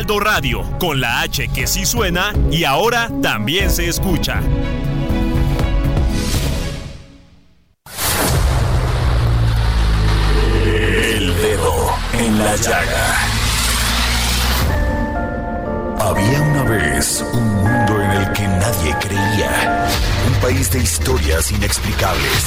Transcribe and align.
Heraldo 0.00 0.20
Radio, 0.20 0.78
con 0.78 0.98
la 0.98 1.20
H 1.20 1.48
que 1.48 1.66
sí 1.66 1.84
suena 1.84 2.32
y 2.50 2.64
ahora 2.64 3.10
también 3.20 3.70
se 3.70 3.86
escucha. 3.86 4.40
El 10.64 11.36
dedo 11.42 11.94
en 12.14 12.38
la 12.38 12.56
llaga. 12.56 13.18
Había 16.00 16.40
una 16.40 16.62
vez 16.62 17.22
un 17.34 17.56
mundo 17.56 18.00
en 18.00 18.10
el 18.12 18.32
que 18.32 18.48
nadie 18.48 18.96
creía. 19.00 19.86
Un 20.28 20.40
país 20.40 20.70
de 20.70 20.78
historias 20.78 21.52
inexplicables. 21.52 22.46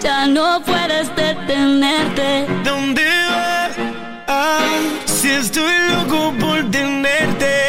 ya 0.00 0.26
no 0.26 0.62
puedes 0.62 1.14
detenerte. 1.14 2.46
¿Dónde 2.64 3.04
vas? 3.30 3.76
Ah, 4.26 4.78
si 5.04 5.30
estoy 5.30 5.74
loco 5.90 6.32
por 6.38 6.70
tenerte. 6.70 7.65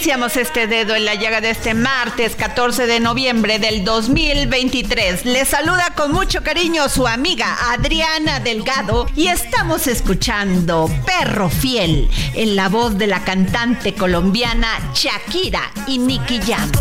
Iniciamos 0.00 0.38
este 0.38 0.66
dedo 0.66 0.94
en 0.94 1.04
la 1.04 1.14
llaga 1.14 1.42
de 1.42 1.50
este 1.50 1.74
martes 1.74 2.34
14 2.34 2.86
de 2.86 3.00
noviembre 3.00 3.58
del 3.58 3.84
2023. 3.84 5.26
Les 5.26 5.46
saluda 5.46 5.92
con 5.94 6.10
mucho 6.10 6.42
cariño 6.42 6.88
su 6.88 7.06
amiga 7.06 7.54
Adriana 7.70 8.40
Delgado 8.40 9.06
y 9.14 9.26
estamos 9.26 9.86
escuchando 9.86 10.90
Perro 11.04 11.50
Fiel 11.50 12.08
en 12.32 12.56
la 12.56 12.70
voz 12.70 12.96
de 12.96 13.08
la 13.08 13.22
cantante 13.24 13.92
colombiana 13.92 14.68
Shakira 14.94 15.70
y 15.86 15.98
Nicky 15.98 16.40
Jam. 16.46 16.72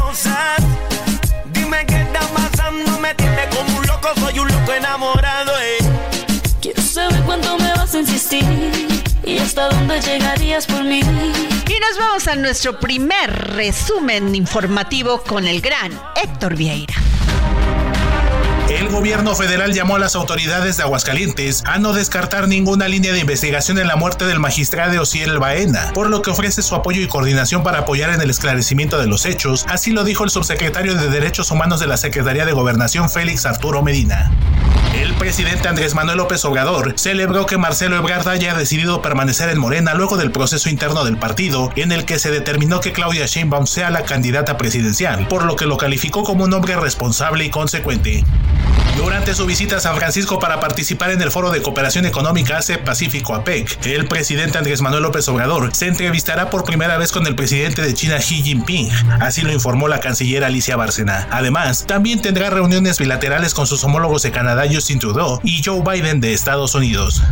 Dime 1.51 1.85
qué 1.87 2.01
está 2.03 2.21
pasando, 2.21 2.99
me 2.99 3.13
tiene 3.15 3.49
como 3.53 3.79
un 3.79 3.85
loco, 3.85 4.07
soy 4.17 4.39
un 4.39 4.47
loco 4.47 4.71
enamorado. 4.71 5.51
Eh. 5.59 5.77
Quiero 6.61 6.81
saber 6.81 7.19
cuánto 7.23 7.57
me 7.57 7.69
vas 7.73 7.93
a 7.93 7.99
insistir 7.99 8.88
y 9.29 9.37
hasta 9.37 9.69
dónde 9.69 10.01
llegarías 10.01 10.65
por 10.65 10.83
mí. 10.83 11.01
Y 11.01 11.79
nos 11.79 11.97
vamos 11.99 12.27
a 12.27 12.35
nuestro 12.35 12.79
primer 12.79 13.31
resumen 13.53 14.33
informativo 14.33 15.21
con 15.21 15.47
el 15.47 15.61
gran 15.61 15.91
Héctor 16.15 16.55
Vieira. 16.55 16.95
El 18.79 18.87
gobierno 18.87 19.35
federal 19.35 19.73
llamó 19.73 19.97
a 19.97 19.99
las 19.99 20.15
autoridades 20.15 20.77
de 20.77 20.83
Aguascalientes 20.83 21.63
a 21.65 21.79
no 21.79 21.91
descartar 21.91 22.47
ninguna 22.47 22.87
línea 22.87 23.11
de 23.11 23.19
investigación 23.19 23.77
en 23.77 23.89
la 23.89 23.97
muerte 23.97 24.25
del 24.25 24.39
magistrado 24.39 25.01
Ociel 25.01 25.37
Baena, 25.37 25.91
por 25.93 26.09
lo 26.09 26.21
que 26.21 26.29
ofrece 26.29 26.61
su 26.61 26.75
apoyo 26.75 27.01
y 27.01 27.07
coordinación 27.07 27.61
para 27.61 27.79
apoyar 27.79 28.09
en 28.11 28.21
el 28.21 28.29
esclarecimiento 28.29 28.97
de 28.97 29.07
los 29.07 29.25
hechos, 29.25 29.65
así 29.67 29.91
lo 29.91 30.05
dijo 30.05 30.23
el 30.23 30.29
subsecretario 30.29 30.95
de 30.95 31.09
Derechos 31.09 31.51
Humanos 31.51 31.81
de 31.81 31.87
la 31.87 31.97
Secretaría 31.97 32.45
de 32.45 32.53
Gobernación 32.53 33.09
Félix 33.09 33.45
Arturo 33.45 33.83
Medina. 33.83 34.31
El 34.95 35.13
presidente 35.13 35.67
Andrés 35.67 35.93
Manuel 35.93 36.17
López 36.17 36.43
Obrador 36.45 36.93
celebró 36.97 37.45
que 37.45 37.57
Marcelo 37.57 37.97
Ebrard 37.97 38.27
haya 38.27 38.55
decidido 38.55 39.01
permanecer 39.01 39.49
en 39.49 39.59
Morena 39.59 39.93
luego 39.93 40.17
del 40.17 40.31
proceso 40.31 40.69
interno 40.69 41.03
del 41.03 41.17
partido, 41.17 41.71
en 41.75 41.91
el 41.91 42.05
que 42.05 42.17
se 42.17 42.31
determinó 42.31 42.79
que 42.79 42.93
Claudia 42.93 43.25
Sheinbaum 43.25 43.67
sea 43.67 43.91
la 43.91 44.03
candidata 44.03 44.57
presidencial, 44.57 45.27
por 45.27 45.43
lo 45.43 45.57
que 45.57 45.65
lo 45.65 45.77
calificó 45.77 46.23
como 46.23 46.45
un 46.45 46.53
hombre 46.53 46.75
responsable 46.75 47.45
y 47.45 47.49
consecuente. 47.49 48.23
Durante 48.97 49.33
su 49.33 49.45
visita 49.45 49.77
a 49.77 49.79
San 49.79 49.95
Francisco 49.95 50.39
para 50.39 50.59
participar 50.59 51.11
en 51.11 51.21
el 51.21 51.31
Foro 51.31 51.51
de 51.51 51.61
Cooperación 51.61 52.05
Económica 52.05 52.57
Asia-Pacífico 52.57 53.33
APEC, 53.33 53.85
el 53.85 54.07
presidente 54.07 54.57
Andrés 54.57 54.81
Manuel 54.81 55.03
López 55.03 55.27
Obrador 55.29 55.73
se 55.73 55.87
entrevistará 55.87 56.49
por 56.49 56.63
primera 56.63 56.97
vez 56.97 57.11
con 57.11 57.25
el 57.25 57.35
presidente 57.35 57.81
de 57.81 57.93
China 57.93 58.17
Xi 58.17 58.43
Jinping, 58.43 58.89
así 59.21 59.41
lo 59.41 59.53
informó 59.53 59.87
la 59.87 59.99
canciller 59.99 60.43
Alicia 60.43 60.75
Bárcena. 60.75 61.27
Además, 61.31 61.85
también 61.87 62.21
tendrá 62.21 62.49
reuniones 62.49 62.99
bilaterales 62.99 63.53
con 63.53 63.67
sus 63.67 63.83
homólogos 63.83 64.23
de 64.23 64.31
Canadá 64.31 64.65
Justin 64.69 64.99
Trudeau 64.99 65.39
y 65.43 65.61
Joe 65.63 65.81
Biden 65.81 66.19
de 66.19 66.33
Estados 66.33 66.75
Unidos. 66.75 67.23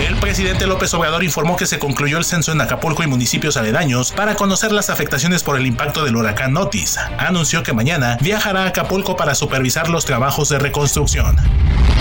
El 0.00 0.16
presidente 0.16 0.66
López 0.66 0.92
Obrador 0.94 1.22
informó 1.22 1.56
que 1.56 1.66
se 1.66 1.78
concluyó 1.78 2.18
el 2.18 2.24
censo 2.24 2.52
en 2.52 2.60
Acapulco 2.60 3.02
y 3.02 3.06
municipios 3.06 3.56
aledaños 3.56 4.12
para 4.12 4.34
conocer 4.34 4.72
las 4.72 4.90
afectaciones 4.90 5.42
por 5.42 5.56
el 5.56 5.66
impacto 5.66 6.04
del 6.04 6.16
huracán 6.16 6.56
Otis. 6.56 6.98
Anunció 7.18 7.62
que 7.62 7.72
mañana 7.72 8.18
viajará 8.20 8.64
a 8.64 8.68
Acapulco 8.68 9.16
para 9.16 9.34
supervisar 9.34 9.88
los 9.88 10.04
trabajos 10.04 10.48
de 10.48 10.58
reconstrucción. 10.58 11.36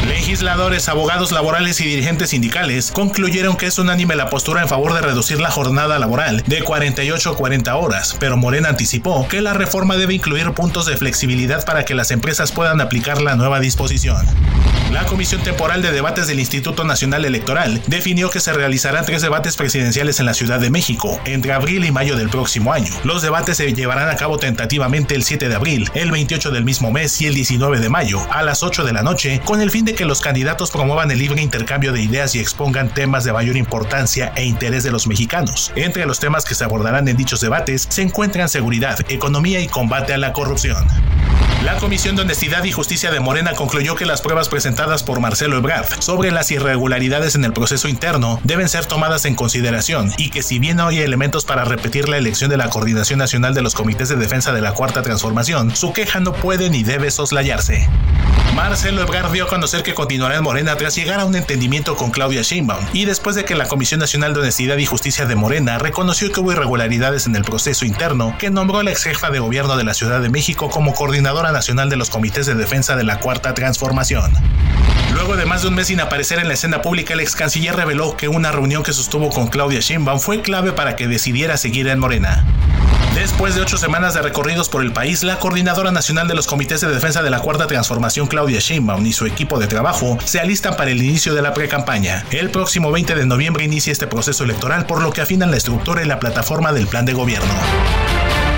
Legisladores, 0.08 0.90
abogados 0.90 1.31
laborales 1.31 1.80
y 1.80 1.86
dirigentes 1.86 2.31
sindicales 2.31 2.92
concluyeron 2.92 3.56
que 3.56 3.68
es 3.68 3.78
unánime 3.78 4.16
la 4.16 4.30
postura 4.30 4.62
en 4.62 4.68
favor 4.68 4.94
de 4.94 5.02
reducir 5.02 5.40
la 5.40 5.52
jornada 5.52 6.00
laboral 6.00 6.44
de 6.47 6.64
48 6.64 7.30
a 7.30 7.36
40 7.36 7.75
horas, 7.75 8.18
pero 8.20 8.38
Morena 8.38 8.70
anticipó 8.70 9.28
que 9.28 9.41
la 9.41 9.53
reforma 9.53 9.97
debe 9.97 10.14
incluir 10.14 10.52
puntos 10.52 10.86
de 10.86 10.97
flexibilidad 10.97 11.66
para 11.66 11.86
que 11.86 11.96
las 11.96 12.12
empresas 12.12 12.52
puedan 12.52 12.81
aplicar 12.81 13.22
la 13.22 13.36
nueva 13.36 13.59
disposición. 13.59 14.25
La 14.91 15.06
Comisión 15.06 15.41
Temporal 15.41 15.81
de 15.81 15.94
Debates 15.94 16.28
del 16.28 16.41
Instituto 16.41 16.84
Nacional 16.84 17.24
Electoral 17.24 17.81
definió 17.88 18.30
que 18.30 18.41
se 18.41 18.52
realizarán 18.52 19.06
tres 19.06 19.22
debates 19.22 19.56
presidenciales 19.56 20.20
en 20.20 20.25
la 20.25 20.34
Ciudad 20.34 20.59
de 20.59 20.70
México 20.70 21.18
entre 21.24 21.53
abril 21.53 21.86
y 21.86 21.91
mayo 21.91 22.18
del 22.18 22.30
próximo 22.30 22.74
año. 22.74 22.94
Los 23.06 23.22
debates 23.22 23.56
se 23.56 23.74
llevarán 23.74 24.09
a 24.09 24.18
cabo 24.18 24.38
tentativamente 24.38 25.16
el 25.16 25.24
7 25.24 25.47
de 25.47 25.56
abril, 25.56 25.90
el 25.94 26.12
28 26.12 26.52
del 26.52 26.66
mismo 26.66 26.91
mes 26.91 27.22
y 27.22 27.28
el 27.28 27.34
19 27.34 27.80
de 27.80 27.88
mayo 27.88 28.20
a 28.31 28.44
las 28.44 28.64
8 28.64 28.84
de 28.84 28.91
la 28.91 29.02
noche, 29.02 29.40
con 29.46 29.62
el 29.62 29.71
fin 29.72 29.86
de 29.86 29.96
que 29.96 30.04
los 30.04 30.20
candidatos 30.20 30.70
promuevan 30.70 31.09
el 31.12 31.20
libre 31.20 31.42
intercambio 31.42 31.94
de 31.94 32.02
ideas 32.02 32.36
y 32.36 32.40
expongan 32.40 32.94
temas 32.94 33.24
de 33.24 33.32
mayor 33.32 33.56
importancia 33.56 34.34
e 34.36 34.44
interés 34.44 34.84
de 34.84 34.92
los 34.92 35.08
mexicanos. 35.08 35.72
Entre 35.76 36.06
los 36.06 36.20
temas 36.20 36.44
que 36.44 36.56
se 36.56 36.66
abordarán 36.66 37.08
en 37.08 37.16
dichos 37.16 37.40
debates 37.40 37.88
se 37.90 38.02
encuentran 38.02 38.50
seguridad, 38.50 39.00
economía 39.09 39.62
y 39.62 39.68
combate 39.68 40.14
a 40.14 40.18
la 40.18 40.34
corrupción. 40.34 40.85
La 41.64 41.78
Comisión 41.78 42.16
de 42.16 42.23
Honestidad 42.23 42.64
y 42.64 42.72
Justicia 42.72 43.12
de 43.12 43.20
Morena 43.20 43.53
concluyó 43.53 43.96
que 43.96 44.08
las 44.08 44.22
pruebas 44.22 44.50
presentadas 44.50 45.03
por 45.03 45.20
Marcelo 45.20 45.58
Ebrard 45.58 46.02
sobre 46.02 46.32
las 46.32 46.50
irregularidades 46.50 47.35
en 47.35 47.46
el 47.46 47.53
proceso 47.53 47.88
interno 47.88 48.41
deben 48.44 48.68
ser 48.68 48.88
tomadas 48.88 49.26
en 49.26 49.35
consideración 49.35 50.12
y 50.18 50.32
que 50.32 50.41
si 50.41 50.59
bien 50.59 50.78
no 50.78 50.88
hay 50.88 51.00
elementos 51.00 51.46
para 51.46 51.64
repetir 51.64 52.09
la 52.09 52.18
elección 52.18 52.50
de 52.50 52.58
la 52.58 52.70
Coordinación 52.70 53.20
Nacional 53.20 53.53
de 53.53 53.62
los 53.62 53.76
Comités 53.76 54.09
de 54.09 54.16
Defensa 54.16 54.52
de 54.53 54.62
la 54.62 54.73
Cuarta 54.73 55.03
Transformación, 55.03 55.73
su 55.76 55.94
queja 55.94 56.20
no 56.20 56.34
puede 56.34 56.70
ni 56.72 56.84
debe 56.84 57.12
soslayarse. 57.12 57.88
Marcelo 58.56 59.02
Ebrard 59.02 59.32
dio 59.32 59.46
a 59.46 59.47
conocer 59.61 59.84
que 59.84 59.93
continuará 59.93 60.37
en 60.37 60.43
Morena 60.43 60.75
tras 60.75 60.96
llegar 60.96 61.19
a 61.19 61.25
un 61.25 61.35
entendimiento 61.35 61.96
con 61.96 62.09
Claudia 62.09 62.41
Sheinbaum 62.41 62.84
y 62.93 63.05
después 63.05 63.35
de 63.35 63.46
que 63.46 63.53
la 63.53 63.67
Comisión 63.67 63.99
Nacional 63.99 64.34
de 64.34 64.40
Honestidad 64.40 64.75
y 64.78 64.87
Justicia 64.87 65.28
de 65.28 65.35
Morena 65.35 65.78
reconoció 65.78 66.31
que 66.31 66.40
hubo 66.40 66.52
irregularidades 66.52 67.28
en 67.28 67.35
el 67.35 67.43
proceso 67.43 67.85
interno, 67.85 68.35
que 68.40 68.49
nombró 68.49 68.79
a 68.79 68.84
la 68.84 68.90
ex 68.90 69.03
jefa 69.03 69.29
de 69.29 69.37
gobierno 69.37 69.78
de 69.78 69.84
la 69.84 69.93
Ciudad 69.93 70.19
de 70.19 70.29
México 70.29 70.72
como 70.72 70.96
coordinadora 70.96 71.52
nacional 71.52 71.91
de 71.91 71.96
los 71.96 72.09
comités 72.09 72.47
de 72.47 72.55
defensa 72.55 72.96
de 72.96 73.03
la 73.03 73.19
Cuarta 73.19 73.53
Transformación. 73.53 74.34
Luego 75.13 75.35
de 75.35 75.46
más 75.46 75.61
de 75.61 75.67
un 75.67 75.75
mes 75.75 75.85
sin 75.85 75.99
aparecer 75.99 76.40
en 76.40 76.47
la 76.47 76.55
escena 76.55 76.81
pública, 76.81 77.13
el 77.13 77.19
ex 77.19 77.35
canciller 77.35 77.75
reveló 77.75 78.17
que 78.17 78.29
una 78.29 78.52
reunión 78.52 78.81
que 78.81 78.93
sostuvo 78.93 79.29
con 79.29 79.46
Claudia 79.46 79.79
Sheinbaum 79.79 80.19
fue 80.19 80.41
clave 80.41 80.72
para 80.72 80.96
que 80.96 81.08
decidiera 81.08 81.55
seguir 81.58 81.87
en 81.87 81.99
Morena. 81.99 82.47
Después 83.16 83.56
de 83.56 83.62
ocho 83.62 83.78
semanas 83.78 84.14
de 84.14 84.22
recorridos 84.22 84.70
por 84.70 84.82
el 84.82 84.94
país, 84.94 85.24
la 85.24 85.38
coordinadora 85.38 85.92
nacional 85.92 86.28
de 86.28 86.34
los 86.34 86.48
comités 86.48 86.82
de 86.82 86.88
defensa 86.88 87.22
de 87.22 87.30
la 87.30 87.40
Cuarta 87.40 87.68
Transformación, 87.68 88.28
Claudia 88.28 88.59
Sheinbaum, 88.59 89.06
y 89.06 89.14
su 89.14 89.26
equipo 89.26 89.59
de 89.59 89.68
trabajo 89.68 90.18
se 90.24 90.40
alistan 90.40 90.76
para 90.76 90.92
el 90.92 91.02
inicio 91.02 91.34
de 91.34 91.42
la 91.42 91.53
precampaña. 91.53 92.26
El 92.32 92.50
próximo 92.50 92.92
20 92.92 93.14
de 93.16 93.26
noviembre 93.26 93.64
inicia 93.64 93.92
este 93.92 94.08
proceso 94.08 94.44
electoral, 94.44 94.86
por 94.86 95.02
lo 95.02 95.12
que 95.12 95.22
afinan 95.22 95.52
la 95.52 95.58
estructura 95.58 96.03
y 96.03 96.08
la 96.08 96.20
plataforma 96.20 96.72
del 96.72 96.88
plan 96.88 97.06
de 97.06 97.14
gobierno. 97.14 97.53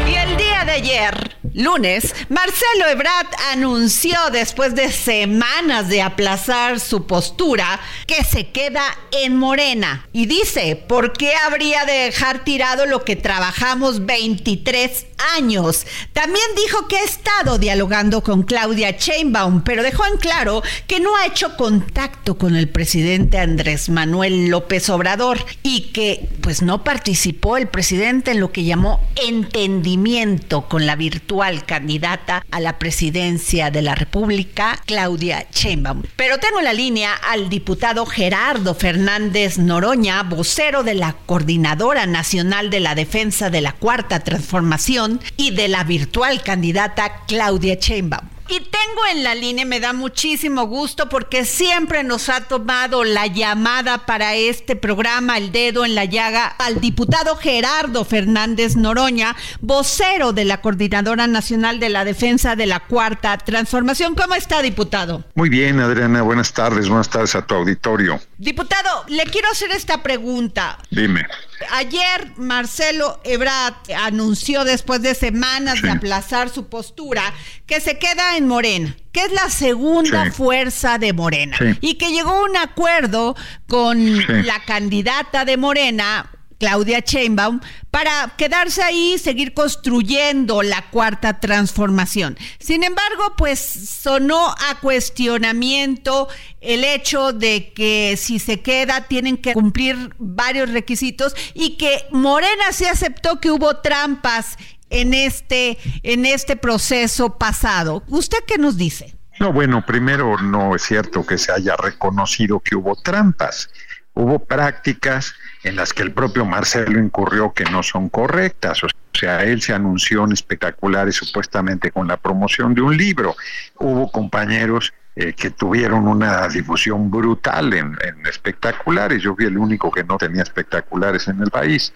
Y 0.08 0.16
el 0.16 0.38
día 0.38 0.64
de 0.66 0.72
ayer, 0.72 1.36
lunes, 1.54 2.16
Marcelo 2.30 2.88
Ebrard 2.90 3.28
anunció 3.52 4.18
después 4.32 4.76
de 4.76 4.92
semanas 4.92 5.88
de 5.88 6.02
aplazar 6.02 6.80
su 6.80 7.06
postura 7.06 7.80
que 8.08 8.24
se 8.24 8.50
queda 8.50 8.84
en 9.12 9.38
Morena. 9.38 10.08
Y 10.14 10.26
dice, 10.26 10.76
¿por 10.76 11.14
qué 11.14 11.34
habría 11.36 11.86
de 11.86 11.94
dejar 11.94 12.44
tirado 12.44 12.86
lo 12.86 13.04
que 13.04 13.16
trabajamos 13.16 14.06
23 14.06 15.06
años? 15.36 15.86
También 16.14 16.46
dijo 16.56 16.88
que 16.88 16.98
ha 16.98 17.04
estado 17.04 17.58
dialogando 17.58 18.24
con 18.24 18.44
Claudia 18.44 18.92
Sheinbaum, 18.92 19.64
pero 19.64 19.84
dejó 19.84 20.06
en 20.06 20.18
claro 20.18 20.64
que 20.88 21.00
no 21.00 21.16
ha 21.16 21.26
hecho 21.28 21.56
contacto 21.56 22.38
con 22.38 22.56
el 22.56 22.70
presidente 22.70 23.38
Andrés 23.38 23.90
Manuel 23.90 24.48
López 24.48 24.90
Obrador 24.90 25.44
y 25.62 25.92
que 25.92 26.30
pues 26.42 26.62
no 26.62 26.84
participó 26.84 27.58
el 27.58 27.68
presidente 27.68 28.32
en 28.32 28.40
lo 28.40 28.52
que 28.52 28.64
llamó 28.64 29.00
entendimiento 29.16 30.68
con 30.68 30.86
la 30.86 30.96
virtual 30.96 31.43
candidata 31.66 32.46
a 32.52 32.60
la 32.60 32.80
presidencia 32.80 33.70
de 33.70 33.82
la 33.82 33.96
República, 33.96 34.80
Claudia 34.86 35.46
Sheinbaum. 35.52 36.04
Pero 36.16 36.38
tengo 36.38 36.60
en 36.60 36.66
la 36.66 36.74
línea 36.74 37.14
al 37.14 37.50
diputado 37.50 38.06
Gerardo 38.06 38.76
Fernández 38.76 39.58
Noroña, 39.58 40.24
vocero 40.24 40.84
de 40.84 40.94
la 40.94 41.14
Coordinadora 41.26 42.06
Nacional 42.06 42.70
de 42.70 42.80
la 42.80 42.96
Defensa 42.96 43.50
de 43.50 43.62
la 43.62 43.74
Cuarta 43.74 44.22
Transformación 44.22 45.20
y 45.38 45.52
de 45.52 45.68
la 45.68 45.84
virtual 45.84 46.42
candidata 46.42 47.24
Claudia 47.28 47.76
Sheinbaum. 47.76 48.33
Y 48.50 48.60
tengo 48.60 49.02
en 49.12 49.24
la 49.24 49.36
línea, 49.36 49.66
me 49.66 49.80
da 49.80 49.94
muchísimo 49.94 50.68
gusto 50.68 51.08
porque 51.08 51.46
siempre 51.46 52.04
nos 52.04 52.28
ha 52.28 52.42
tomado 52.42 53.06
la 53.06 53.28
llamada 53.28 54.06
para 54.06 54.36
este 54.36 54.76
programa, 54.76 55.38
El 55.38 55.54
Dedo 55.54 55.86
en 55.86 55.96
la 55.96 56.04
Llaga, 56.04 56.48
al 56.48 56.82
diputado 56.82 57.38
Gerardo 57.38 58.04
Fernández 58.04 58.76
Noroña, 58.76 59.36
vocero 59.62 60.34
de 60.34 60.44
la 60.44 60.60
Coordinadora 60.60 61.26
Nacional 61.26 61.80
de 61.80 61.90
la 61.90 62.04
Defensa 62.04 62.58
de 62.58 62.66
la 62.66 62.82
Cuarta 62.82 63.38
Transformación. 63.38 64.14
¿Cómo 64.14 64.36
está, 64.36 64.62
diputado? 64.62 65.24
Muy 65.36 65.48
bien, 65.50 65.80
Adriana, 65.80 66.22
buenas 66.22 66.52
tardes, 66.54 66.90
buenas 66.90 67.10
tardes 67.10 67.36
a 67.36 67.46
tu 67.46 67.56
auditorio. 67.56 68.20
Diputado, 68.38 69.06
le 69.08 69.24
quiero 69.24 69.50
hacer 69.50 69.72
esta 69.72 70.04
pregunta. 70.04 70.78
Dime. 70.90 71.26
Ayer 71.72 72.34
Marcelo 72.36 73.22
Ebrard 73.24 73.76
anunció 73.98 74.66
después 74.66 75.02
de 75.02 75.16
semanas 75.16 75.82
de 75.82 75.92
aplazar 75.92 76.50
su 76.50 76.68
postura 76.68 77.34
que 77.66 77.80
se 77.80 77.98
queda 77.98 78.33
en 78.38 78.48
Morena, 78.48 78.96
que 79.12 79.22
es 79.22 79.32
la 79.32 79.50
segunda 79.50 80.32
fuerza 80.32 80.98
de 80.98 81.14
Morena, 81.14 81.58
y 81.82 81.96
que 81.96 82.12
llegó 82.12 82.32
a 82.32 82.44
un 82.44 82.58
acuerdo 82.58 83.36
con 83.68 84.18
la 84.46 84.64
candidata 84.66 85.46
de 85.46 85.58
Morena, 85.58 86.30
Claudia 86.60 87.00
Sheinbaum, 87.00 87.60
para 87.92 88.34
quedarse 88.38 88.82
ahí 88.82 89.16
y 89.16 89.18
seguir 89.20 89.54
construyendo 89.54 90.64
la 90.64 90.90
cuarta 90.90 91.40
transformación. 91.40 92.38
Sin 92.60 92.84
embargo, 92.84 93.34
pues 93.38 93.60
sonó 93.60 94.50
a 94.50 94.80
cuestionamiento 94.80 96.30
el 96.62 96.86
hecho 96.86 97.34
de 97.34 97.74
que 97.74 98.16
si 98.18 98.40
se 98.40 98.62
queda 98.62 99.08
tienen 99.08 99.38
que 99.38 99.54
cumplir 99.54 100.16
varios 100.18 100.70
requisitos 100.70 101.36
y 101.54 101.76
que 101.78 102.06
Morena 102.12 102.72
sí 102.72 102.86
aceptó 102.86 103.42
que 103.42 103.52
hubo 103.52 103.78
trampas 103.78 104.58
en 104.94 105.14
este, 105.14 105.78
en 106.04 106.26
este 106.26 106.56
proceso 106.56 107.38
pasado. 107.38 108.04
¿Usted 108.08 108.40
qué 108.48 108.58
nos 108.58 108.78
dice? 108.78 109.16
No, 109.40 109.52
bueno, 109.52 109.86
primero 109.86 110.38
no 110.38 110.76
es 110.76 110.84
cierto 110.84 111.26
que 111.26 111.38
se 111.38 111.52
haya 111.52 111.76
reconocido 111.76 112.60
que 112.60 112.76
hubo 112.76 112.96
trampas. 112.96 113.70
Hubo 114.14 114.40
prácticas 114.40 115.34
en 115.64 115.76
las 115.76 115.92
que 115.92 116.04
el 116.04 116.12
propio 116.12 116.46
Marcelo 116.46 117.00
incurrió 117.00 117.52
que 117.52 117.66
no 117.66 117.82
son 117.82 118.10
correctas. 118.10 118.84
O 118.84 118.88
sea, 119.12 119.44
él 119.44 119.62
se 119.62 119.74
anunció 119.74 120.24
en 120.24 120.34
espectaculares 120.34 121.16
supuestamente 121.16 121.92
con 121.92 122.08
la 122.08 122.18
promoción 122.18 122.76
de 122.76 122.82
un 122.82 122.96
libro. 122.96 123.36
Hubo 123.80 124.12
compañeros 124.12 124.94
eh, 125.16 125.34
que 125.34 125.52
tuvieron 125.52 126.08
una 126.08 126.48
difusión 126.48 127.12
brutal 127.12 127.74
en, 127.74 127.96
espectaculares. 128.28 129.22
Yo 129.22 129.36
fui 129.36 129.46
el 129.46 129.58
único 129.58 129.92
que 129.92 130.04
no 130.04 130.18
tenía 130.18 130.42
espectaculares 130.42 131.28
en 131.28 131.40
el 131.42 131.52
país. 131.52 131.94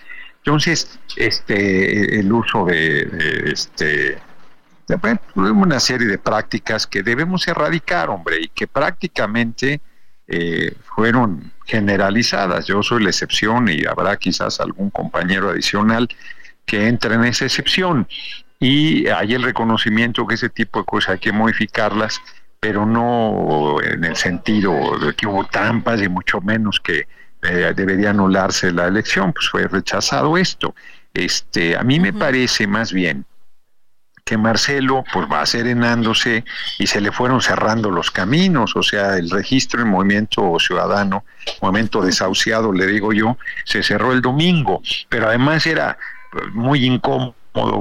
Entonces, 0.47 0.97
este, 1.17 2.21
el 2.21 2.31
uso 2.31 2.63
de, 2.63 3.03
de 3.03 3.51
este, 3.51 4.17
una 5.35 5.77
serie 5.81 6.07
de 6.07 6.17
prácticas 6.17 6.87
que 6.87 7.03
debemos 7.03 7.45
erradicar, 7.49 8.09
hombre, 8.09 8.37
y 8.39 8.47
que 8.47 8.65
prácticamente 8.65 9.81
eh, 10.25 10.73
fueron 10.95 11.51
generalizadas. 11.65 12.65
Yo 12.65 12.81
soy 12.81 13.03
la 13.03 13.09
excepción 13.09 13.67
y 13.67 13.85
habrá 13.85 14.15
quizás 14.15 14.61
algún 14.61 14.89
compañero 14.89 15.49
adicional 15.49 16.07
que 16.65 16.87
entre 16.87 17.15
en 17.15 17.25
esa 17.25 17.43
excepción. 17.43 18.07
Y 18.57 19.09
hay 19.09 19.33
el 19.33 19.43
reconocimiento 19.43 20.25
que 20.25 20.35
ese 20.35 20.47
tipo 20.47 20.79
de 20.79 20.85
cosas 20.85 21.15
hay 21.15 21.19
que 21.19 21.33
modificarlas, 21.33 22.21
pero 22.61 22.85
no 22.85 23.81
en 23.81 24.05
el 24.05 24.15
sentido 24.15 24.97
de 24.97 25.13
que 25.13 25.27
hubo 25.27 25.43
trampas 25.43 26.01
y 26.01 26.07
mucho 26.07 26.39
menos 26.39 26.79
que 26.79 27.05
eh, 27.47 27.73
debería 27.75 28.09
anularse 28.09 28.71
la 28.71 28.87
elección, 28.87 29.33
pues 29.33 29.49
fue 29.49 29.67
rechazado 29.67 30.37
esto. 30.37 30.75
Este, 31.13 31.75
a 31.77 31.83
mí 31.83 31.99
me 31.99 32.13
parece 32.13 32.67
más 32.67 32.91
bien 32.93 33.25
que 34.27 34.37
Marcelo 34.37 35.05
pues 35.13 35.25
va 35.31 35.45
serenándose 35.45 36.43
y 36.77 36.87
se 36.87 36.99
le 36.99 37.13
fueron 37.13 37.41
cerrando 37.41 37.89
los 37.89 38.11
caminos, 38.11 38.75
o 38.75 38.83
sea, 38.83 39.15
el 39.15 39.29
registro 39.29 39.81
en 39.81 39.87
Movimiento 39.87 40.57
Ciudadano, 40.59 41.23
Movimiento 41.61 42.01
Desahuciado, 42.01 42.73
le 42.73 42.85
digo 42.87 43.13
yo, 43.13 43.37
se 43.63 43.81
cerró 43.81 44.11
el 44.11 44.21
domingo, 44.21 44.81
pero 45.07 45.29
además 45.29 45.65
era 45.65 45.97
pues, 46.31 46.53
muy 46.53 46.85
incómodo 46.85 47.35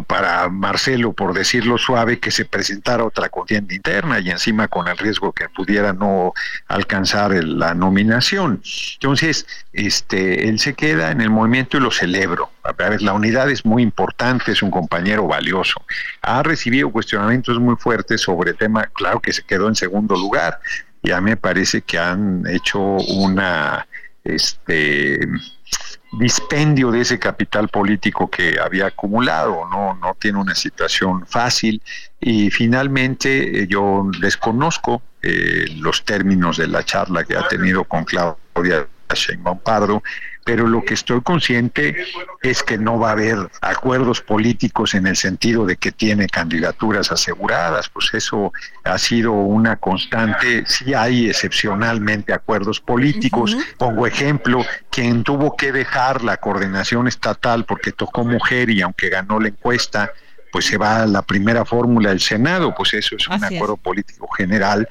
para 0.06 0.48
Marcelo, 0.48 1.12
por 1.12 1.34
decirlo 1.34 1.78
suave, 1.78 2.18
que 2.18 2.30
se 2.30 2.44
presentara 2.44 3.04
otra 3.04 3.28
contienda 3.28 3.74
interna 3.74 4.20
y 4.20 4.30
encima 4.30 4.68
con 4.68 4.88
el 4.88 4.96
riesgo 4.96 5.32
que 5.32 5.48
pudiera 5.48 5.92
no 5.92 6.32
alcanzar 6.68 7.32
la 7.44 7.74
nominación. 7.74 8.62
Entonces, 8.94 9.46
este, 9.72 10.48
él 10.48 10.58
se 10.58 10.74
queda 10.74 11.10
en 11.10 11.20
el 11.20 11.30
movimiento 11.30 11.76
y 11.76 11.80
lo 11.80 11.90
celebro. 11.90 12.50
A 12.64 12.72
ver, 12.72 13.02
la 13.02 13.12
unidad 13.12 13.50
es 13.50 13.64
muy 13.64 13.82
importante, 13.82 14.52
es 14.52 14.62
un 14.62 14.70
compañero 14.70 15.26
valioso. 15.26 15.80
Ha 16.22 16.42
recibido 16.42 16.90
cuestionamientos 16.90 17.58
muy 17.58 17.76
fuertes 17.76 18.22
sobre 18.22 18.50
el 18.50 18.56
tema, 18.56 18.86
claro 18.94 19.20
que 19.20 19.32
se 19.32 19.42
quedó 19.42 19.68
en 19.68 19.74
segundo 19.74 20.16
lugar. 20.16 20.60
Ya 21.02 21.20
me 21.20 21.36
parece 21.36 21.82
que 21.82 21.98
han 21.98 22.44
hecho 22.46 22.80
una 22.80 23.86
este 24.24 25.20
dispendio 26.12 26.90
de 26.90 27.00
ese 27.00 27.18
capital 27.18 27.68
político 27.68 28.30
que 28.30 28.58
había 28.60 28.86
acumulado, 28.86 29.68
no, 29.70 29.94
no 29.94 30.16
tiene 30.18 30.38
una 30.38 30.54
situación 30.54 31.26
fácil. 31.26 31.82
Y 32.20 32.50
finalmente 32.50 33.62
eh, 33.62 33.66
yo 33.68 34.08
desconozco 34.20 35.02
eh, 35.22 35.66
los 35.76 36.04
términos 36.04 36.56
de 36.56 36.68
la 36.68 36.84
charla 36.84 37.24
que 37.24 37.36
ha 37.36 37.46
tenido 37.48 37.84
con 37.84 38.04
Claudia 38.04 38.86
Sheinbaum 39.12 39.58
Pardo, 39.58 40.02
pero 40.46 40.68
lo 40.68 40.84
que 40.84 40.94
estoy 40.94 41.22
consciente 41.22 41.96
es 42.40 42.62
que 42.62 42.78
no 42.78 43.00
va 43.00 43.08
a 43.08 43.12
haber 43.12 43.50
acuerdos 43.62 44.20
políticos 44.20 44.94
en 44.94 45.08
el 45.08 45.16
sentido 45.16 45.66
de 45.66 45.76
que 45.76 45.90
tiene 45.90 46.28
candidaturas 46.28 47.10
aseguradas, 47.10 47.88
pues 47.88 48.14
eso 48.14 48.52
ha 48.84 48.96
sido 48.96 49.32
una 49.32 49.74
constante, 49.74 50.62
sí 50.68 50.94
hay 50.94 51.28
excepcionalmente 51.28 52.32
acuerdos 52.32 52.80
políticos, 52.80 53.56
pongo 53.76 54.06
ejemplo, 54.06 54.64
quien 54.88 55.24
tuvo 55.24 55.56
que 55.56 55.72
dejar 55.72 56.22
la 56.22 56.36
coordinación 56.36 57.08
estatal 57.08 57.64
porque 57.64 57.90
tocó 57.90 58.24
mujer 58.24 58.70
y 58.70 58.82
aunque 58.82 59.08
ganó 59.08 59.40
la 59.40 59.48
encuesta, 59.48 60.12
pues 60.52 60.66
se 60.66 60.78
va 60.78 61.02
a 61.02 61.06
la 61.06 61.22
primera 61.22 61.64
fórmula 61.64 62.10
del 62.10 62.20
Senado, 62.20 62.72
pues 62.72 62.94
eso 62.94 63.16
es 63.16 63.26
un 63.26 63.42
acuerdo 63.42 63.76
político 63.76 64.28
general 64.28 64.88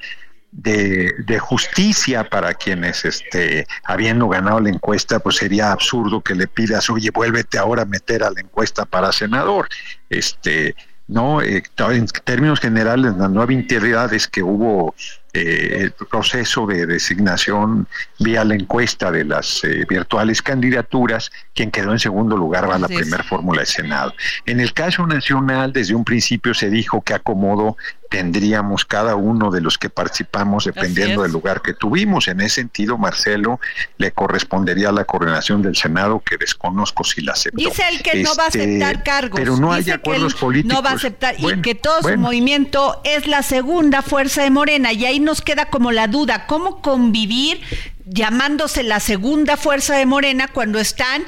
de, 0.52 1.38
justicia 1.38 2.28
para 2.28 2.54
quienes, 2.54 3.04
este, 3.04 3.66
habiendo 3.84 4.28
ganado 4.28 4.60
la 4.60 4.70
encuesta, 4.70 5.18
pues 5.18 5.36
sería 5.36 5.72
absurdo 5.72 6.20
que 6.20 6.34
le 6.34 6.46
pidas, 6.46 6.88
oye, 6.90 7.10
vuélvete 7.10 7.58
ahora 7.58 7.82
a 7.82 7.86
meter 7.86 8.22
a 8.22 8.30
la 8.30 8.40
encuesta 8.40 8.84
para 8.84 9.12
senador. 9.12 9.68
Este, 10.08 10.74
no, 11.08 11.40
eh, 11.40 11.62
en 11.78 12.06
términos 12.24 12.58
generales, 12.58 13.14
la 13.16 13.28
nueva 13.28 13.52
integridad 13.52 14.12
es 14.12 14.26
que 14.26 14.42
hubo 14.42 14.92
eh, 15.34 15.78
el 15.82 15.92
proceso 15.92 16.66
de 16.66 16.84
designación 16.84 17.86
vía 18.18 18.44
la 18.44 18.56
encuesta 18.56 19.12
de 19.12 19.24
las 19.24 19.62
eh, 19.62 19.84
virtuales 19.88 20.42
candidaturas, 20.42 21.30
quien 21.54 21.70
quedó 21.70 21.92
en 21.92 22.00
segundo 22.00 22.36
lugar 22.36 22.68
va 22.68 22.74
a 22.74 22.78
la 22.80 22.88
primera 22.88 23.22
fórmula 23.22 23.60
de 23.60 23.66
Senado. 23.66 24.14
En 24.46 24.58
el 24.58 24.72
caso 24.72 25.06
nacional, 25.06 25.72
desde 25.72 25.94
un 25.94 26.04
principio 26.04 26.54
se 26.54 26.70
dijo 26.70 27.00
que 27.02 27.14
acomodo 27.14 27.76
tendríamos 28.08 28.84
cada 28.84 29.16
uno 29.16 29.50
de 29.50 29.60
los 29.60 29.78
que 29.78 29.90
participamos 29.90 30.64
dependiendo 30.64 31.22
del 31.22 31.32
lugar 31.32 31.62
que 31.62 31.74
tuvimos. 31.74 32.28
En 32.28 32.40
ese 32.40 32.56
sentido, 32.56 32.98
Marcelo 32.98 33.60
le 33.98 34.12
correspondería 34.12 34.90
a 34.90 34.92
la 34.92 35.04
coordinación 35.04 35.62
del 35.62 35.76
Senado, 35.76 36.20
que 36.20 36.36
desconozco 36.36 37.04
si 37.04 37.22
la 37.22 37.32
aceptó. 37.32 37.58
Dice 37.58 37.82
él 37.90 38.02
que 38.02 38.22
no 38.22 38.34
va 38.34 38.44
a 38.44 38.46
Este, 38.48 38.60
aceptar 38.60 39.02
cargos. 39.02 39.40
Pero 39.40 39.56
no 39.56 39.72
hay 39.72 39.82
Dice 39.82 39.92
acuerdos 39.92 40.34
políticos. 40.34 40.76
No 40.76 40.82
va 40.82 40.90
a 40.90 40.94
aceptar 40.94 41.36
Bueno, 41.38 41.58
y 41.58 41.62
que 41.62 41.74
todo 41.74 42.02
su 42.02 42.16
movimiento 42.16 43.00
es 43.04 43.26
la 43.26 43.42
segunda 43.42 44.02
fuerza 44.02 44.42
de 44.42 44.50
Morena. 44.50 44.92
Y 44.92 45.04
ahí 45.04 45.20
nos 45.20 45.42
queda 45.42 45.66
como 45.66 45.92
la 45.92 46.06
duda, 46.06 46.46
¿cómo 46.46 46.80
convivir 46.82 47.60
llamándose 48.04 48.82
la 48.82 49.00
segunda 49.00 49.56
fuerza 49.56 49.96
de 49.96 50.06
Morena 50.06 50.48
cuando 50.48 50.78
están 50.78 51.24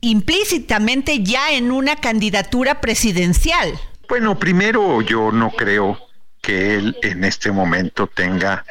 implícitamente 0.00 1.22
ya 1.22 1.52
en 1.52 1.72
una 1.72 1.96
candidatura 1.96 2.80
presidencial? 2.80 3.72
Bueno, 4.08 4.38
primero 4.38 5.00
yo 5.00 5.32
no 5.32 5.50
creo 5.50 5.98
que 6.42 6.74
él 6.74 6.96
en 7.02 7.24
este 7.24 7.50
momento 7.52 8.06
tenga 8.08 8.64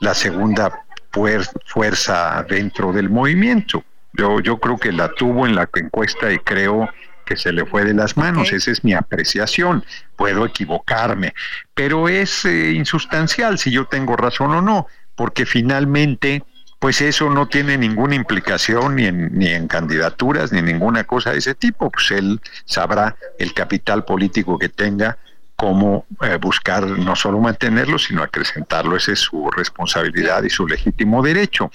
la 0.00 0.14
segunda 0.14 0.80
fuer- 1.12 1.48
fuerza 1.66 2.44
dentro 2.48 2.92
del 2.92 3.10
movimiento. 3.10 3.84
Yo, 4.14 4.40
yo 4.40 4.58
creo 4.58 4.78
que 4.78 4.90
la 4.90 5.12
tuvo 5.12 5.46
en 5.46 5.54
la 5.54 5.68
encuesta 5.74 6.32
y 6.32 6.38
creo 6.38 6.88
que 7.26 7.36
se 7.36 7.52
le 7.52 7.66
fue 7.66 7.84
de 7.84 7.92
las 7.92 8.16
manos. 8.16 8.50
Esa 8.52 8.70
es 8.70 8.82
mi 8.82 8.94
apreciación. 8.94 9.84
Puedo 10.16 10.46
equivocarme, 10.46 11.34
pero 11.74 12.08
es 12.08 12.46
eh, 12.46 12.72
insustancial 12.72 13.58
si 13.58 13.70
yo 13.70 13.84
tengo 13.84 14.16
razón 14.16 14.50
o 14.54 14.62
no, 14.62 14.86
porque 15.14 15.44
finalmente, 15.44 16.42
pues 16.78 17.02
eso 17.02 17.28
no 17.28 17.46
tiene 17.46 17.76
ninguna 17.76 18.14
implicación 18.14 18.96
ni 18.96 19.04
en, 19.04 19.38
ni 19.38 19.48
en 19.48 19.68
candidaturas 19.68 20.52
ni 20.52 20.62
ninguna 20.62 21.04
cosa 21.04 21.32
de 21.32 21.38
ese 21.38 21.54
tipo. 21.54 21.90
Pues 21.90 22.10
él 22.12 22.40
sabrá 22.64 23.14
el 23.38 23.52
capital 23.52 24.04
político 24.06 24.58
que 24.58 24.70
tenga 24.70 25.18
cómo 25.58 26.06
eh, 26.22 26.38
buscar 26.40 26.86
no 26.86 27.16
solo 27.16 27.38
mantenerlo, 27.40 27.98
sino 27.98 28.22
acrecentarlo. 28.22 28.96
Esa 28.96 29.12
es 29.12 29.18
su 29.18 29.50
responsabilidad 29.50 30.44
y 30.44 30.50
su 30.50 30.66
legítimo 30.68 31.20
derecho. 31.20 31.70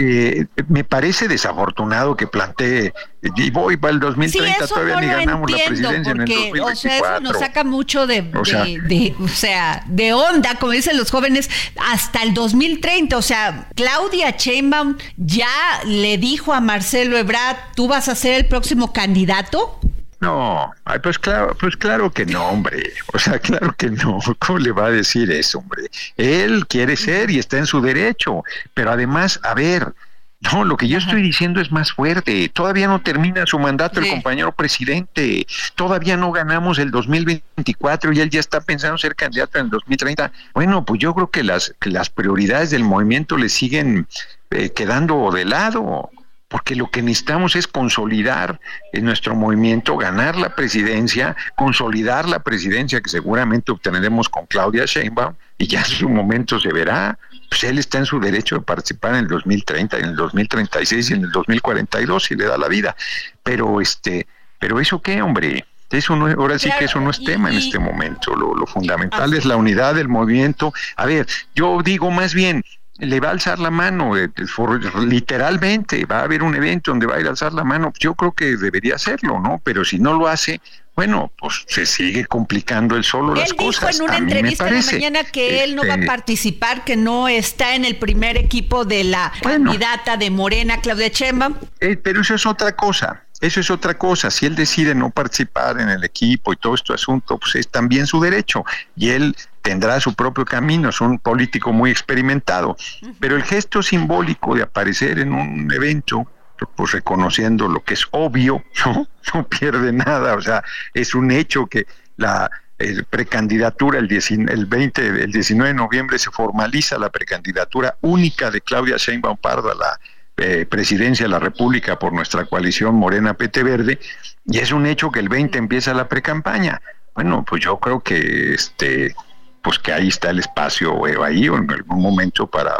Eh, 0.00 0.46
me 0.68 0.84
parece 0.84 1.26
desafortunado 1.26 2.16
que 2.16 2.26
plantee, 2.28 2.92
y 3.36 3.50
voy 3.50 3.76
para 3.76 3.94
el 3.94 3.98
Sí, 3.98 4.04
2030, 4.06 4.64
eso 4.64 4.74
todavía 4.74 4.94
no 4.94 5.00
ni 5.00 5.06
ganamos 5.08 5.50
la 5.50 5.56
presidencia 5.66 6.12
en 6.12 6.20
el 6.20 6.26
porque, 6.26 6.60
o 6.60 6.74
sea, 6.76 6.92
2024. 7.00 7.14
eso 7.16 7.20
nos 7.20 7.38
saca 7.40 7.64
mucho 7.64 8.06
de, 8.06 8.30
O 8.36 8.44
sea- 8.44 8.64
de- 8.64 8.80
de- 8.80 9.14
o 9.20 9.26
sea, 9.28 9.82
de 9.88 10.12
onda, 10.12 10.54
como 10.56 10.72
dicen 10.72 10.96
los 10.96 11.10
jóvenes, 11.10 11.50
hasta 11.92 12.22
el 12.22 12.32
2030. 12.34 13.16
O 13.16 13.22
sea, 13.22 13.68
Claudia 13.74 14.30
Sheinbaum 14.36 14.96
ya 15.16 15.48
le 15.84 16.16
dijo 16.18 16.52
a 16.52 16.60
Marcelo 16.60 17.16
Ebrard, 17.16 17.56
¿tú 17.74 17.88
vas 17.88 18.08
a 18.08 18.14
ser 18.14 18.34
el 18.34 18.46
próximo 18.46 18.92
candidato? 18.92 19.80
No, 20.20 20.72
ay, 20.84 20.98
pues 21.00 21.18
claro, 21.18 21.56
pues 21.60 21.76
claro 21.76 22.10
que 22.10 22.26
no, 22.26 22.44
hombre. 22.48 22.92
O 23.12 23.18
sea, 23.18 23.38
claro 23.38 23.72
que 23.76 23.90
no. 23.90 24.18
¿Cómo 24.40 24.58
le 24.58 24.72
va 24.72 24.86
a 24.86 24.90
decir 24.90 25.30
eso, 25.30 25.58
hombre? 25.58 25.82
Él 26.16 26.66
quiere 26.66 26.96
ser 26.96 27.30
y 27.30 27.38
está 27.38 27.58
en 27.58 27.66
su 27.66 27.80
derecho. 27.80 28.42
Pero 28.74 28.90
además, 28.90 29.38
a 29.44 29.54
ver, 29.54 29.94
no, 30.40 30.64
lo 30.64 30.76
que 30.76 30.88
yo 30.88 30.98
estoy 30.98 31.22
diciendo 31.22 31.60
es 31.60 31.70
más 31.70 31.92
fuerte. 31.92 32.48
Todavía 32.48 32.88
no 32.88 33.00
termina 33.00 33.46
su 33.46 33.58
mandato 33.60 34.00
Sí. 34.00 34.08
el 34.08 34.14
compañero 34.14 34.52
presidente. 34.52 35.46
Todavía 35.76 36.16
no 36.16 36.32
ganamos 36.32 36.78
el 36.80 36.90
2024 36.90 38.12
y 38.12 38.20
él 38.20 38.30
ya 38.30 38.40
está 38.40 38.60
pensando 38.60 38.98
ser 38.98 39.14
candidato 39.14 39.58
en 39.58 39.66
el 39.66 39.70
2030. 39.70 40.32
Bueno, 40.54 40.84
pues 40.84 41.00
yo 41.00 41.14
creo 41.14 41.30
que 41.30 41.44
las, 41.44 41.74
que 41.80 41.90
las 41.90 42.10
prioridades 42.10 42.70
del 42.70 42.82
movimiento 42.84 43.36
le 43.36 43.48
siguen 43.48 44.08
eh, 44.50 44.70
quedando 44.70 45.30
de 45.30 45.44
lado 45.44 46.10
porque 46.48 46.74
lo 46.74 46.90
que 46.90 47.02
necesitamos 47.02 47.56
es 47.56 47.66
consolidar 47.66 48.58
en 48.92 49.04
nuestro 49.04 49.34
movimiento, 49.34 49.96
ganar 49.96 50.36
la 50.36 50.54
presidencia, 50.54 51.36
consolidar 51.56 52.26
la 52.26 52.38
presidencia 52.42 53.00
que 53.00 53.10
seguramente 53.10 53.70
obtendremos 53.70 54.28
con 54.28 54.46
Claudia 54.46 54.86
Sheinbaum 54.86 55.34
y 55.58 55.66
ya 55.66 55.80
en 55.80 55.84
su 55.84 56.08
momento 56.08 56.58
se 56.58 56.72
verá. 56.72 57.18
Pues 57.50 57.64
él 57.64 57.78
está 57.78 57.98
en 57.98 58.06
su 58.06 58.18
derecho 58.18 58.56
de 58.56 58.62
participar 58.62 59.14
en 59.14 59.20
el 59.20 59.28
2030, 59.28 59.98
en 59.98 60.04
el 60.06 60.16
2036 60.16 61.10
y 61.10 61.14
en 61.14 61.24
el 61.24 61.30
2042 61.30 62.24
si 62.24 62.34
le 62.34 62.46
da 62.46 62.56
la 62.56 62.68
vida. 62.68 62.96
Pero 63.42 63.80
este, 63.80 64.26
pero 64.58 64.80
eso 64.80 65.02
qué, 65.02 65.20
hombre. 65.20 65.66
Eso 65.90 66.16
no, 66.16 66.26
ahora 66.26 66.58
sí 66.58 66.70
que 66.78 66.84
eso 66.84 67.00
no 67.00 67.10
es 67.10 67.22
tema 67.24 67.50
en 67.50 67.56
este 67.56 67.78
momento. 67.78 68.36
Lo, 68.36 68.54
lo 68.54 68.66
fundamental 68.66 69.22
Así 69.22 69.38
es 69.38 69.44
la 69.46 69.56
unidad 69.56 69.94
del 69.94 70.08
movimiento. 70.08 70.74
A 70.96 71.06
ver, 71.06 71.26
yo 71.54 71.80
digo 71.82 72.10
más 72.10 72.34
bien, 72.34 72.62
le 72.98 73.20
va 73.20 73.28
a 73.28 73.30
alzar 73.32 73.58
la 73.58 73.70
mano, 73.70 74.16
eh, 74.16 74.28
for- 74.46 74.80
literalmente, 75.04 76.04
va 76.04 76.20
a 76.20 76.22
haber 76.24 76.42
un 76.42 76.54
evento 76.54 76.90
donde 76.90 77.06
va 77.06 77.16
a 77.16 77.20
ir 77.20 77.26
a 77.26 77.30
alzar 77.30 77.52
la 77.52 77.64
mano, 77.64 77.92
yo 77.98 78.14
creo 78.14 78.32
que 78.32 78.56
debería 78.56 78.96
hacerlo, 78.96 79.38
¿no? 79.40 79.60
Pero 79.62 79.84
si 79.84 79.98
no 79.98 80.14
lo 80.14 80.26
hace, 80.28 80.60
bueno, 80.96 81.30
pues 81.38 81.64
se 81.68 81.86
sigue 81.86 82.24
complicando 82.26 82.96
él 82.96 83.04
solo 83.04 83.34
las 83.34 83.50
Él 83.50 83.56
dijo 83.56 83.66
cosas. 83.66 83.96
en 83.98 84.02
una 84.04 84.16
A 84.16 84.20
mí 84.20 84.26
me 84.26 84.32
entrevista 84.32 84.64
parece. 84.64 84.92
mañana 84.96 85.22
que 85.24 85.62
él 85.62 85.76
no 85.76 85.82
va 85.82 85.92
a 85.92 85.96
Este, 85.96 86.06
participar, 86.06 86.84
que 86.84 86.96
no 86.96 87.28
está 87.28 87.76
en 87.76 87.84
el 87.84 87.96
primer 87.96 88.36
equipo 88.36 88.84
de 88.84 89.04
la 89.04 89.32
Bueno. 89.44 89.70
candidata 89.70 90.16
de 90.16 90.30
Morena, 90.30 90.80
Claudia 90.80 91.08
Sheinbaum. 91.08 91.54
Eh, 91.80 91.96
pero 91.96 92.22
eso 92.22 92.34
es 92.34 92.44
otra 92.46 92.74
cosa. 92.74 93.22
Eso 93.40 93.60
es 93.60 93.70
otra 93.70 93.96
cosa. 93.96 94.32
Si 94.32 94.46
él 94.46 94.56
decide 94.56 94.96
no 94.96 95.10
participar 95.10 95.80
en 95.80 95.88
el 95.88 96.02
equipo 96.02 96.52
y 96.52 96.56
todo 96.56 96.74
este 96.74 96.92
asunto, 96.92 97.38
pues 97.38 97.54
es 97.54 97.68
también 97.68 98.04
su 98.08 98.20
derecho. 98.20 98.64
Y 98.96 99.10
él 99.10 99.36
tendrá 99.62 100.00
su 100.00 100.14
propio 100.14 100.44
camino. 100.44 100.88
Es 100.88 101.00
un 101.00 101.18
político 101.18 101.72
muy 101.72 101.90
experimentado. 101.90 102.76
Pero 103.20 103.36
el 103.36 103.42
gesto 103.42 103.82
simbólico 103.82 104.54
de 104.54 104.62
aparecer 104.62 105.18
en 105.18 105.32
un 105.32 105.72
evento, 105.72 106.26
pues 106.74 106.92
reconociendo 106.92 107.68
lo 107.68 107.82
que 107.84 107.94
es 107.94 108.06
obvio, 108.10 108.64
no, 108.86 109.06
no 109.34 109.46
pierde 109.46 109.92
nada. 109.92 110.34
O 110.34 110.40
sea, 110.40 110.62
es 110.94 111.14
un 111.14 111.30
hecho 111.30 111.66
que 111.66 111.86
la 112.16 112.50
eh, 112.80 113.02
precandidatura 113.08 113.98
el, 113.98 114.06
10 114.06 114.30
el 114.30 114.66
20, 114.66 115.06
el 115.24 115.32
19 115.32 115.68
de 115.68 115.74
noviembre 115.74 116.18
se 116.18 116.30
formaliza 116.30 116.96
la 116.96 117.10
precandidatura 117.10 117.96
única 118.02 118.52
de 118.52 118.60
Claudia 118.60 118.96
Sheinbaum 118.96 119.36
Pardo 119.36 119.72
a 119.72 119.74
la 119.74 120.00
eh, 120.36 120.64
presidencia 120.64 121.26
de 121.26 121.30
la 121.30 121.40
República 121.40 121.98
por 121.98 122.12
nuestra 122.12 122.44
coalición 122.44 122.94
Morena 122.94 123.34
PT 123.34 123.64
Verde 123.64 123.98
y 124.46 124.58
es 124.58 124.70
un 124.70 124.86
hecho 124.86 125.10
que 125.10 125.18
el 125.18 125.28
20 125.28 125.58
empieza 125.58 125.92
la 125.92 126.06
precampaña. 126.06 126.80
Bueno, 127.16 127.44
pues 127.44 127.64
yo 127.64 127.80
creo 127.80 127.98
que 127.98 128.54
este 128.54 129.16
pues 129.62 129.78
que 129.78 129.92
ahí 129.92 130.08
está 130.08 130.30
el 130.30 130.38
espacio 130.38 131.06
eh, 131.06 131.16
ahí 131.22 131.48
o 131.48 131.56
en 131.56 131.70
algún 131.70 132.00
momento 132.00 132.46
para 132.46 132.74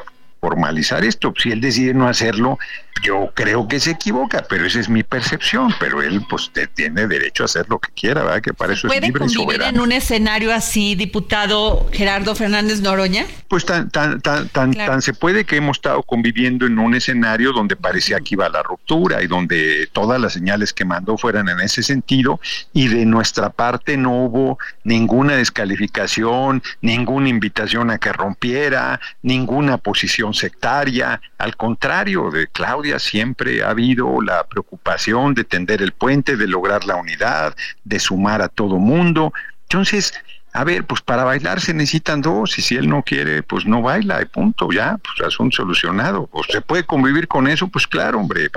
formalizar 0.52 1.04
esto. 1.04 1.34
Si 1.36 1.50
él 1.52 1.60
decide 1.60 1.92
no 1.92 2.08
hacerlo, 2.08 2.58
yo 3.02 3.30
creo 3.34 3.68
que 3.68 3.78
se 3.80 3.90
equivoca, 3.92 4.44
pero 4.48 4.64
esa 4.64 4.80
es 4.80 4.88
mi 4.88 5.02
percepción, 5.02 5.72
pero 5.78 6.02
él 6.02 6.22
pues 6.28 6.50
te- 6.52 6.66
tiene 6.66 7.06
derecho 7.06 7.42
a 7.42 7.46
hacer 7.46 7.66
lo 7.68 7.78
que 7.78 7.90
quiera, 7.94 8.22
¿verdad? 8.24 8.40
Que 8.40 8.54
para 8.54 8.72
eso 8.72 8.86
es 8.86 8.92
¿Puede 8.94 9.06
libre 9.06 9.24
y 9.26 9.34
convivir 9.34 9.44
soberano. 9.44 9.76
en 9.76 9.80
un 9.82 9.92
escenario 9.92 10.52
así, 10.54 10.94
diputado 10.94 11.88
Gerardo 11.92 12.34
Fernández 12.34 12.80
Noroña? 12.80 13.26
Pues 13.48 13.66
tan, 13.66 13.90
tan, 13.90 14.20
tan, 14.22 14.48
tan, 14.48 14.72
Claro. 14.72 14.92
tan 14.92 15.02
se 15.02 15.12
puede 15.12 15.44
que 15.44 15.56
hemos 15.56 15.76
estado 15.76 16.02
conviviendo 16.02 16.64
en 16.66 16.78
un 16.78 16.94
escenario 16.94 17.52
donde 17.52 17.76
parecía 17.76 18.18
que 18.20 18.34
iba 18.34 18.48
la 18.48 18.62
ruptura 18.62 19.22
y 19.22 19.26
donde 19.26 19.88
todas 19.92 20.18
las 20.20 20.32
señales 20.32 20.72
que 20.72 20.84
mandó 20.86 21.18
fueran 21.18 21.48
en 21.50 21.60
ese 21.60 21.82
sentido 21.82 22.40
y 22.72 22.88
de 22.88 23.04
nuestra 23.04 23.50
parte 23.50 23.96
no 23.98 24.24
hubo 24.24 24.58
ninguna 24.84 25.36
descalificación, 25.36 26.62
ninguna 26.80 27.28
invitación 27.28 27.90
a 27.90 27.98
que 27.98 28.12
rompiera, 28.12 28.98
ninguna 29.22 29.78
posición 29.78 30.34
sectaria. 30.38 31.20
Al 31.36 31.56
contrario, 31.56 32.30
de 32.30 32.46
Claudia 32.48 32.98
siempre 32.98 33.62
ha 33.62 33.70
habido 33.70 34.20
la 34.22 34.44
preocupación 34.44 35.34
de 35.34 35.44
tender 35.44 35.82
el 35.82 35.92
puente, 35.92 36.36
de 36.36 36.46
lograr 36.46 36.84
la 36.84 36.96
unidad, 36.96 37.54
de 37.84 37.98
sumar 37.98 38.40
a 38.40 38.48
todo 38.48 38.78
mundo. 38.78 39.32
Entonces, 39.62 40.14
a 40.52 40.64
ver, 40.64 40.84
pues 40.84 41.00
para 41.00 41.24
bailar 41.24 41.60
se 41.60 41.74
necesitan 41.74 42.20
dos 42.20 42.58
y 42.58 42.62
si 42.62 42.76
él 42.76 42.88
no 42.88 43.02
quiere, 43.02 43.42
pues 43.42 43.66
no 43.66 43.82
baila 43.82 44.20
y 44.22 44.24
punto, 44.24 44.68
ya, 44.72 44.98
pues 44.98 45.26
asunto 45.26 45.56
solucionado. 45.56 46.26
Pues 46.26 46.46
se 46.50 46.60
puede 46.60 46.84
convivir 46.84 47.28
con 47.28 47.48
eso, 47.48 47.68
pues 47.68 47.86
claro, 47.86 48.18
hombre, 48.18 48.48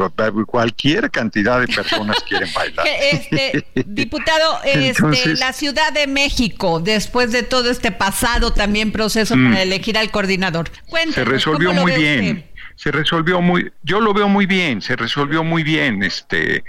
cualquier 0.46 1.12
cantidad 1.12 1.60
de 1.60 1.68
personas 1.68 2.18
quieren 2.28 2.50
bailar. 2.54 2.86
Este, 3.12 3.66
diputado, 3.86 4.60
este, 4.64 4.88
Entonces- 4.90 5.40
la 5.40 5.54
Ciudad 5.54 5.92
de 5.94 6.08
México, 6.08 6.80
después 6.80 7.32
de 7.32 7.44
todo 7.44 7.70
este 7.70 7.92
pasado 7.92 8.54
también 8.54 8.92
proceso 8.92 9.36
para 9.36 9.62
elegir 9.62 9.98
al 9.98 10.12
coordinador. 10.12 10.70
Mm. 10.90 11.12
Se 11.12 11.26
resolvió 11.26 11.70
¿cómo 11.70 11.82
lo 11.82 11.88
muy 11.88 12.02
bien. 12.02 12.38
usted? 12.38 12.46
Se 12.76 12.92
resolvió 12.92 13.42
muy, 13.42 13.72
yo 13.84 14.00
lo 14.00 14.14
veo 14.14 14.28
muy 14.28 14.48
bien, 14.48 14.82
se 14.82 14.96
resolvió 14.96 15.44
muy 15.44 15.62
bien. 15.62 16.02
Este, 16.02 16.64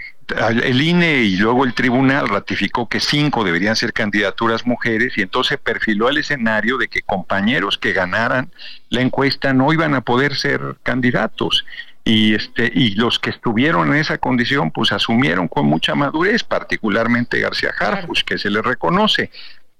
el 0.64 0.80
INE 0.80 1.22
y 1.22 1.36
luego 1.36 1.64
el 1.64 1.74
tribunal 1.74 2.28
ratificó 2.28 2.88
que 2.88 3.00
cinco 3.00 3.44
deberían 3.44 3.76
ser 3.76 3.92
candidaturas 3.92 4.66
mujeres 4.66 5.16
y 5.16 5.22
entonces 5.22 5.58
perfiló 5.58 6.08
el 6.08 6.18
escenario 6.18 6.78
de 6.78 6.88
que 6.88 7.02
compañeros 7.02 7.78
que 7.78 7.92
ganaran 7.92 8.50
la 8.88 9.00
encuesta 9.00 9.52
no 9.52 9.72
iban 9.72 9.94
a 9.94 10.00
poder 10.00 10.36
ser 10.36 10.76
candidatos. 10.82 11.64
Y 12.04 12.34
este 12.34 12.70
y 12.74 12.94
los 12.96 13.20
que 13.20 13.30
estuvieron 13.30 13.88
en 13.88 14.00
esa 14.00 14.18
condición 14.18 14.72
pues 14.72 14.90
asumieron 14.90 15.46
con 15.46 15.66
mucha 15.66 15.94
madurez 15.94 16.42
particularmente 16.42 17.38
García 17.38 17.70
Harfuch 17.78 18.24
que 18.24 18.38
se 18.38 18.50
le 18.50 18.60
reconoce 18.60 19.30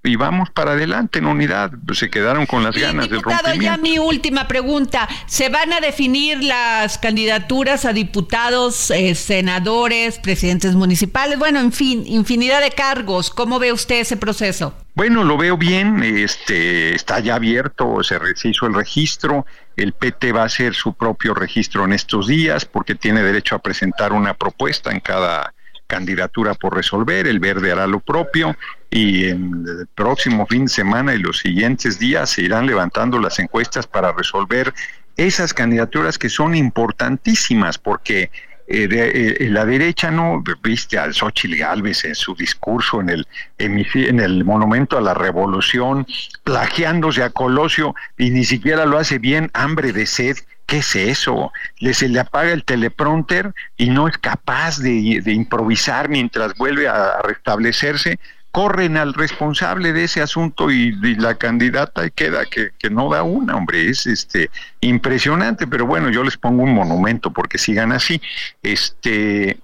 y 0.04 0.16
vamos 0.16 0.50
para 0.50 0.72
adelante 0.72 1.20
en 1.20 1.26
unidad 1.26 1.70
pues, 1.86 1.98
se 1.98 2.10
quedaron 2.10 2.46
con 2.46 2.64
las 2.64 2.76
ganas 2.76 3.08
del 3.08 3.22
rompimiento 3.22 3.62
ya 3.62 3.76
mi 3.76 3.98
última 3.98 4.48
pregunta. 4.48 5.08
¿Se 5.26 5.48
van 5.48 5.72
a 5.72 5.80
definir 5.80 6.42
las 6.42 6.98
candidaturas 6.98 7.84
a 7.84 7.92
diputados, 7.92 8.90
eh, 8.90 9.14
senadores, 9.14 10.18
presidentes 10.18 10.74
municipales? 10.74 11.38
Bueno, 11.38 11.60
en 11.60 11.72
fin, 11.72 12.04
infinidad 12.06 12.60
de 12.60 12.70
cargos. 12.70 13.30
¿Cómo 13.30 13.58
ve 13.58 13.72
usted 13.72 14.00
ese 14.00 14.16
proceso? 14.16 14.74
Bueno, 14.94 15.24
lo 15.24 15.38
veo 15.38 15.56
bien, 15.56 16.02
este 16.02 16.94
está 16.94 17.20
ya 17.20 17.36
abierto, 17.36 18.02
se, 18.02 18.18
se, 18.34 18.48
hizo 18.48 18.66
el 18.66 18.74
registro, 18.74 19.46
el 19.76 19.92
PT 19.92 20.32
va 20.32 20.42
a 20.42 20.46
hacer 20.46 20.74
su 20.74 20.94
propio 20.94 21.32
registro 21.32 21.84
en 21.84 21.92
estos 21.92 22.26
días 22.26 22.66
porque 22.66 22.94
tiene 22.94 23.22
derecho 23.22 23.54
a 23.54 23.60
presentar 23.60 24.12
una 24.12 24.34
propuesta 24.34 24.90
en 24.90 25.00
cada 25.00 25.54
candidatura 25.86 26.54
por 26.54 26.74
resolver, 26.74 27.26
el 27.26 27.38
verde 27.38 27.72
hará 27.72 27.86
lo 27.86 28.00
propio 28.00 28.56
y 28.92 29.30
en 29.30 29.64
el 29.66 29.86
próximo 29.94 30.46
fin 30.46 30.66
de 30.66 30.68
semana 30.68 31.14
y 31.14 31.18
los 31.18 31.38
siguientes 31.38 31.98
días 31.98 32.28
se 32.28 32.42
irán 32.42 32.66
levantando 32.66 33.18
las 33.18 33.38
encuestas 33.38 33.86
para 33.86 34.12
resolver 34.12 34.74
esas 35.16 35.54
candidaturas 35.54 36.18
que 36.18 36.28
son 36.28 36.54
importantísimas 36.54 37.78
porque 37.78 38.30
eh, 38.68 38.88
de, 38.88 39.36
eh, 39.40 39.48
la 39.48 39.64
derecha 39.64 40.10
no 40.10 40.44
viste 40.62 40.98
al 40.98 41.14
Xochitl 41.14 41.56
Galvez 41.56 42.04
en 42.04 42.14
su 42.14 42.34
discurso 42.34 43.00
en 43.00 43.08
el 43.08 43.26
en 43.56 44.20
el 44.20 44.44
monumento 44.44 44.98
a 44.98 45.00
la 45.00 45.14
revolución 45.14 46.06
plagiándose 46.44 47.22
a 47.22 47.30
Colosio 47.30 47.94
y 48.18 48.28
ni 48.28 48.44
siquiera 48.44 48.84
lo 48.84 48.98
hace 48.98 49.18
bien 49.18 49.50
hambre 49.54 49.92
de 49.92 50.06
sed 50.06 50.36
¿Qué 50.64 50.78
es 50.78 50.94
eso? 50.94 51.52
Le, 51.80 51.92
se 51.92 52.08
le 52.08 52.20
apaga 52.20 52.52
el 52.52 52.64
teleprompter 52.64 53.52
y 53.76 53.90
no 53.90 54.08
es 54.08 54.16
capaz 54.16 54.78
de, 54.78 55.20
de 55.22 55.32
improvisar 55.32 56.08
mientras 56.08 56.54
vuelve 56.54 56.88
a 56.88 57.20
restablecerse 57.22 58.18
corren 58.52 58.98
al 58.98 59.14
responsable 59.14 59.92
de 59.92 60.04
ese 60.04 60.20
asunto 60.20 60.70
y, 60.70 60.96
y 61.02 61.14
la 61.16 61.34
candidata 61.34 62.08
queda 62.10 62.44
que, 62.44 62.70
que, 62.78 62.90
no 62.90 63.10
da 63.10 63.22
una, 63.22 63.56
hombre, 63.56 63.88
es 63.88 64.06
este 64.06 64.50
impresionante, 64.82 65.66
pero 65.66 65.86
bueno, 65.86 66.10
yo 66.10 66.22
les 66.22 66.36
pongo 66.36 66.62
un 66.62 66.74
monumento 66.74 67.32
porque 67.32 67.56
sigan 67.56 67.92
así. 67.92 68.20
Este, 68.62 69.58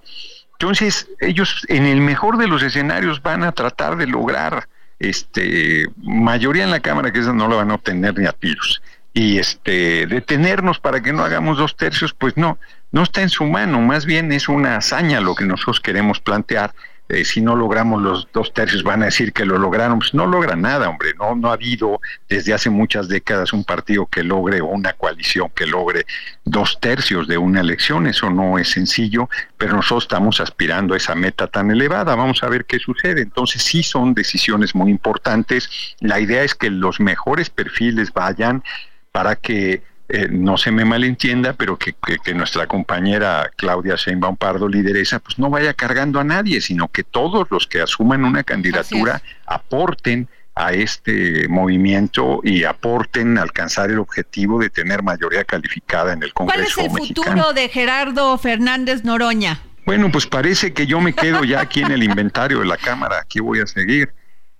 entonces, 0.53 1.07
ellos 1.21 1.65
en 1.69 1.85
el 1.85 2.01
mejor 2.01 2.37
de 2.37 2.47
los 2.47 2.63
escenarios 2.63 3.21
van 3.21 3.43
a 3.43 3.51
tratar 3.51 3.95
de 3.95 4.07
lograr 4.07 4.67
este 4.97 5.85
mayoría 5.97 6.63
en 6.63 6.71
la 6.71 6.81
Cámara, 6.81 7.13
que 7.13 7.19
esa 7.19 7.31
no 7.31 7.47
la 7.47 7.57
van 7.57 7.71
a 7.71 7.75
obtener 7.75 8.17
ni 8.17 8.25
a 8.25 8.33
tiros. 8.33 8.81
Y 9.13 9.37
este 9.37 10.07
detenernos 10.07 10.79
para 10.79 11.01
que 11.01 11.13
no 11.13 11.23
hagamos 11.23 11.57
dos 11.57 11.77
tercios, 11.77 12.13
pues 12.13 12.35
no, 12.37 12.57
no 12.91 13.03
está 13.03 13.21
en 13.21 13.29
su 13.29 13.45
mano, 13.45 13.79
más 13.81 14.05
bien 14.05 14.31
es 14.31 14.49
una 14.49 14.77
hazaña 14.77 15.21
lo 15.21 15.35
que 15.35 15.45
nosotros 15.45 15.79
queremos 15.79 16.19
plantear 16.19 16.73
eh, 17.09 17.25
si 17.25 17.41
no 17.41 17.55
logramos 17.55 18.01
los 18.01 18.27
dos 18.31 18.53
tercios 18.53 18.83
van 18.83 19.01
a 19.01 19.05
decir 19.05 19.33
que 19.33 19.43
lo 19.43 19.57
lograron, 19.57 19.97
pues 19.97 20.13
no 20.13 20.27
logra 20.27 20.55
nada, 20.55 20.87
hombre, 20.87 21.13
no, 21.17 21.35
no 21.35 21.49
ha 21.49 21.53
habido 21.53 21.99
desde 22.29 22.53
hace 22.53 22.69
muchas 22.69 23.07
décadas 23.07 23.51
un 23.51 23.63
partido 23.63 24.05
que 24.05 24.23
logre 24.23 24.61
o 24.61 24.67
una 24.67 24.93
coalición 24.93 25.49
que 25.55 25.65
logre 25.65 26.05
dos 26.45 26.79
tercios 26.79 27.27
de 27.27 27.39
una 27.39 27.61
elección, 27.61 28.05
eso 28.05 28.29
no 28.29 28.59
es 28.59 28.69
sencillo, 28.69 29.27
pero 29.57 29.73
nosotros 29.73 30.03
estamos 30.03 30.39
aspirando 30.39 30.93
a 30.93 30.97
esa 30.97 31.15
meta 31.15 31.47
tan 31.47 31.71
elevada, 31.71 32.15
vamos 32.15 32.43
a 32.43 32.47
ver 32.47 32.65
qué 32.65 32.77
sucede, 32.77 33.23
entonces 33.23 33.63
sí 33.63 33.81
son 33.81 34.13
decisiones 34.13 34.75
muy 34.75 34.91
importantes, 34.91 35.95
la 35.99 36.19
idea 36.19 36.43
es 36.43 36.53
que 36.53 36.69
los 36.69 36.99
mejores 36.99 37.49
perfiles 37.49 38.13
vayan 38.13 38.63
para 39.11 39.35
que 39.35 39.81
eh, 40.11 40.27
no 40.31 40.57
se 40.57 40.71
me 40.71 40.85
malentienda, 40.85 41.53
pero 41.53 41.77
que, 41.77 41.93
que, 41.93 42.17
que, 42.17 42.33
nuestra 42.33 42.65
compañera 42.65 43.51
Claudia 43.55 43.93
Sheinbaum 43.95 44.37
Pardo, 44.37 44.67
lideresa, 44.67 45.19
pues 45.19 45.37
no 45.37 45.51
vaya 45.51 45.75
cargando 45.75 46.19
a 46.19 46.23
nadie, 46.23 46.61
sino 46.61 46.87
que 46.87 47.03
todos 47.03 47.47
los 47.51 47.67
que 47.67 47.79
asuman 47.79 48.25
una 48.25 48.43
candidatura 48.43 49.21
aporten 49.45 50.27
a 50.55 50.73
este 50.73 51.47
movimiento 51.47 52.41
y 52.43 52.63
aporten 52.63 53.37
a 53.37 53.43
alcanzar 53.43 53.91
el 53.91 53.99
objetivo 53.99 54.59
de 54.59 54.71
tener 54.71 55.03
mayoría 55.03 55.43
calificada 55.43 56.13
en 56.13 56.23
el 56.23 56.33
Congreso 56.33 56.75
¿Cuál 56.75 56.87
es 56.87 56.91
el 56.91 57.01
mexicano. 57.01 57.31
futuro 57.31 57.53
de 57.53 57.69
Gerardo 57.69 58.37
Fernández 58.39 59.03
Noroña? 59.03 59.61
Bueno, 59.85 60.11
pues 60.11 60.25
parece 60.25 60.73
que 60.73 60.87
yo 60.87 60.99
me 61.01 61.13
quedo 61.13 61.43
ya 61.43 61.61
aquí 61.61 61.81
en 61.81 61.91
el 61.91 62.01
inventario 62.01 62.59
de 62.59 62.65
la 62.65 62.77
Cámara, 62.77 63.19
aquí 63.21 63.39
voy 63.39 63.59
a 63.59 63.67
seguir 63.67 64.11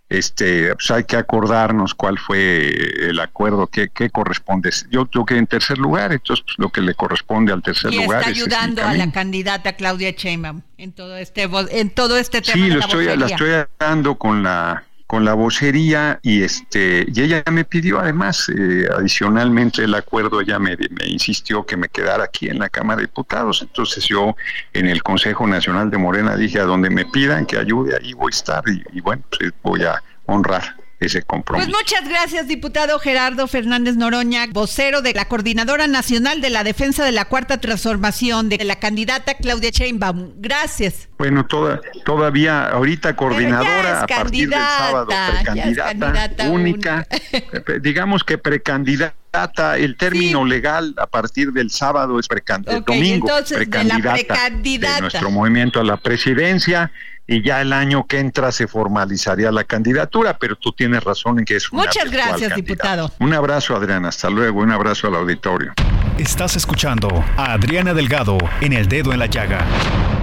este, 0.09 0.73
pues 0.73 0.89
hay 0.89 1.03
que 1.03 1.15
acordarnos 1.15 1.93
cuál 1.93 2.17
fue 2.17 2.69
el 3.09 3.19
acuerdo, 3.19 3.67
qué, 3.67 3.89
qué 3.89 4.09
corresponde. 4.09 4.71
Yo 4.89 5.05
creo 5.05 5.25
que 5.25 5.37
en 5.37 5.45
tercer 5.45 5.77
lugar, 5.77 6.11
entonces 6.11 6.43
pues, 6.45 6.57
lo 6.57 6.69
que 6.69 6.81
le 6.81 6.95
corresponde 6.95 7.53
al 7.53 7.61
tercer 7.61 7.93
y 7.93 8.03
lugar 8.03 8.21
está 8.21 8.31
es 8.31 8.37
ayudando 8.37 8.83
a 8.83 8.93
la 8.93 9.11
candidata 9.11 9.73
Claudia 9.73 10.11
Sheinbaum 10.11 10.61
en 10.77 10.93
todo 10.93 11.15
este 11.15 11.47
en 11.71 11.89
todo 11.91 12.17
este 12.17 12.41
tema. 12.41 12.53
Sí, 12.55 12.61
de 12.63 12.69
lo 12.69 12.79
la, 12.79 12.85
estoy, 12.85 13.17
la 13.17 13.25
estoy 13.27 13.49
dando 13.79 14.15
con 14.15 14.41
la 14.41 14.83
con 15.09 15.25
la 15.25 15.33
vocería 15.33 16.19
y 16.21 16.43
este 16.43 17.03
y 17.11 17.21
ella 17.21 17.43
me 17.51 17.65
pidió 17.65 17.99
además 17.99 18.47
eh, 18.55 18.87
adicionalmente 18.95 19.83
el 19.83 19.95
acuerdo 19.95 20.39
ella 20.39 20.59
me, 20.59 20.77
me, 20.77 21.07
insistió 21.07 21.65
que 21.65 21.75
me 21.77 21.89
quedara 21.89 22.25
aquí 22.25 22.47
en 22.47 22.59
la 22.59 22.69
Cámara 22.69 22.97
de 22.97 23.07
Diputados. 23.07 23.63
Entonces 23.63 24.05
yo 24.05 24.35
en 24.71 24.85
el 24.85 25.01
Consejo 25.01 25.47
Nacional 25.47 25.89
de 25.89 25.97
Morena 25.97 26.35
dije 26.35 26.59
a 26.59 26.65
donde 26.65 26.91
me 26.91 27.05
pidan 27.05 27.47
que 27.47 27.57
ayude 27.57 27.97
ahí 27.99 28.13
voy 28.13 28.31
a 28.31 28.35
estar 28.37 28.63
y, 28.69 28.83
y 28.95 29.01
bueno 29.01 29.23
pues 29.31 29.51
voy 29.63 29.83
a 29.83 29.99
honrar 30.27 30.78
ese 30.99 31.21
compromiso. 31.21 31.69
Pues 31.69 31.77
muchas 31.77 32.07
gracias, 32.07 32.47
diputado 32.47 32.99
Gerardo 32.99 33.47
Fernández 33.47 33.95
Noroña, 33.95 34.45
vocero 34.51 35.01
de 35.01 35.13
la 35.13 35.25
Coordinadora 35.25 35.87
Nacional 35.87 36.41
de 36.41 36.49
la 36.49 36.63
Defensa 36.63 37.05
de 37.05 37.11
la 37.11 37.25
Cuarta 37.25 37.59
Transformación 37.59 38.49
de 38.49 38.63
la 38.65 38.77
candidata 38.77 39.35
Claudia 39.35 39.69
Sheinbaum. 39.69 40.33
Gracias. 40.37 41.09
Bueno, 41.17 41.45
toda, 41.45 41.81
todavía 42.05 42.69
ahorita 42.69 43.15
coordinadora 43.15 44.01
a 44.01 44.07
partir 44.07 44.49
del 44.49 44.59
sábado, 44.59 45.07
precandidata 45.43 46.49
única, 46.49 47.07
digamos 47.81 48.23
que 48.23 48.37
precandidata 48.37 49.77
el 49.77 49.95
término 49.95 50.43
sí. 50.43 50.49
legal 50.49 50.95
a 50.97 51.07
partir 51.07 51.51
del 51.51 51.69
sábado 51.69 52.19
es 52.19 52.27
precandidata, 52.27 52.79
okay, 52.79 52.97
domingo, 52.97 53.27
entonces, 53.27 53.57
precandidata, 53.57 54.17
de, 54.17 54.25
precandidata 54.25 54.95
de 54.95 55.01
nuestro 55.01 55.31
movimiento 55.31 55.79
a 55.79 55.83
la 55.83 55.97
presidencia 55.97 56.91
y 57.31 57.43
ya 57.43 57.61
el 57.61 57.73
año 57.73 58.07
que 58.07 58.17
entra 58.17 58.51
se 58.51 58.67
formalizaría 58.67 59.51
la 59.51 59.63
candidatura, 59.63 60.39
pero 60.39 60.55
tú 60.55 60.71
tienes 60.71 61.03
razón 61.03 61.37
en 61.37 61.45
que 61.45 61.57
es 61.57 61.71
una 61.71 61.83
Muchas 61.83 62.09
gracias, 62.09 62.55
diputado. 62.55 63.11
Un 63.19 63.35
abrazo, 63.35 63.75
Adriana, 63.75 64.09
hasta 64.09 64.31
luego, 64.31 64.61
un 64.61 64.71
abrazo 64.71 65.07
al 65.07 65.15
auditorio. 65.15 65.73
Estás 66.17 66.55
escuchando 66.55 67.07
a 67.37 67.53
Adriana 67.53 67.93
Delgado 67.93 68.39
en 68.61 68.73
El 68.73 68.87
Dedo 68.87 69.13
en 69.13 69.19
la 69.19 69.27
Llaga. 69.27 69.63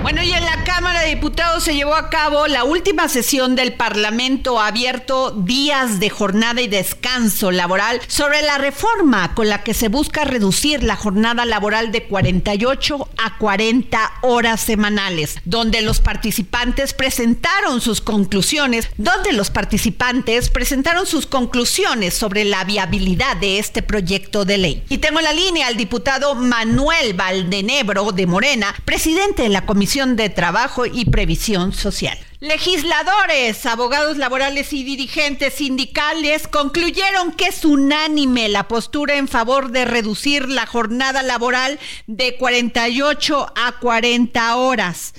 Bueno, 0.07 0.23
y 0.23 0.31
en 0.31 0.45
la 0.45 0.63
Cámara 0.63 1.01
de 1.01 1.09
Diputados 1.17 1.65
se 1.65 1.75
llevó 1.75 1.97
a 1.97 2.11
cabo 2.11 2.47
la 2.47 2.63
última 2.63 3.09
sesión 3.09 3.57
del 3.57 3.73
Parlamento 3.73 4.61
abierto 4.61 5.33
días 5.33 5.99
de 5.99 6.11
jornada 6.11 6.61
y 6.61 6.69
descanso 6.69 7.51
laboral 7.51 8.01
sobre 8.07 8.41
la 8.43 8.57
reforma 8.57 9.35
con 9.35 9.49
la 9.49 9.65
que 9.65 9.75
se 9.75 9.89
busca 9.89 10.23
reducir 10.23 10.85
la 10.85 10.95
jornada 10.95 11.45
laboral 11.45 11.91
de 11.91 12.05
48 12.05 13.09
a 13.17 13.37
40 13.39 14.13
horas 14.23 14.61
semanales, 14.61 15.41
donde 15.45 15.83
los 15.83 15.99
participantes 15.99 16.95
presentaron 16.95 17.81
sus 17.81 18.01
conclusiones, 18.01 18.89
donde 18.99 19.33
los 19.33 19.51
participantes 19.51 20.51
presentaron 20.51 21.07
sus 21.07 21.27
conclusiones 21.27 22.15
sobre 22.15 22.45
la 22.45 22.63
viabilidad 22.63 23.39
de 23.39 23.59
este 23.59 23.83
proyecto 23.83 24.45
de 24.45 24.59
ley. 24.59 24.85
Y 24.89 24.99
tengo 24.99 25.19
en 25.19 25.25
la 25.25 25.33
línea 25.33 25.67
al 25.67 25.77
diputado 25.77 26.37
Manuel 26.37 27.15
Valdenebro 27.15 28.13
de 28.13 28.27
Morena, 28.29 28.73
presidente 28.85 29.43
de 29.43 29.49
la 29.49 29.67
Comisión 29.67 29.96
de 29.97 30.29
Trabajo 30.29 30.85
y 30.85 31.07
Previsión 31.07 31.73
Social. 31.73 32.19
Legisladores, 32.41 33.65
abogados 33.65 34.19
laborales 34.19 34.75
y 34.75 34.85
dirigentes 34.85 35.55
sindicales 35.55 36.49
concluyeron 36.49 37.33
que 37.33 37.47
es 37.47 37.65
unánime 37.65 38.51
la 38.51 38.69
postura 38.69 39.15
en 39.17 39.27
favor 39.27 39.71
de 39.71 39.87
reducir 39.87 40.51
la 40.51 40.67
jornada 40.67 41.23
laboral 41.23 41.79
de 42.07 42.37
48 42.37 43.55
a 43.57 43.73
40 43.81 44.57
horas. 44.57 45.15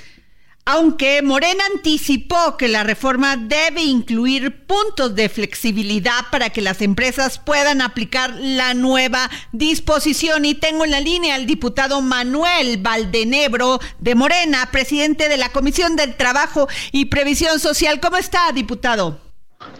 Aunque 0.69 1.21
Morena 1.21 1.63
anticipó 1.73 2.57
que 2.57 2.67
la 2.67 2.83
reforma 2.83 3.37
debe 3.37 3.83
incluir 3.83 4.65
puntos 4.65 5.15
de 5.15 5.29
flexibilidad 5.29 6.25
para 6.29 6.49
que 6.49 6.61
las 6.61 6.81
empresas 6.81 7.39
puedan 7.39 7.81
aplicar 7.81 8.33
la 8.35 8.73
nueva 8.73 9.29
disposición. 9.53 10.43
Y 10.43 10.55
tengo 10.55 10.83
en 10.83 10.91
la 10.91 10.99
línea 10.99 11.35
al 11.35 11.45
diputado 11.45 12.01
Manuel 12.01 12.79
Valdenebro 12.79 13.79
de 13.99 14.15
Morena, 14.15 14.67
presidente 14.69 15.29
de 15.29 15.37
la 15.37 15.53
Comisión 15.53 15.95
del 15.95 16.17
Trabajo 16.17 16.67
y 16.91 17.05
Previsión 17.05 17.61
Social. 17.61 18.01
¿Cómo 18.01 18.17
está, 18.17 18.51
diputado? 18.51 19.21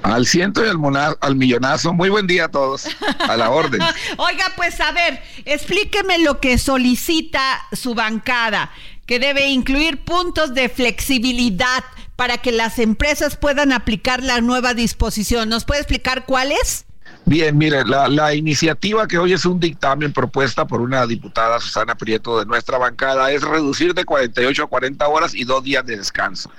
Al 0.04 0.26
ciento 0.26 0.65
y 0.65 0.69
al, 0.69 0.78
monar, 0.78 1.17
al 1.19 1.36
millonazo. 1.36 1.91
Muy 1.91 2.08
buen 2.08 2.28
día 2.28 2.45
a 2.45 2.50
todos. 2.50 2.88
A 3.28 3.36
la 3.36 3.50
orden. 3.50 3.82
Oiga, 4.17 4.54
pues 4.56 4.80
a 4.80 4.93
ver, 4.93 5.21
explíqueme 5.43 6.19
lo 6.19 6.39
que 6.39 6.58
solicita 6.58 7.67
su 7.73 7.93
bancada 7.93 8.71
que 9.08 9.20
debe 9.20 9.48
incluir 9.48 10.04
puntos 10.04 10.54
de 10.54 10.70
flexibilidad 10.70 11.84
para 12.15 12.38
que 12.38 12.52
las 12.52 12.78
empresas 12.78 13.38
puedan 13.38 13.72
aplicar 13.72 14.22
la 14.22 14.41
nueva 14.41 14.74
disposición. 14.74 15.50
¿Nos 15.50 15.65
puede 15.65 15.80
explicar 15.80 16.26
cuáles? 16.26 16.86
Bien, 17.26 17.58
mire, 17.58 17.86
la, 17.86 18.08
la, 18.08 18.34
iniciativa 18.36 19.08
que 19.08 19.17
hoy 19.17 19.34
es 19.34 19.46
un 19.46 19.60
dictamen 19.60 20.13
propuesta 20.13 20.65
por 20.65 20.82
una 20.82 21.06
diputada 21.06 21.60
Susana 21.60 21.96
Prieto 21.96 22.39
de 22.39 22.46
nuestra 22.46 22.78
bancada 22.78 23.32
es 23.32 23.41
reducir 23.41 23.93
de 23.93 24.06
48 24.06 24.63
a 24.63 24.67
40 24.67 25.08
horas 25.08 25.36
y 25.36 25.43
dos 25.43 25.63
días 25.63 25.86
de 25.86 25.98
descanso. 25.98 26.52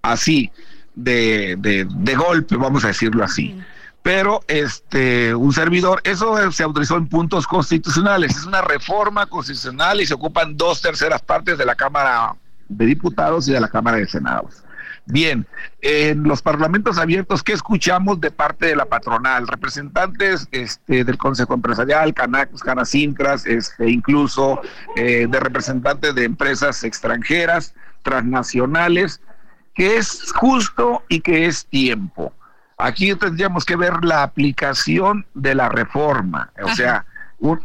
Así, 0.00 0.50
de, 0.94 1.56
de, 1.58 1.86
de 1.88 2.14
golpe, 2.14 2.56
vamos 2.56 2.84
a 2.84 2.88
decirlo 2.88 3.24
así. 3.24 3.56
Pero 4.02 4.40
este 4.48 5.34
un 5.34 5.52
servidor, 5.52 6.00
eso 6.04 6.50
se 6.50 6.62
autorizó 6.64 6.96
en 6.96 7.08
puntos 7.08 7.46
constitucionales, 7.46 8.36
es 8.36 8.44
una 8.44 8.60
reforma 8.60 9.26
constitucional 9.26 10.00
y 10.00 10.06
se 10.06 10.14
ocupan 10.14 10.56
dos 10.56 10.82
terceras 10.82 11.22
partes 11.22 11.56
de 11.56 11.64
la 11.64 11.76
Cámara 11.76 12.34
de 12.68 12.86
Diputados 12.86 13.48
y 13.48 13.52
de 13.52 13.60
la 13.60 13.68
Cámara 13.68 13.98
de 13.98 14.08
Senados. 14.08 14.64
Bien, 15.06 15.46
en 15.80 16.22
los 16.22 16.42
parlamentos 16.42 16.96
abiertos, 16.96 17.42
¿qué 17.42 17.52
escuchamos 17.52 18.20
de 18.20 18.30
parte 18.30 18.66
de 18.66 18.76
la 18.76 18.84
patronal? 18.84 19.48
Representantes 19.48 20.46
este, 20.52 21.02
del 21.02 21.18
Consejo 21.18 21.54
Empresarial, 21.54 22.14
Canac, 22.14 22.50
Canacintras, 22.60 23.44
este, 23.44 23.90
incluso 23.90 24.60
eh, 24.94 25.26
de 25.28 25.40
representantes 25.40 26.14
de 26.14 26.24
empresas 26.24 26.84
extranjeras, 26.84 27.74
transnacionales, 28.02 29.20
que 29.74 29.96
es 29.96 30.32
justo 30.36 31.02
y 31.08 31.20
que 31.20 31.46
es 31.46 31.66
tiempo. 31.66 32.32
Aquí 32.82 33.14
tendríamos 33.14 33.64
que 33.64 33.76
ver 33.76 34.04
la 34.04 34.24
aplicación 34.24 35.24
de 35.34 35.54
la 35.54 35.68
reforma, 35.68 36.50
o 36.64 36.74
sea, 36.74 37.04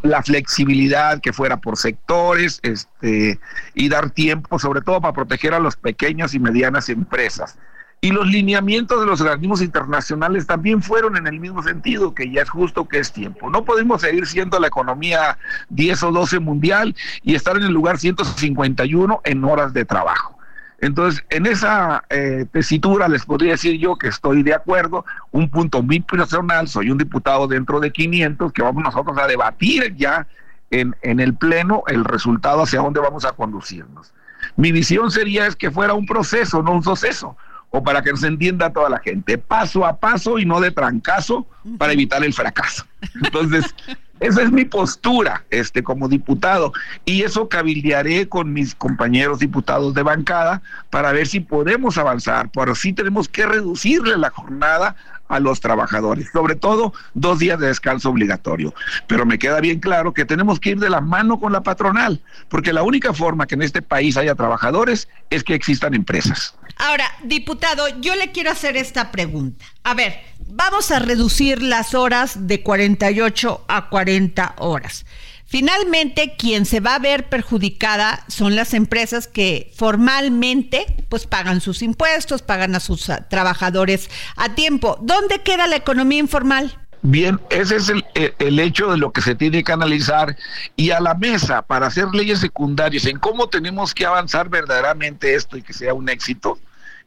la 0.03 0.21
flexibilidad 0.21 1.19
que 1.21 1.33
fuera 1.33 1.57
por 1.57 1.75
sectores 1.77 2.59
este, 2.61 3.39
y 3.73 3.89
dar 3.89 4.11
tiempo, 4.11 4.59
sobre 4.59 4.81
todo 4.81 5.01
para 5.01 5.13
proteger 5.13 5.55
a 5.55 5.59
las 5.59 5.75
pequeñas 5.75 6.35
y 6.35 6.39
medianas 6.39 6.89
empresas. 6.89 7.57
Y 7.99 8.11
los 8.11 8.27
lineamientos 8.27 8.99
de 8.99 9.07
los 9.07 9.19
organismos 9.21 9.63
internacionales 9.63 10.45
también 10.45 10.83
fueron 10.83 11.17
en 11.17 11.25
el 11.25 11.39
mismo 11.39 11.63
sentido, 11.63 12.13
que 12.13 12.31
ya 12.31 12.43
es 12.43 12.49
justo 12.51 12.87
que 12.87 12.99
es 12.99 13.11
tiempo. 13.11 13.49
No 13.49 13.65
podemos 13.65 14.01
seguir 14.01 14.27
siendo 14.27 14.59
la 14.59 14.67
economía 14.67 15.39
10 15.69 16.03
o 16.03 16.11
12 16.11 16.39
mundial 16.39 16.95
y 17.23 17.33
estar 17.33 17.57
en 17.57 17.63
el 17.63 17.73
lugar 17.73 17.97
151 17.97 19.21
en 19.23 19.43
horas 19.43 19.73
de 19.73 19.83
trabajo. 19.83 20.36
Entonces, 20.79 21.23
en 21.29 21.47
esa 21.47 22.03
eh, 22.09 22.45
tesitura 22.51 23.07
les 23.07 23.25
podría 23.25 23.51
decir 23.51 23.79
yo 23.79 23.95
que 23.95 24.07
estoy 24.07 24.43
de 24.43 24.53
acuerdo, 24.53 25.05
un 25.31 25.49
punto 25.49 25.81
muy 25.81 25.99
personal, 26.01 26.67
soy 26.67 26.91
un 26.91 26.97
diputado 26.97 27.47
dentro 27.47 27.79
de 27.79 27.91
500, 27.91 28.53
que 28.53 28.61
vamos 28.61 28.83
nosotros 28.83 29.17
a 29.17 29.25
debatir 29.25 29.95
ya 29.95 30.27
en, 30.69 30.95
en 31.01 31.19
el 31.19 31.33
Pleno 31.33 31.83
el 31.87 32.05
resultado 32.05 32.63
hacia 32.63 32.81
dónde 32.81 32.99
vamos 32.99 33.25
a 33.25 33.31
conducirnos. 33.31 34.13
Mi 34.55 34.71
visión 34.71 35.09
sería 35.09 35.47
es 35.47 35.55
que 35.55 35.71
fuera 35.71 35.93
un 35.93 36.05
proceso, 36.05 36.61
no 36.61 36.73
un 36.73 36.83
suceso, 36.83 37.35
o 37.69 37.83
para 37.83 38.01
que 38.01 38.15
se 38.15 38.27
entienda 38.27 38.71
toda 38.71 38.89
la 38.89 38.99
gente, 38.99 39.37
paso 39.37 39.85
a 39.85 39.97
paso 39.97 40.39
y 40.39 40.45
no 40.45 40.61
de 40.61 40.71
trancazo 40.71 41.45
para 41.77 41.93
evitar 41.93 42.23
el 42.23 42.33
fracaso. 42.33 42.85
Entonces, 43.23 43.75
esa 44.19 44.41
es 44.41 44.51
mi 44.51 44.65
postura 44.65 45.43
este, 45.49 45.83
como 45.83 46.07
diputado. 46.07 46.73
Y 47.05 47.23
eso 47.23 47.49
cabildearé 47.49 48.27
con 48.27 48.53
mis 48.53 48.73
compañeros 48.73 49.39
diputados 49.39 49.93
de 49.93 50.03
bancada 50.03 50.61
para 50.89 51.11
ver 51.11 51.27
si 51.27 51.39
podemos 51.39 51.97
avanzar, 51.97 52.49
pero 52.51 52.73
sí 52.73 52.93
tenemos 52.93 53.27
que 53.29 53.45
reducirle 53.45 54.17
la 54.17 54.29
jornada 54.29 54.95
a 55.27 55.39
los 55.39 55.59
trabajadores, 55.59 56.29
sobre 56.31 56.55
todo 56.55 56.93
dos 57.13 57.39
días 57.39 57.59
de 57.59 57.67
descanso 57.67 58.09
obligatorio. 58.09 58.73
Pero 59.07 59.25
me 59.25 59.39
queda 59.39 59.59
bien 59.59 59.79
claro 59.79 60.13
que 60.13 60.25
tenemos 60.25 60.59
que 60.59 60.71
ir 60.71 60.79
de 60.79 60.89
la 60.89 61.01
mano 61.01 61.39
con 61.39 61.51
la 61.51 61.61
patronal, 61.61 62.21
porque 62.49 62.73
la 62.73 62.83
única 62.83 63.13
forma 63.13 63.47
que 63.47 63.55
en 63.55 63.61
este 63.61 63.81
país 63.81 64.17
haya 64.17 64.35
trabajadores 64.35 65.07
es 65.29 65.43
que 65.43 65.55
existan 65.55 65.93
empresas. 65.93 66.55
Ahora, 66.77 67.05
diputado, 67.23 67.87
yo 68.01 68.15
le 68.15 68.31
quiero 68.31 68.51
hacer 68.51 68.77
esta 68.77 69.11
pregunta. 69.11 69.65
A 69.83 69.93
ver, 69.93 70.19
vamos 70.47 70.91
a 70.91 70.99
reducir 70.99 71.61
las 71.61 71.93
horas 71.93 72.47
de 72.47 72.61
48 72.61 73.65
a 73.67 73.89
40 73.89 74.55
horas. 74.57 75.05
Finalmente, 75.49 76.35
quien 76.37 76.65
se 76.65 76.81
va 76.81 76.95
a 76.95 76.99
ver 76.99 77.29
perjudicada 77.29 78.25
son 78.27 78.57
las 78.57 78.73
empresas 78.73 79.27
que 79.27 79.71
formalmente 79.73 81.05
pues 81.07 81.25
pagan 81.25 81.61
sus 81.61 81.81
impuestos, 81.81 82.41
pagan 82.41 82.75
a 82.75 82.81
sus 82.81 83.09
trabajadores 83.29 84.09
a 84.35 84.55
tiempo. 84.55 84.97
¿Dónde 85.01 85.39
queda 85.39 85.67
la 85.67 85.77
economía 85.77 86.19
informal? 86.19 86.77
Bien, 87.01 87.39
ese 87.49 87.77
es 87.77 87.87
el, 87.87 88.03
el, 88.39 88.59
hecho 88.59 88.91
de 88.91 88.97
lo 88.97 89.13
que 89.13 89.21
se 89.21 89.35
tiene 89.35 89.63
que 89.63 89.71
analizar 89.71 90.35
y 90.75 90.91
a 90.91 90.99
la 90.99 91.13
mesa 91.13 91.61
para 91.61 91.87
hacer 91.87 92.07
leyes 92.13 92.39
secundarias 92.39 93.05
en 93.05 93.17
cómo 93.17 93.47
tenemos 93.47 93.93
que 93.93 94.05
avanzar 94.05 94.49
verdaderamente 94.49 95.33
esto 95.33 95.55
y 95.55 95.61
que 95.61 95.71
sea 95.71 95.93
un 95.93 96.09
éxito 96.09 96.59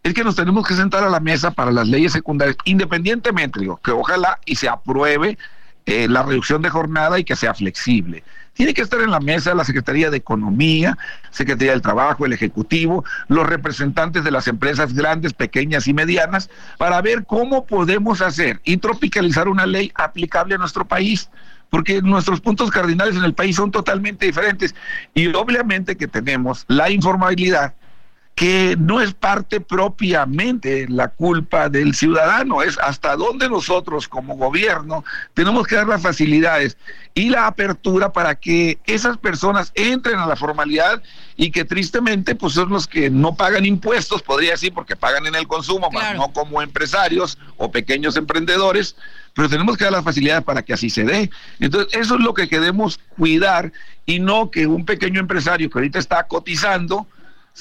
es 0.03 0.15
que 0.15 0.25
nos 0.25 0.37
tenemos 0.37 0.67
que 0.67 0.75
sentar 0.75 1.05
a 1.05 1.11
la 1.11 1.21
mesa 1.21 1.51
para 1.51 1.71
las 1.71 1.87
leyes 1.87 2.13
secundarias, 2.13 2.57
independientemente, 2.65 3.61
digo, 3.61 3.79
que 3.83 3.91
ojalá 3.91 4.39
y 4.47 4.57
se 4.57 4.69
apruebe 4.69 5.37
eh, 5.87 6.09
la 6.09 6.23
reducción 6.23 6.63
de 6.63 6.71
jornada 6.71 7.19
y 7.19 7.25
que 7.25 7.37
sea 7.37 7.55
flexible. 7.55 8.23
Tiene 8.53 8.75
que 8.75 8.83
estar 8.83 9.01
en 9.01 9.11
la 9.11 9.21
mesa 9.21 9.55
la 9.55 9.65
Secretaría 9.65 10.11
de 10.11 10.19
Economía, 10.19 10.99
Secretaría 11.31 11.73
del 11.73 11.83
Trabajo, 11.83 12.27
el 12.27 12.33
Ejecutivo, 12.33 13.05
los 13.29 13.47
representantes 13.47 14.25
de 14.25 14.31
las 14.31 14.49
empresas 14.49 14.93
grandes, 14.93 15.33
pequeñas 15.33 15.87
y 15.87 15.95
medianas, 15.95 16.51
para 16.77 17.01
ver 17.01 17.25
cómo 17.25 17.65
podemos 17.65 18.21
hacer 18.21 18.61
y 18.65 18.77
tropicalizar 18.77 19.49
una 19.49 19.67
ley 19.67 19.93
aplicable 19.95 20.57
a 20.57 20.59
nuestro 20.59 20.85
país 20.85 21.31
porque 21.71 22.03
nuestros 22.03 22.41
puntos 22.41 22.71
cardinales 22.71 23.17
en 23.17 23.25
el 23.25 23.33
país 23.33 23.57
son 23.57 23.71
totalmente 23.71 24.27
diferentes 24.27 24.75
y 25.15 25.29
obviamente 25.29 25.97
que 25.97 26.09
tenemos 26.09 26.65
la 26.67 26.91
informabilidad 26.91 27.75
que 28.35 28.75
no 28.79 29.03
es 29.03 29.13
parte 29.13 29.61
propiamente 29.61 30.87
la 30.89 31.09
culpa 31.09 31.69
del 31.69 31.95
ciudadano, 31.95 32.63
es 32.63 32.79
hasta 32.79 33.15
dónde 33.15 33.51
nosotros 33.51 34.09
como 34.09 34.37
gobierno 34.37 35.05
tenemos 35.35 35.67
que 35.67 35.75
dar 35.75 35.87
las 35.87 36.01
facilidades 36.01 36.79
y 37.15 37.29
la 37.29 37.47
apertura 37.47 38.13
para 38.13 38.37
que 38.37 38.79
esas 38.87 39.19
personas 39.19 39.73
entren 39.75 40.19
a 40.19 40.27
la 40.27 40.37
formalidad 40.37 41.03
y 41.37 41.51
que 41.51 41.67
tristemente 41.67 42.35
pues 42.35 42.55
son 42.55 42.71
los 42.71 42.87
que 42.87 43.11
no 43.11 43.35
pagan 43.35 43.67
impuestos, 43.67 44.23
podría 44.23 44.53
decir, 44.53 44.73
porque 44.73 44.97
pagan 44.97 45.27
en 45.27 45.35
el 45.35 45.47
consumo, 45.47 45.91
no 46.17 46.33
como 46.33 46.63
empresarios 46.63 47.37
o 47.59 47.71
pequeños 47.71 48.17
emprendedores, 48.17 48.97
pero 49.35 49.49
tenemos 49.49 49.77
que 49.77 49.85
dar 49.85 49.93
las 49.93 50.05
facilidades 50.05 50.45
para 50.45 50.63
que 50.63 50.73
así 50.73 50.89
se 50.89 51.05
dé. 51.05 51.31
Entonces, 51.59 51.93
eso 51.99 52.15
es 52.15 52.21
lo 52.21 52.33
que 52.33 52.49
queremos 52.49 52.99
cuidar 53.17 53.73
y 54.07 54.19
no 54.19 54.51
que 54.51 54.67
un 54.67 54.85
pequeño 54.85 55.21
empresario 55.21 55.69
que 55.69 55.79
ahorita 55.79 55.99
está 55.99 56.27
cotizando, 56.27 57.07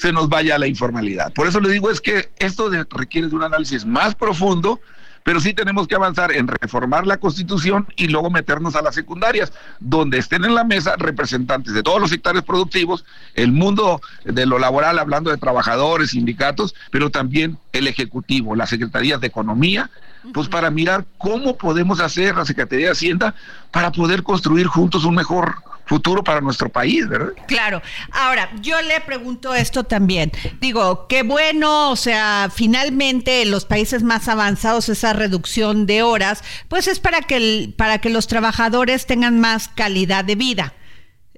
se 0.00 0.14
nos 0.14 0.30
vaya 0.30 0.54
a 0.54 0.58
la 0.58 0.66
informalidad. 0.66 1.30
Por 1.34 1.46
eso 1.46 1.60
le 1.60 1.68
digo 1.68 1.90
es 1.90 2.00
que 2.00 2.30
esto 2.38 2.70
requiere 2.88 3.28
de 3.28 3.36
un 3.36 3.42
análisis 3.42 3.84
más 3.84 4.14
profundo, 4.14 4.80
pero 5.24 5.40
sí 5.40 5.52
tenemos 5.52 5.86
que 5.86 5.94
avanzar 5.94 6.32
en 6.32 6.48
reformar 6.48 7.06
la 7.06 7.18
constitución 7.18 7.86
y 7.96 8.08
luego 8.08 8.30
meternos 8.30 8.76
a 8.76 8.80
las 8.80 8.94
secundarias, 8.94 9.52
donde 9.78 10.16
estén 10.16 10.46
en 10.46 10.54
la 10.54 10.64
mesa 10.64 10.94
representantes 10.96 11.74
de 11.74 11.82
todos 11.82 12.00
los 12.00 12.08
sectores 12.08 12.42
productivos, 12.44 13.04
el 13.34 13.52
mundo 13.52 14.00
de 14.24 14.46
lo 14.46 14.58
laboral, 14.58 14.98
hablando 14.98 15.30
de 15.30 15.36
trabajadores, 15.36 16.12
sindicatos, 16.12 16.74
pero 16.90 17.10
también 17.10 17.58
el 17.74 17.86
Ejecutivo, 17.86 18.56
las 18.56 18.70
secretarías 18.70 19.20
de 19.20 19.26
Economía, 19.26 19.90
pues 20.32 20.48
para 20.48 20.70
mirar 20.70 21.04
cómo 21.18 21.58
podemos 21.58 22.00
hacer 22.00 22.36
la 22.36 22.46
Secretaría 22.46 22.86
de 22.86 22.92
Hacienda 22.92 23.34
para 23.70 23.92
poder 23.92 24.22
construir 24.22 24.66
juntos 24.66 25.04
un 25.04 25.16
mejor 25.16 25.56
futuro 25.90 26.22
para 26.22 26.40
nuestro 26.40 26.68
país, 26.68 27.08
¿verdad? 27.08 27.32
Claro. 27.48 27.82
Ahora, 28.12 28.48
yo 28.60 28.80
le 28.80 29.00
pregunto 29.00 29.52
esto 29.54 29.82
también. 29.82 30.30
Digo, 30.60 31.08
qué 31.08 31.24
bueno, 31.24 31.90
o 31.90 31.96
sea, 31.96 32.48
finalmente 32.54 33.42
en 33.42 33.50
los 33.50 33.64
países 33.64 34.04
más 34.04 34.28
avanzados 34.28 34.88
esa 34.88 35.14
reducción 35.14 35.86
de 35.86 36.04
horas, 36.04 36.44
pues 36.68 36.86
es 36.86 37.00
para 37.00 37.22
que 37.22 37.36
el, 37.38 37.74
para 37.76 37.98
que 37.98 38.08
los 38.08 38.28
trabajadores 38.28 39.06
tengan 39.06 39.40
más 39.40 39.66
calidad 39.66 40.24
de 40.24 40.36
vida. 40.36 40.74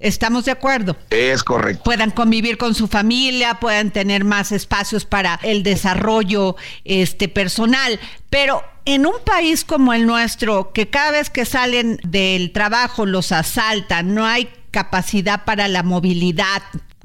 ¿Estamos 0.03 0.43
de 0.43 0.51
acuerdo? 0.51 0.97
Es 1.09 1.45
correcto. 1.45 1.85
Puedan 1.85 2.11
convivir 2.11 2.57
con 2.57 2.75
su 2.75 2.89
familia, 2.89 3.61
puedan 3.61 3.89
tener 3.91 4.25
más 4.25 4.51
espacios 4.51 5.05
para 5.05 5.39
el 5.43 5.63
desarrollo 5.63 6.57
este 6.83 7.29
personal, 7.29 7.97
pero 8.29 8.61
en 8.83 9.05
un 9.05 9.13
país 9.23 9.63
como 9.63 9.93
el 9.93 10.05
nuestro, 10.05 10.73
que 10.73 10.89
cada 10.89 11.11
vez 11.11 11.29
que 11.29 11.45
salen 11.45 12.01
del 12.03 12.51
trabajo 12.51 13.05
los 13.05 13.31
asaltan, 13.31 14.13
no 14.13 14.25
hay 14.25 14.49
capacidad 14.71 15.45
para 15.45 15.69
la 15.69 15.83
movilidad, 15.83 16.63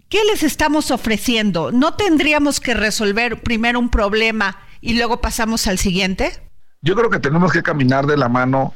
¿qué 0.08 0.18
les 0.28 0.42
estamos 0.42 0.90
ofreciendo? 0.90 1.70
¿No 1.70 1.94
tendríamos 1.94 2.58
que 2.58 2.74
resolver 2.74 3.44
primero 3.44 3.78
un 3.78 3.90
problema 3.90 4.58
y 4.80 4.94
luego 4.94 5.20
pasamos 5.20 5.68
al 5.68 5.78
siguiente? 5.78 6.32
Yo 6.82 6.96
creo 6.96 7.10
que 7.10 7.20
tenemos 7.20 7.52
que 7.52 7.62
caminar 7.62 8.06
de 8.06 8.16
la 8.16 8.28
mano 8.28 8.74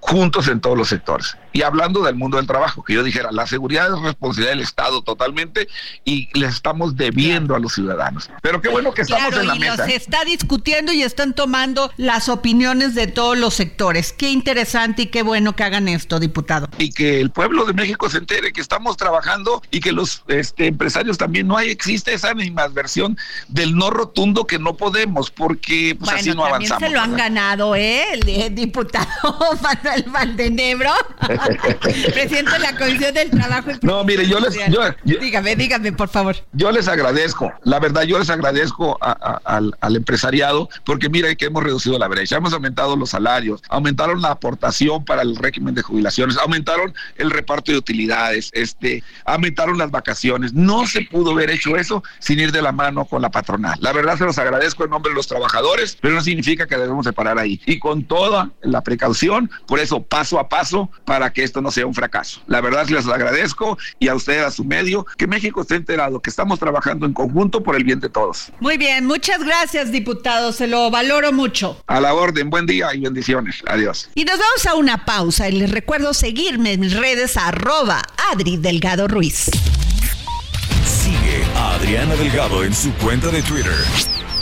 juntos 0.00 0.48
en 0.48 0.60
todos 0.60 0.76
los 0.76 0.88
sectores. 0.88 1.36
Y 1.52 1.62
hablando 1.62 2.02
del 2.02 2.14
mundo 2.14 2.36
del 2.36 2.46
trabajo, 2.46 2.84
que 2.84 2.94
yo 2.94 3.02
dijera, 3.02 3.32
la 3.32 3.46
seguridad 3.46 3.92
es 3.92 4.00
responsabilidad 4.00 4.52
del 4.52 4.60
Estado 4.60 5.02
totalmente 5.02 5.68
y 6.04 6.28
le 6.38 6.46
estamos 6.46 6.96
debiendo 6.96 7.56
a 7.56 7.58
los 7.58 7.74
ciudadanos. 7.74 8.30
Pero 8.42 8.60
qué 8.60 8.68
bueno 8.68 8.92
que 8.92 9.02
estamos 9.02 9.34
en 9.34 9.46
la 9.46 9.56
y 9.56 9.58
mesa. 9.58 9.86
Se 9.86 9.96
está 9.96 10.24
discutiendo 10.24 10.92
y 10.92 11.02
están 11.02 11.34
tomando 11.34 11.90
las 11.96 12.28
opiniones 12.28 12.94
de 12.94 13.06
todos 13.06 13.36
los 13.36 13.54
sectores. 13.54 14.12
Qué 14.12 14.30
interesante 14.30 15.02
y 15.02 15.06
qué 15.06 15.22
bueno 15.22 15.56
que 15.56 15.64
hagan 15.64 15.88
esto, 15.88 16.20
diputado. 16.20 16.68
Y 16.78 16.90
que 16.90 17.20
el 17.20 17.30
pueblo 17.30 17.64
de 17.64 17.72
México 17.72 18.08
se 18.08 18.18
entere 18.18 18.52
que 18.52 18.60
estamos 18.60 18.96
trabajando 18.96 19.62
y 19.70 19.80
que 19.80 19.92
los 19.92 20.22
este, 20.28 20.66
empresarios 20.66 21.18
también 21.18 21.48
no 21.48 21.56
hay, 21.56 21.70
existe 21.70 22.14
esa 22.14 22.34
versión 22.72 23.18
del 23.48 23.74
no 23.74 23.90
rotundo 23.90 24.46
que 24.46 24.58
no 24.58 24.76
podemos, 24.76 25.30
porque 25.30 25.96
pues, 25.98 26.10
así 26.10 26.30
no 26.30 26.44
avanzamos. 26.44 26.82
se 26.82 26.90
lo 26.90 27.00
han 27.00 27.16
ganado, 27.16 27.74
¿eh? 27.74 28.04
El, 28.12 28.54
diputado 28.54 29.06
Manuel 29.96 30.04
Valdenebro, 30.10 30.90
presidente 32.12 32.52
de 32.52 32.58
la 32.58 32.76
Comisión 32.76 33.14
del 33.14 33.30
Trabajo. 33.30 33.70
Y 33.70 33.86
no, 33.86 34.04
mire, 34.04 34.26
yo 34.26 34.38
les... 34.40 34.54
dígame, 35.04 35.56
dígame, 35.56 35.92
por 35.92 36.08
favor. 36.08 36.36
Yo 36.52 36.70
les 36.70 36.88
agradezco, 36.88 37.52
la 37.64 37.78
verdad, 37.78 38.02
yo 38.02 38.18
les 38.18 38.30
agradezco 38.30 38.98
al, 39.00 39.74
al, 39.80 39.96
empresariado, 39.96 40.68
porque 40.84 41.08
mire 41.08 41.36
que 41.36 41.46
hemos 41.46 41.62
reducido 41.62 41.98
la 41.98 42.08
brecha, 42.08 42.36
hemos 42.36 42.52
aumentado 42.52 42.96
los 42.96 43.10
salarios, 43.10 43.62
aumentaron 43.68 44.20
la 44.20 44.32
aportación 44.32 45.04
para 45.04 45.22
el 45.22 45.36
régimen 45.36 45.74
de 45.74 45.82
jubilaciones, 45.82 46.36
aumentaron 46.38 46.94
el 47.16 47.30
reparto 47.30 47.72
de 47.72 47.78
utilidades, 47.78 48.50
este, 48.52 49.02
aumentaron 49.24 49.78
las 49.78 49.90
vacaciones. 49.90 50.52
No 50.52 50.86
se 50.86 51.02
pudo 51.02 51.32
haber 51.32 51.50
hecho 51.50 51.76
eso 51.76 52.02
sin 52.18 52.40
ir 52.40 52.52
de 52.52 52.62
la 52.62 52.72
mano 52.72 53.04
con 53.04 53.22
la 53.22 53.30
patronal. 53.30 53.78
La 53.80 53.92
verdad 53.92 54.18
se 54.18 54.24
los 54.24 54.38
agradezco 54.38 54.84
en 54.84 54.90
nombre 54.90 55.10
de 55.10 55.16
los 55.16 55.26
trabajadores, 55.26 55.96
pero 56.00 56.14
no 56.14 56.20
significa 56.20 56.66
que 56.66 56.76
debemos 56.76 57.06
de 57.06 57.12
parar 57.12 57.38
ahí. 57.38 57.60
Y 57.66 57.78
con 57.78 58.04
toda 58.04 58.50
la 58.62 58.82
precaución, 58.82 59.50
por 59.66 59.77
eso 59.78 60.02
paso 60.02 60.38
a 60.38 60.48
paso, 60.48 60.90
para 61.04 61.32
que 61.32 61.42
esto 61.42 61.60
no 61.60 61.70
sea 61.70 61.86
un 61.86 61.94
fracaso. 61.94 62.40
La 62.46 62.60
verdad 62.60 62.86
les 62.88 63.06
agradezco 63.06 63.78
y 63.98 64.08
a 64.08 64.14
ustedes, 64.14 64.44
a 64.44 64.50
su 64.50 64.64
medio, 64.64 65.06
que 65.16 65.26
México 65.26 65.62
esté 65.62 65.76
enterado, 65.76 66.20
que 66.20 66.30
estamos 66.30 66.58
trabajando 66.58 67.06
en 67.06 67.12
conjunto 67.12 67.62
por 67.62 67.76
el 67.76 67.84
bien 67.84 68.00
de 68.00 68.08
todos. 68.08 68.52
Muy 68.60 68.76
bien, 68.76 69.06
muchas 69.06 69.44
gracias, 69.44 69.92
diputado, 69.92 70.52
se 70.52 70.66
lo 70.66 70.90
valoro 70.90 71.32
mucho. 71.32 71.82
A 71.86 72.00
la 72.00 72.14
orden, 72.14 72.50
buen 72.50 72.66
día 72.66 72.94
y 72.94 73.00
bendiciones. 73.00 73.62
Adiós. 73.66 74.10
Y 74.14 74.24
nos 74.24 74.38
vamos 74.38 74.66
a 74.66 74.74
una 74.74 75.04
pausa 75.04 75.48
y 75.48 75.52
les 75.52 75.70
recuerdo 75.70 76.14
seguirme 76.14 76.72
en 76.72 76.80
mis 76.80 76.94
redes 76.94 77.36
arroba 77.36 78.02
Adri 78.32 78.56
Delgado 78.56 79.08
Ruiz. 79.08 79.50
Sigue 80.84 81.44
a 81.54 81.74
Adriana 81.74 82.14
Delgado 82.16 82.64
en 82.64 82.74
su 82.74 82.92
cuenta 82.94 83.28
de 83.28 83.42
Twitter 83.42 83.76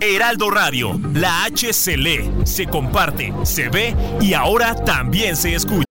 Heraldo 0.00 0.50
Radio, 0.50 0.98
la 1.14 1.44
H 1.44 1.72
se 1.72 1.96
lee, 1.96 2.30
se 2.44 2.66
comparte, 2.66 3.32
se 3.44 3.68
ve 3.68 3.94
y 4.20 4.34
ahora 4.34 4.74
también 4.74 5.36
se 5.36 5.54
escucha. 5.54 5.84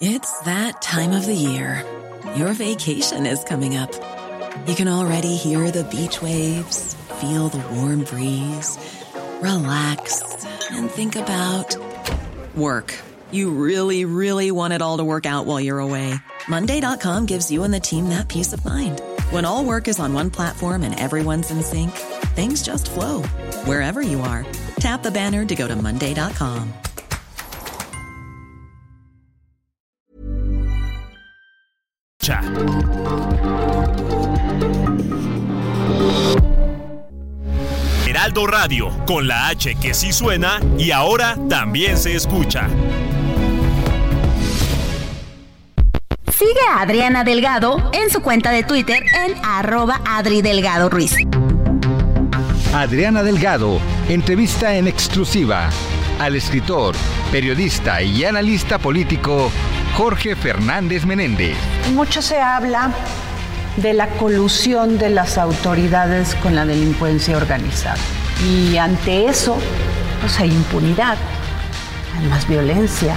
It's 0.00 0.40
that 0.44 0.82
time 0.82 1.12
of 1.12 1.26
the 1.26 1.34
year. 1.34 1.84
Your 2.36 2.52
vacation 2.52 3.26
is 3.26 3.42
coming 3.44 3.76
up. 3.76 3.90
You 4.66 4.74
can 4.74 4.88
already 4.88 5.36
hear 5.36 5.70
the 5.70 5.84
beach 5.84 6.20
waves, 6.20 6.96
feel 7.20 7.48
the 7.48 7.64
warm 7.74 8.04
breeze, 8.04 8.78
relax 9.40 10.22
and 10.72 10.90
think 10.90 11.16
about 11.16 11.76
work. 12.54 12.94
You 13.30 13.50
really, 13.50 14.04
really 14.04 14.50
want 14.50 14.74
it 14.74 14.82
all 14.82 14.98
to 14.98 15.04
work 15.04 15.26
out 15.26 15.46
while 15.46 15.60
you're 15.60 15.78
away. 15.78 16.14
Monday.com 16.48 17.26
gives 17.26 17.50
you 17.50 17.64
and 17.64 17.72
the 17.72 17.80
team 17.80 18.10
that 18.10 18.28
peace 18.28 18.52
of 18.52 18.64
mind. 18.64 19.00
When 19.30 19.44
all 19.44 19.64
work 19.64 19.88
is 19.88 19.98
on 19.98 20.12
one 20.12 20.30
platform 20.30 20.82
and 20.82 20.98
everyone's 20.98 21.50
in 21.50 21.62
sync, 21.62 21.90
things 22.36 22.62
just 22.62 22.90
flow 22.90 23.22
wherever 23.64 24.02
you 24.02 24.20
are. 24.20 24.44
Tap 24.80 25.02
the 25.02 25.10
banner 25.10 25.46
to 25.46 25.54
go 25.54 25.66
to 25.66 25.74
Monday.com. 25.74 26.72
Heraldo 38.06 38.46
Radio, 38.46 38.90
con 39.06 39.28
la 39.28 39.48
H 39.48 39.76
que 39.76 39.94
sí 39.94 40.12
suena 40.12 40.60
y 40.78 40.90
ahora 40.90 41.36
también 41.48 41.96
se 41.96 42.16
escucha. 42.16 42.68
Sigue 46.38 46.60
a 46.70 46.82
Adriana 46.82 47.24
Delgado 47.24 47.90
en 47.94 48.10
su 48.10 48.20
cuenta 48.20 48.50
de 48.50 48.62
Twitter 48.62 49.02
en 49.24 49.42
arroba 49.42 50.02
Adri 50.04 50.42
Delgado 50.42 50.90
Ruiz. 50.90 51.14
Adriana 52.74 53.22
Delgado 53.22 53.80
entrevista 54.10 54.76
en 54.76 54.86
exclusiva 54.86 55.70
al 56.20 56.36
escritor, 56.36 56.94
periodista 57.32 58.02
y 58.02 58.26
analista 58.26 58.78
político 58.78 59.50
Jorge 59.94 60.36
Fernández 60.36 61.06
Menéndez. 61.06 61.56
Mucho 61.94 62.20
se 62.20 62.38
habla 62.38 62.90
de 63.78 63.94
la 63.94 64.08
colusión 64.08 64.98
de 64.98 65.08
las 65.08 65.38
autoridades 65.38 66.34
con 66.34 66.54
la 66.54 66.66
delincuencia 66.66 67.38
organizada. 67.38 67.96
Y 68.46 68.76
ante 68.76 69.24
eso, 69.24 69.56
pues 70.20 70.38
hay 70.38 70.50
impunidad, 70.50 71.16
hay 72.20 72.26
más 72.26 72.46
violencia. 72.46 73.16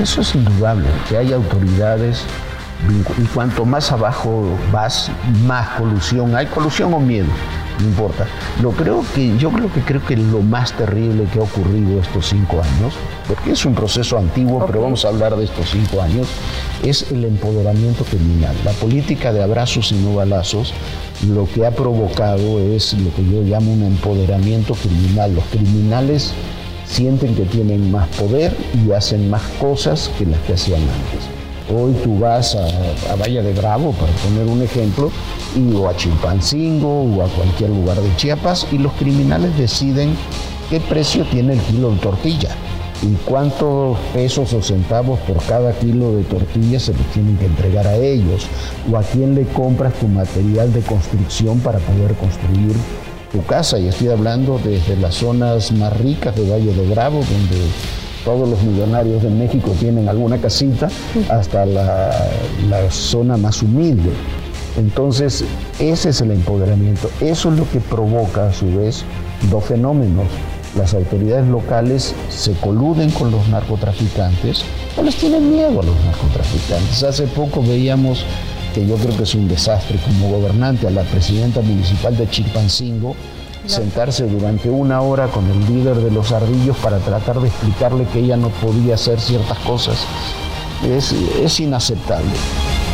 Eso 0.00 0.20
es 0.20 0.32
indudable, 0.36 0.86
que 1.08 1.16
hay 1.16 1.32
autoridades 1.32 2.24
y 2.90 3.24
cuanto 3.26 3.64
más 3.64 3.92
abajo 3.92 4.44
vas, 4.72 5.10
más 5.46 5.68
colusión 5.78 6.34
hay, 6.34 6.46
colusión 6.46 6.92
o 6.94 7.00
miedo, 7.00 7.28
no 7.78 7.86
importa. 7.86 8.26
Lo 8.60 8.72
creo 8.72 9.04
que, 9.14 9.36
yo 9.38 9.50
creo 9.50 9.72
que 9.72 9.80
creo 9.80 10.04
que 10.04 10.16
lo 10.16 10.40
más 10.40 10.72
terrible 10.72 11.24
que 11.32 11.38
ha 11.38 11.42
ocurrido 11.42 12.00
estos 12.00 12.26
cinco 12.26 12.60
años, 12.60 12.94
porque 13.28 13.52
es 13.52 13.64
un 13.64 13.74
proceso 13.74 14.18
antiguo, 14.18 14.64
pero 14.66 14.82
vamos 14.82 15.04
a 15.04 15.08
hablar 15.08 15.36
de 15.36 15.44
estos 15.44 15.70
cinco 15.70 16.02
años, 16.02 16.28
es 16.82 17.10
el 17.12 17.24
empoderamiento 17.24 18.04
criminal. 18.04 18.54
La 18.64 18.72
política 18.72 19.32
de 19.32 19.42
abrazos 19.42 19.92
y 19.92 19.96
no 19.96 20.14
balazos 20.14 20.74
lo 21.28 21.46
que 21.46 21.64
ha 21.64 21.70
provocado 21.70 22.58
es 22.58 22.94
lo 22.94 23.14
que 23.14 23.24
yo 23.24 23.42
llamo 23.42 23.72
un 23.72 23.84
empoderamiento 23.84 24.74
criminal. 24.74 25.34
Los 25.34 25.44
criminales 25.44 26.32
sienten 26.84 27.36
que 27.36 27.44
tienen 27.44 27.92
más 27.92 28.08
poder 28.08 28.56
y 28.84 28.90
hacen 28.90 29.30
más 29.30 29.42
cosas 29.60 30.10
que 30.18 30.26
las 30.26 30.40
que 30.40 30.54
hacían 30.54 30.80
antes. 30.80 31.31
Hoy 31.70 31.92
tú 32.02 32.18
vas 32.18 32.56
a, 32.56 33.16
Valle 33.16 33.42
de 33.42 33.52
Bravo, 33.52 33.92
para 33.92 34.12
poner 34.12 34.46
un 34.46 34.62
ejemplo, 34.62 35.10
o 35.76 35.88
a 35.88 35.96
Chimpancingo 35.96 37.02
o 37.02 37.22
a 37.22 37.28
cualquier 37.28 37.70
lugar 37.70 38.00
de 38.00 38.14
Chiapas 38.16 38.66
y 38.72 38.78
los 38.78 38.92
criminales 38.94 39.56
deciden 39.56 40.16
qué 40.70 40.80
precio 40.80 41.24
tiene 41.26 41.54
el 41.54 41.60
kilo 41.60 41.90
de 41.90 41.98
tortilla 41.98 42.50
y 43.02 43.14
cuántos 43.24 43.98
pesos 44.14 44.52
o 44.52 44.62
centavos 44.62 45.18
por 45.20 45.42
cada 45.44 45.72
kilo 45.72 46.12
de 46.12 46.22
tortilla 46.24 46.78
se 46.78 46.94
les 46.94 47.06
tienen 47.08 47.36
que 47.36 47.46
entregar 47.46 47.86
a 47.86 47.96
ellos 47.96 48.46
o 48.90 48.96
a 48.96 49.02
quién 49.02 49.34
le 49.34 49.44
compras 49.44 49.92
tu 49.94 50.08
material 50.08 50.72
de 50.72 50.80
construcción 50.80 51.58
para 51.60 51.78
poder 51.80 52.14
construir 52.14 52.74
tu 53.32 53.42
casa. 53.44 53.78
Y 53.78 53.88
estoy 53.88 54.08
hablando 54.08 54.60
desde 54.62 54.96
las 54.96 55.16
zonas 55.16 55.72
más 55.72 55.96
ricas 55.98 56.36
de 56.36 56.48
Valle 56.48 56.72
de 56.72 56.86
Bravo, 56.88 57.18
donde 57.18 57.66
todos 58.24 58.48
los 58.48 58.62
millonarios 58.62 59.22
de 59.22 59.30
México 59.30 59.74
tienen 59.78 60.08
alguna 60.08 60.38
casita, 60.38 60.88
hasta 61.28 61.66
la, 61.66 62.10
zona 62.90 63.36
más 63.36 63.62
humilde. 63.62 64.10
Entonces, 64.76 65.44
ese 65.78 66.10
es 66.10 66.20
el 66.20 66.30
empoderamiento. 66.30 67.10
Eso 67.20 67.52
es 67.52 67.58
lo 67.58 67.68
que 67.70 67.80
provoca, 67.80 68.48
a 68.48 68.52
su 68.52 68.66
vez, 68.76 69.04
dos 69.50 69.64
fenómenos. 69.64 70.26
Las 70.76 70.94
autoridades 70.94 71.46
locales 71.48 72.14
se 72.30 72.52
coluden 72.52 73.10
con 73.10 73.30
los 73.30 73.46
narcotraficantes 73.48 74.64
o 74.96 75.02
les 75.02 75.16
tienen 75.16 75.50
miedo 75.50 75.80
a 75.80 75.84
los 75.84 76.04
narcotraficantes. 76.06 77.02
Hace 77.02 77.26
poco 77.26 77.62
veíamos, 77.62 78.24
que 78.74 78.86
yo 78.86 78.96
creo 78.96 79.14
que 79.14 79.24
es 79.24 79.34
un 79.34 79.48
desastre 79.48 79.98
como 79.98 80.30
gobernante, 80.30 80.86
a 80.86 80.90
la 80.90 81.02
presidenta 81.02 81.60
municipal 81.60 82.16
de 82.16 82.26
Chilpancingo, 82.30 83.14
sentarse 83.66 84.26
durante 84.26 84.68
una 84.68 85.00
hora 85.00 85.28
con 85.28 85.48
el 85.50 85.60
líder 85.66 85.96
de 85.96 86.10
los 86.10 86.32
ardillos 86.32 86.76
para 86.78 86.98
tratar 86.98 87.40
de 87.40 87.48
explicarle 87.48 88.06
que 88.06 88.20
ella 88.20 88.36
no 88.36 88.48
podía 88.48 88.94
hacer 88.94 89.20
ciertas 89.20 89.58
cosas. 89.60 90.06
Es, 90.84 91.60
inaceptable. 91.60 92.32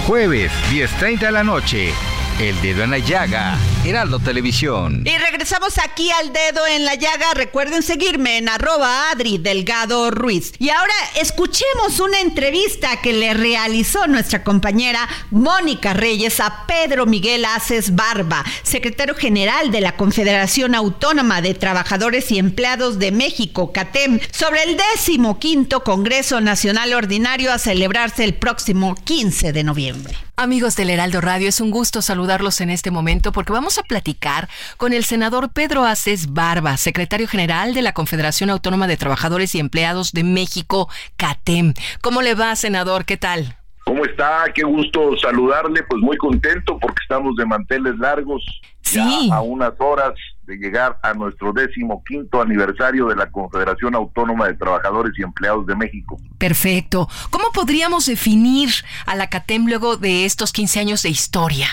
Jueves, 0.06 0.52
10.30 0.70 1.18
de 1.20 1.32
la 1.32 1.44
noche. 1.44 1.92
El 2.38 2.60
dedo 2.60 2.84
en 2.84 2.90
la 2.90 2.98
llaga, 2.98 3.56
Heraldo 3.88 4.18
Televisión. 4.18 5.02
Y 5.06 5.16
regresamos 5.16 5.78
aquí 5.78 6.10
al 6.10 6.32
dedo 6.32 6.66
en 6.66 6.84
la 6.84 6.94
llaga. 6.94 7.32
Recuerden 7.34 7.82
seguirme 7.82 8.36
en 8.36 8.48
arroba 8.48 9.10
Adri 9.10 9.38
Delgado 9.38 10.10
Ruiz. 10.10 10.52
Y 10.58 10.70
ahora 10.70 10.92
escuchemos 11.20 11.98
una 12.00 12.20
entrevista 12.20 13.00
que 13.00 13.12
le 13.12 13.32
realizó 13.34 14.06
nuestra 14.06 14.44
compañera 14.44 15.08
Mónica 15.30 15.94
Reyes 15.94 16.40
a 16.40 16.66
Pedro 16.66 17.06
Miguel 17.06 17.44
Aces 17.44 17.94
Barba, 17.94 18.44
secretario 18.62 19.14
general 19.14 19.70
de 19.70 19.80
la 19.80 19.96
Confederación 19.96 20.74
Autónoma 20.74 21.40
de 21.40 21.54
Trabajadores 21.54 22.30
y 22.30 22.38
Empleados 22.38 22.98
de 22.98 23.10
México, 23.12 23.72
CATEM, 23.72 24.20
sobre 24.30 24.64
el 24.64 24.76
décimo 24.76 25.38
quinto 25.38 25.82
Congreso 25.82 26.40
Nacional 26.40 26.92
Ordinario 26.92 27.52
a 27.52 27.58
celebrarse 27.58 28.24
el 28.24 28.34
próximo 28.34 28.94
15 28.94 29.52
de 29.52 29.64
noviembre. 29.64 30.16
Amigos 30.36 30.76
del 30.76 30.90
Heraldo 30.90 31.20
Radio, 31.20 31.48
es 31.48 31.60
un 31.60 31.72
gusto 31.72 32.00
saludarlos 32.00 32.60
en 32.60 32.70
este 32.70 32.92
momento 32.92 33.32
porque 33.32 33.52
vamos 33.52 33.77
vamos 33.78 33.84
a 33.84 33.88
platicar 33.88 34.48
con 34.76 34.92
el 34.92 35.04
senador 35.04 35.50
Pedro 35.52 35.84
Aces 35.84 36.32
Barba, 36.32 36.76
secretario 36.76 37.28
general 37.28 37.74
de 37.74 37.82
la 37.82 37.92
Confederación 37.92 38.50
Autónoma 38.50 38.86
de 38.86 38.96
Trabajadores 38.96 39.54
y 39.54 39.60
Empleados 39.60 40.12
de 40.12 40.24
México, 40.24 40.88
CATEM. 41.16 41.74
¿Cómo 42.00 42.22
le 42.22 42.34
va, 42.34 42.56
senador? 42.56 43.04
¿Qué 43.04 43.16
tal? 43.16 43.56
¿Cómo 43.84 44.04
está? 44.04 44.44
Qué 44.54 44.62
gusto 44.62 45.16
saludarle, 45.18 45.82
pues 45.84 46.02
muy 46.02 46.16
contento 46.16 46.78
porque 46.78 46.98
estamos 47.02 47.36
de 47.36 47.46
manteles 47.46 47.96
largos, 47.98 48.44
sí. 48.82 49.28
ya 49.28 49.36
a 49.36 49.42
unas 49.42 49.72
horas 49.78 50.14
de 50.42 50.56
llegar 50.56 50.98
a 51.02 51.14
nuestro 51.14 51.52
décimo 51.52 52.02
quinto 52.04 52.40
aniversario 52.40 53.06
de 53.06 53.16
la 53.16 53.30
Confederación 53.30 53.94
Autónoma 53.94 54.46
de 54.46 54.54
Trabajadores 54.54 55.12
y 55.18 55.22
Empleados 55.22 55.66
de 55.66 55.76
México. 55.76 56.18
Perfecto. 56.38 57.08
¿Cómo 57.30 57.50
podríamos 57.52 58.06
definir 58.06 58.70
a 59.06 59.14
la 59.14 59.28
CATEM 59.28 59.66
luego 59.66 59.96
de 59.96 60.24
estos 60.24 60.52
15 60.52 60.80
años 60.80 61.02
de 61.02 61.10
historia? 61.10 61.68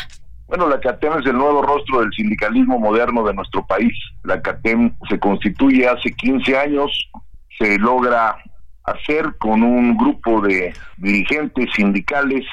Bueno, 0.47 0.69
la 0.69 0.79
CATEM 0.79 1.19
es 1.19 1.25
el 1.25 1.37
nuevo 1.37 1.63
rostro 1.63 2.01
del 2.01 2.11
sindicalismo 2.13 2.79
moderno 2.79 3.23
de 3.23 3.33
nuestro 3.33 3.65
país. 3.65 3.93
La 4.23 4.41
CATEM 4.41 4.95
se 5.09 5.19
constituye 5.19 5.87
hace 5.87 6.11
15 6.13 6.57
años, 6.57 7.09
se 7.57 7.79
logra 7.79 8.37
hacer 8.83 9.35
con 9.39 9.63
un 9.63 9.97
grupo 9.97 10.41
de 10.41 10.73
dirigentes 10.97 11.69
sindicales 11.75 12.45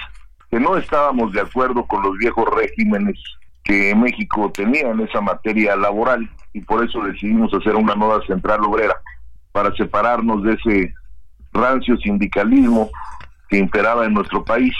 que 0.50 0.58
no 0.58 0.76
estábamos 0.76 1.32
de 1.32 1.42
acuerdo 1.42 1.84
con 1.86 2.02
los 2.02 2.16
viejos 2.16 2.46
regímenes 2.54 3.18
que 3.64 3.94
México 3.94 4.50
tenía 4.54 4.88
en 4.90 5.00
esa 5.00 5.20
materia 5.20 5.76
laboral 5.76 6.28
y 6.52 6.62
por 6.62 6.84
eso 6.84 7.02
decidimos 7.02 7.52
hacer 7.54 7.76
una 7.76 7.94
nueva 7.94 8.24
central 8.26 8.64
obrera 8.64 8.94
para 9.52 9.74
separarnos 9.76 10.42
de 10.42 10.54
ese 10.54 10.94
rancio 11.52 11.96
sindicalismo 11.98 12.90
que 13.48 13.58
imperaba 13.58 14.06
en 14.06 14.14
nuestro 14.14 14.44
país. 14.44 14.74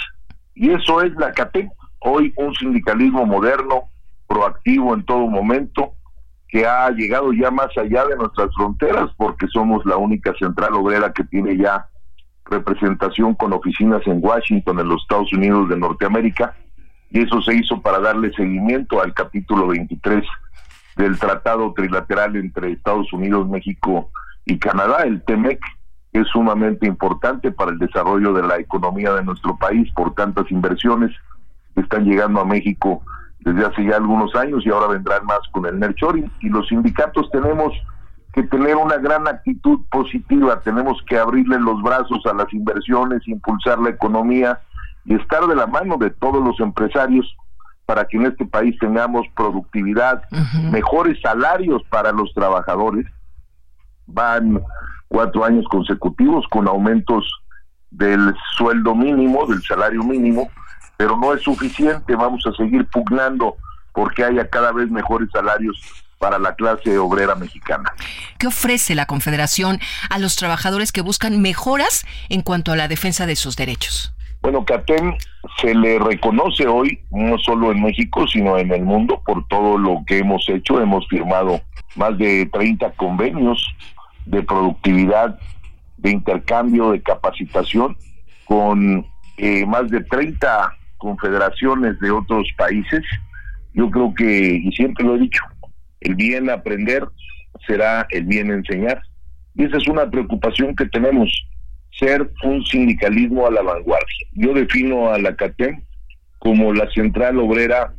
Y 0.55 0.70
eso 0.70 1.03
es 1.03 1.12
la 1.16 1.33
CATEM, 1.33 1.70
hoy 2.04 2.32
un 2.36 2.54
sindicalismo 2.54 3.26
moderno, 3.26 3.84
proactivo 4.26 4.94
en 4.94 5.04
todo 5.04 5.26
momento, 5.26 5.92
que 6.48 6.66
ha 6.66 6.90
llegado 6.90 7.32
ya 7.32 7.50
más 7.50 7.76
allá 7.78 8.04
de 8.06 8.16
nuestras 8.16 8.54
fronteras 8.54 9.10
porque 9.16 9.46
somos 9.48 9.84
la 9.86 9.96
única 9.96 10.34
central 10.38 10.74
obrera 10.74 11.12
que 11.12 11.24
tiene 11.24 11.56
ya 11.56 11.88
representación 12.44 13.34
con 13.34 13.52
oficinas 13.52 14.02
en 14.06 14.18
Washington, 14.22 14.80
en 14.80 14.88
los 14.88 15.02
Estados 15.02 15.32
Unidos 15.32 15.68
de 15.68 15.78
Norteamérica, 15.78 16.54
y 17.10 17.20
eso 17.20 17.40
se 17.42 17.54
hizo 17.54 17.80
para 17.80 18.00
darle 18.00 18.32
seguimiento 18.34 19.00
al 19.00 19.14
capítulo 19.14 19.68
23 19.68 20.24
del 20.96 21.18
Tratado 21.18 21.72
Trilateral 21.74 22.36
entre 22.36 22.72
Estados 22.72 23.12
Unidos, 23.12 23.48
México 23.48 24.10
y 24.44 24.58
Canadá, 24.58 25.04
el 25.04 25.22
TEMEC, 25.22 25.60
que 26.12 26.20
es 26.20 26.28
sumamente 26.28 26.86
importante 26.86 27.50
para 27.50 27.70
el 27.70 27.78
desarrollo 27.78 28.32
de 28.34 28.42
la 28.42 28.58
economía 28.58 29.14
de 29.14 29.24
nuestro 29.24 29.56
país 29.56 29.90
por 29.94 30.14
tantas 30.14 30.50
inversiones 30.50 31.12
están 31.76 32.04
llegando 32.04 32.40
a 32.40 32.44
México 32.44 33.02
desde 33.40 33.66
hace 33.66 33.85
ya 33.85 33.96
algunos 33.96 34.35
años 34.35 34.64
y 34.64 34.70
ahora 34.70 34.88
vendrán 34.88 35.24
más 35.24 35.40
con 35.52 35.66
el 35.66 35.78
Nerchoring. 35.78 36.30
Y 36.40 36.48
los 36.48 36.68
sindicatos 36.68 37.30
tenemos 37.30 37.72
que 38.32 38.42
tener 38.44 38.76
una 38.76 38.96
gran 38.96 39.28
actitud 39.28 39.80
positiva, 39.90 40.61
tenemos 40.61 41.02
que 41.06 41.18
abrirle 41.18 41.58
los 41.61 41.82
brazos 41.82 42.24
a 42.26 42.32
las 42.32 42.52
inversiones, 42.52 43.26
impulsar 43.28 43.78
la 43.78 43.90
economía 43.90 44.61
y 45.04 45.14
estar 45.14 45.46
de 45.46 45.56
la 45.56 45.66
mano 45.66 45.96
de 45.98 46.11
todos 46.11 46.42
los 46.42 46.58
empresarios 46.61 47.37
para 47.85 48.06
que 48.06 48.16
en 48.16 48.26
este 48.26 48.46
país 48.46 48.78
tengamos 48.78 49.26
productividad, 49.37 50.22
mejores 50.70 51.20
salarios 51.20 51.82
para 51.90 52.12
los 52.12 52.32
trabajadores. 52.32 53.06
Van 54.06 54.62
cuatro 55.08 55.44
años 55.44 55.66
consecutivos 55.68 56.46
con 56.48 56.68
aumentos 56.68 57.30
del 57.90 58.35
sueldo 58.56 58.94
mínimo, 58.94 59.46
del 59.46 59.62
salario 59.62 60.02
mínimo, 60.02 60.48
pero 61.02 61.16
no 61.16 61.34
es 61.34 61.42
suficiente, 61.42 62.14
vamos 62.14 62.46
a 62.46 62.52
seguir 62.52 62.86
pugnando 62.86 63.56
porque 63.92 64.22
haya 64.22 64.48
cada 64.48 64.70
vez 64.70 64.88
mejores 64.88 65.28
salarios 65.32 65.76
para 66.18 66.38
la 66.38 66.54
clase 66.54 66.96
obrera 66.96 67.34
mexicana. 67.34 67.92
¿Qué 68.38 68.46
ofrece 68.46 68.94
la 68.94 69.06
Confederación 69.06 69.80
a 70.10 70.20
los 70.20 70.36
trabajadores 70.36 70.92
que 70.92 71.00
buscan 71.00 71.42
mejoras 71.42 72.06
en 72.28 72.42
cuanto 72.42 72.70
a 72.70 72.76
la 72.76 72.86
defensa 72.86 73.26
de 73.26 73.34
sus 73.34 73.56
derechos? 73.56 74.14
Bueno, 74.42 74.64
CATEM 74.64 75.16
se 75.60 75.74
le 75.74 75.98
reconoce 75.98 76.68
hoy, 76.68 77.00
no 77.10 77.36
solo 77.38 77.72
en 77.72 77.82
México, 77.82 78.28
sino 78.28 78.56
en 78.56 78.70
el 78.70 78.84
mundo, 78.84 79.20
por 79.26 79.44
todo 79.48 79.78
lo 79.78 80.04
que 80.06 80.18
hemos 80.18 80.48
hecho. 80.48 80.80
Hemos 80.80 81.08
firmado 81.08 81.62
más 81.96 82.16
de 82.16 82.46
30 82.46 82.92
convenios 82.92 83.66
de 84.26 84.40
productividad, 84.44 85.36
de 85.96 86.12
intercambio, 86.12 86.92
de 86.92 87.02
capacitación, 87.02 87.96
con 88.44 89.04
eh, 89.36 89.66
más 89.66 89.90
de 89.90 90.04
30 90.04 90.76
confederaciones 91.02 91.98
de 91.98 92.12
otros 92.12 92.48
países. 92.56 93.02
Yo 93.74 93.90
creo 93.90 94.14
que, 94.14 94.54
y 94.54 94.70
siempre 94.70 95.04
lo 95.04 95.16
he 95.16 95.20
dicho, 95.20 95.42
el 96.00 96.14
bien 96.14 96.48
aprender 96.48 97.04
será 97.66 98.06
el 98.10 98.24
bien 98.24 98.50
enseñar. 98.50 99.02
Y 99.56 99.64
esa 99.64 99.78
es 99.78 99.88
una 99.88 100.08
preocupación 100.08 100.76
que 100.76 100.86
tenemos, 100.86 101.28
ser 101.98 102.30
un 102.44 102.64
sindicalismo 102.64 103.46
a 103.46 103.50
la 103.50 103.62
vanguardia. 103.62 104.26
Yo 104.32 104.54
defino 104.54 105.12
a 105.12 105.18
la 105.18 105.34
CATEM 105.34 105.82
como 106.38 106.72
la 106.72 106.88
central 106.92 107.38
obrera 107.38 107.92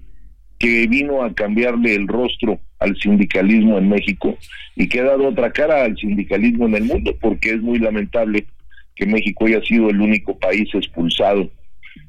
que 0.57 0.87
vino 0.87 1.23
a 1.23 1.33
cambiarle 1.33 1.95
el 1.95 2.07
rostro 2.07 2.59
al 2.79 2.95
sindicalismo 2.97 3.77
en 3.77 3.89
México 3.89 4.37
y 4.75 4.87
que 4.87 5.01
ha 5.01 5.03
dado 5.03 5.27
otra 5.27 5.51
cara 5.51 5.83
al 5.83 5.97
sindicalismo 5.97 6.67
en 6.67 6.75
el 6.75 6.83
mundo, 6.85 7.13
porque 7.19 7.51
es 7.51 7.61
muy 7.61 7.79
lamentable 7.79 8.45
que 8.95 9.05
México 9.05 9.45
haya 9.45 9.61
sido 9.61 9.89
el 9.89 9.99
único 9.99 10.37
país 10.39 10.69
expulsado 10.73 11.49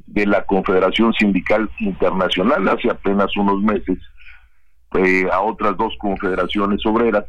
de 0.06 0.26
la 0.26 0.44
Confederación 0.44 1.12
Sindical 1.14 1.70
Internacional 1.80 2.68
hace 2.68 2.90
apenas 2.90 3.36
unos 3.36 3.60
meses 3.62 3.98
eh, 4.94 5.26
a 5.32 5.40
otras 5.40 5.76
dos 5.76 5.94
confederaciones 5.98 6.84
obreras. 6.86 7.24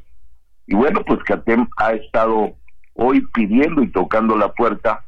Y 0.68 0.76
bueno, 0.76 1.02
pues 1.06 1.24
CATEM 1.24 1.68
ha 1.78 1.94
estado 1.94 2.54
hoy 2.94 3.26
pidiendo 3.34 3.82
y 3.82 3.92
tocando 3.92 4.38
la 4.38 4.52
puerta 4.54 5.04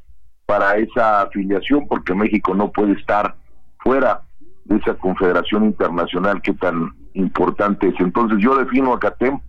para 0.46 0.78
esa 0.78 1.24
afiliación 1.24 1.88
porque 1.88 2.14
México 2.14 2.54
no 2.56 2.72
puede 2.72 2.94
estar 2.94 3.36
fuera 3.80 4.22
de 4.66 4.78
esa 4.78 4.94
confederación 4.96 5.66
internacional 5.66 6.42
que 6.42 6.54
tan 6.54 6.94
importante 7.14 7.90
es. 7.90 7.96
Entonces 8.00 8.40
yo 8.42 8.56
defino 8.56 8.94
a 8.94 9.00
CATEM 9.00 9.40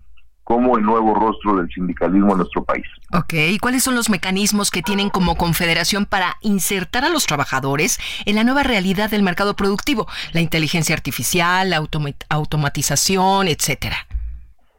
como 0.49 0.79
el 0.79 0.83
nuevo 0.83 1.15
rostro 1.15 1.57
del 1.57 1.69
sindicalismo 1.69 2.33
en 2.33 2.39
nuestro 2.39 2.65
país. 2.65 2.87
Ok, 3.13 3.35
¿y 3.35 3.59
cuáles 3.59 3.83
son 3.83 3.95
los 3.95 4.09
mecanismos 4.09 4.71
que 4.71 4.81
tienen 4.81 5.11
como 5.11 5.37
confederación 5.37 6.07
para 6.07 6.39
insertar 6.41 7.05
a 7.05 7.11
los 7.11 7.27
trabajadores 7.27 7.99
en 8.25 8.35
la 8.35 8.45
nueva 8.45 8.63
realidad 8.63 9.11
del 9.11 9.23
mercado 9.23 9.57
productivo? 9.57 10.07
La 10.33 10.41
inteligencia 10.41 10.95
artificial, 10.95 11.69
la 11.69 11.87
automatización, 12.31 13.47
etcétera. 13.47 13.99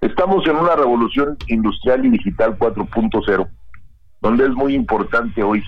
Estamos 0.02 0.44
en 0.48 0.56
una 0.56 0.76
revolución 0.76 1.38
industrial 1.50 2.04
y 2.04 2.10
digital 2.10 2.58
4.0, 2.58 3.48
donde 4.22 4.46
es 4.46 4.52
muy 4.54 4.74
importante 4.74 5.44
hoy 5.44 5.64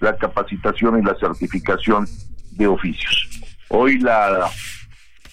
la 0.00 0.16
capacitación 0.16 0.98
y 0.98 1.02
la 1.02 1.14
certificación 1.16 2.06
de 2.52 2.68
oficios. 2.68 3.28
Hoy 3.68 3.98
la 3.98 4.48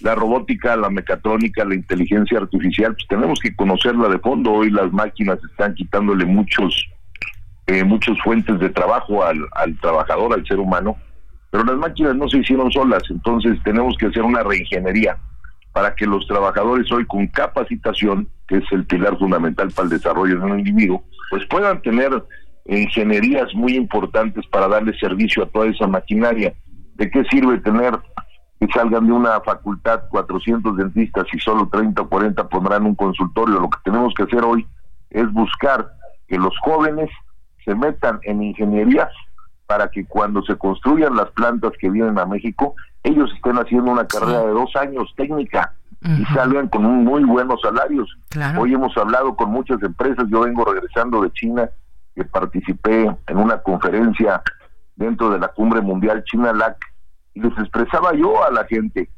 la 0.01 0.15
robótica, 0.15 0.75
la 0.75 0.89
mecatrónica, 0.89 1.65
la 1.65 1.75
inteligencia 1.75 2.38
artificial, 2.38 2.93
pues 2.93 3.07
tenemos 3.07 3.39
que 3.39 3.55
conocerla 3.55 4.07
de 4.09 4.19
fondo. 4.19 4.51
Hoy 4.51 4.71
las 4.71 4.91
máquinas 4.91 5.39
están 5.51 5.75
quitándole 5.75 6.25
muchos, 6.25 6.85
eh, 7.67 7.83
muchos 7.83 8.17
fuentes 8.21 8.59
de 8.59 8.69
trabajo 8.69 9.23
al, 9.23 9.45
al 9.53 9.77
trabajador, 9.79 10.33
al 10.33 10.45
ser 10.45 10.59
humano, 10.59 10.97
pero 11.51 11.63
las 11.63 11.77
máquinas 11.77 12.15
no 12.15 12.29
se 12.29 12.38
hicieron 12.38 12.71
solas, 12.71 13.03
entonces 13.09 13.57
tenemos 13.63 13.97
que 13.97 14.07
hacer 14.07 14.23
una 14.23 14.43
reingeniería 14.43 15.17
para 15.73 15.93
que 15.95 16.05
los 16.05 16.27
trabajadores 16.27 16.91
hoy 16.91 17.05
con 17.05 17.27
capacitación, 17.27 18.27
que 18.47 18.57
es 18.57 18.63
el 18.71 18.85
pilar 18.85 19.17
fundamental 19.17 19.69
para 19.71 19.85
el 19.85 19.89
desarrollo 19.91 20.39
de 20.39 20.45
un 20.45 20.59
individuo, 20.59 21.03
pues 21.29 21.45
puedan 21.45 21.81
tener 21.81 22.12
ingenierías 22.65 23.53
muy 23.53 23.75
importantes 23.75 24.45
para 24.47 24.67
darle 24.67 24.97
servicio 24.97 25.43
a 25.43 25.47
toda 25.47 25.67
esa 25.67 25.88
maquinaria. 25.88 26.53
¿De 26.95 27.09
qué 27.09 27.23
sirve 27.25 27.59
tener 27.59 27.97
que 28.59 28.67
salgan 28.73 29.07
de 29.07 29.13
una 29.13 29.39
facultad 29.41 30.03
400 30.09 30.75
dentistas 30.75 31.25
y 31.31 31.39
solo 31.39 31.69
30 31.71 32.01
o 32.01 32.09
40 32.09 32.49
pondrán 32.49 32.85
un 32.85 32.95
consultorio. 32.95 33.59
Lo 33.59 33.69
que 33.69 33.79
tenemos 33.85 34.13
que 34.13 34.23
hacer 34.23 34.43
hoy 34.43 34.67
es 35.09 35.31
buscar 35.31 35.93
que 36.27 36.37
los 36.37 36.53
jóvenes 36.59 37.09
se 37.63 37.73
metan 37.73 38.19
en 38.23 38.43
ingenierías 38.43 39.09
para 39.65 39.89
que 39.89 40.05
cuando 40.05 40.41
se 40.43 40.57
construyan 40.57 41.15
las 41.15 41.29
plantas 41.31 41.71
que 41.79 41.89
vienen 41.89 42.17
a 42.19 42.25
México, 42.25 42.75
ellos 43.03 43.31
estén 43.35 43.57
haciendo 43.57 43.91
una 43.91 44.07
carrera 44.07 44.41
de 44.41 44.51
dos 44.51 44.75
años 44.75 45.13
técnica 45.15 45.73
y 46.01 46.25
salgan 46.33 46.67
con 46.69 46.83
muy 46.83 47.23
buenos 47.23 47.61
salarios. 47.61 48.09
Hoy 48.57 48.73
hemos 48.73 48.95
hablado 48.97 49.35
con 49.35 49.51
muchas 49.51 49.81
empresas, 49.83 50.25
yo 50.29 50.41
vengo 50.41 50.65
regresando 50.65 51.21
de 51.21 51.31
China, 51.31 51.69
que 52.15 52.23
participé 52.23 53.15
en 53.27 53.37
una 53.37 53.59
conferencia 53.59 54.41
dentro 54.95 55.29
de 55.29 55.39
la 55.39 55.49
cumbre 55.49 55.81
mundial 55.81 56.23
China-LAC, 56.23 56.77
y 57.33 57.41
les 57.41 57.57
expresaba 57.57 58.13
yo 58.13 58.43
a 58.43 58.51
la 58.51 58.65
gente 58.65 59.09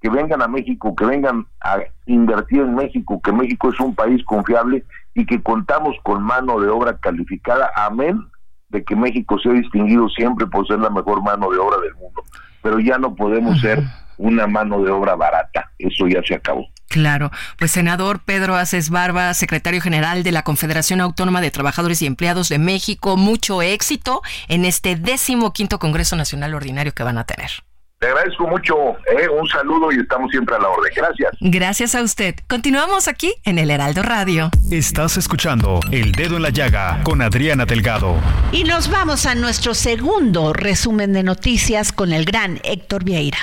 que 0.00 0.10
vengan 0.10 0.42
a 0.42 0.48
México, 0.48 0.94
que 0.94 1.06
vengan 1.06 1.46
a 1.60 1.78
invertir 2.06 2.60
en 2.60 2.74
México, 2.74 3.20
que 3.22 3.32
México 3.32 3.70
es 3.70 3.80
un 3.80 3.94
país 3.94 4.22
confiable 4.24 4.84
y 5.14 5.24
que 5.24 5.42
contamos 5.42 5.96
con 6.02 6.22
mano 6.22 6.60
de 6.60 6.68
obra 6.68 6.98
calificada, 6.98 7.70
amén 7.74 8.20
de 8.68 8.84
que 8.84 8.96
México 8.96 9.38
se 9.38 9.48
ha 9.48 9.52
distinguido 9.52 10.08
siempre 10.08 10.46
por 10.46 10.66
ser 10.66 10.80
la 10.80 10.90
mejor 10.90 11.22
mano 11.22 11.50
de 11.50 11.58
obra 11.58 11.78
del 11.80 11.94
mundo. 11.94 12.22
pero 12.62 12.80
ya 12.80 12.98
no 12.98 13.14
podemos 13.14 13.60
ser 13.60 13.80
una 14.18 14.48
mano 14.48 14.82
de 14.82 14.90
obra 14.90 15.14
barata. 15.14 15.70
Eso 15.78 16.08
ya 16.08 16.20
se 16.24 16.34
acabó. 16.34 16.66
Claro, 16.88 17.30
pues 17.58 17.72
senador 17.72 18.20
Pedro 18.20 18.56
Aces 18.56 18.90
Barba, 18.90 19.34
secretario 19.34 19.80
general 19.80 20.22
de 20.22 20.32
la 20.32 20.42
Confederación 20.42 21.00
Autónoma 21.00 21.40
de 21.40 21.50
Trabajadores 21.50 22.00
y 22.02 22.06
Empleados 22.06 22.48
de 22.48 22.58
México, 22.58 23.16
mucho 23.16 23.62
éxito 23.62 24.22
en 24.48 24.64
este 24.64 24.96
décimo 24.96 25.52
quinto 25.52 25.78
Congreso 25.78 26.16
Nacional 26.16 26.54
Ordinario 26.54 26.92
que 26.92 27.02
van 27.02 27.18
a 27.18 27.24
tener. 27.24 27.50
Te 27.98 28.08
agradezco 28.08 28.46
mucho, 28.46 28.74
¿eh? 29.18 29.26
un 29.26 29.48
saludo 29.48 29.90
y 29.90 29.96
estamos 29.98 30.30
siempre 30.30 30.54
a 30.54 30.58
la 30.58 30.68
orden. 30.68 30.92
Gracias. 30.94 31.30
Gracias 31.40 31.94
a 31.94 32.02
usted. 32.02 32.34
Continuamos 32.46 33.08
aquí 33.08 33.32
en 33.44 33.58
el 33.58 33.70
Heraldo 33.70 34.02
Radio. 34.02 34.50
Estás 34.70 35.16
escuchando 35.16 35.80
El 35.90 36.12
Dedo 36.12 36.36
en 36.36 36.42
la 36.42 36.50
Llaga 36.50 37.00
con 37.04 37.22
Adriana 37.22 37.64
Delgado. 37.64 38.16
Y 38.52 38.64
nos 38.64 38.90
vamos 38.90 39.24
a 39.24 39.34
nuestro 39.34 39.72
segundo 39.72 40.52
resumen 40.52 41.14
de 41.14 41.22
noticias 41.22 41.90
con 41.90 42.12
el 42.12 42.26
gran 42.26 42.60
Héctor 42.64 43.02
Vieira. 43.02 43.38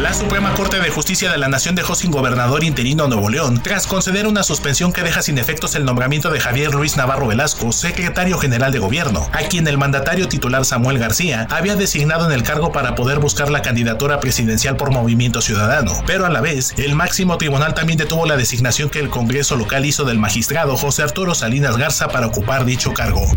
La 0.00 0.14
Suprema 0.14 0.54
Corte 0.54 0.80
de 0.80 0.88
Justicia 0.88 1.30
de 1.30 1.36
la 1.36 1.48
Nación 1.48 1.74
dejó 1.74 1.94
sin 1.94 2.10
gobernador 2.10 2.64
interino 2.64 3.06
Nuevo 3.06 3.28
León 3.28 3.60
tras 3.62 3.86
conceder 3.86 4.26
una 4.26 4.42
suspensión 4.42 4.94
que 4.94 5.02
deja 5.02 5.20
sin 5.20 5.36
efectos 5.36 5.74
el 5.74 5.84
nombramiento 5.84 6.30
de 6.30 6.40
Javier 6.40 6.74
Luis 6.74 6.96
Navarro 6.96 7.26
Velasco, 7.26 7.70
secretario 7.70 8.38
general 8.38 8.72
de 8.72 8.78
gobierno, 8.78 9.28
a 9.34 9.40
quien 9.40 9.68
el 9.68 9.76
mandatario 9.76 10.26
titular 10.26 10.64
Samuel 10.64 10.98
García 10.98 11.46
había 11.50 11.76
designado 11.76 12.24
en 12.24 12.32
el 12.32 12.44
cargo 12.44 12.72
para 12.72 12.94
poder 12.94 13.18
buscar 13.18 13.50
la 13.50 13.60
candidatura 13.60 14.20
presidencial 14.20 14.76
por 14.76 14.90
Movimiento 14.90 15.42
Ciudadano. 15.42 15.92
Pero 16.06 16.24
a 16.24 16.30
la 16.30 16.40
vez, 16.40 16.72
el 16.78 16.94
máximo 16.94 17.36
tribunal 17.36 17.74
también 17.74 17.98
detuvo 17.98 18.24
la 18.24 18.38
designación 18.38 18.88
que 18.88 19.00
el 19.00 19.10
Congreso 19.10 19.56
local 19.56 19.84
hizo 19.84 20.04
del 20.04 20.18
magistrado 20.18 20.78
José 20.78 21.02
Arturo 21.02 21.34
Salinas 21.34 21.76
Garza 21.76 22.08
para 22.08 22.28
ocupar 22.28 22.64
dicho 22.64 22.94
cargo. 22.94 23.30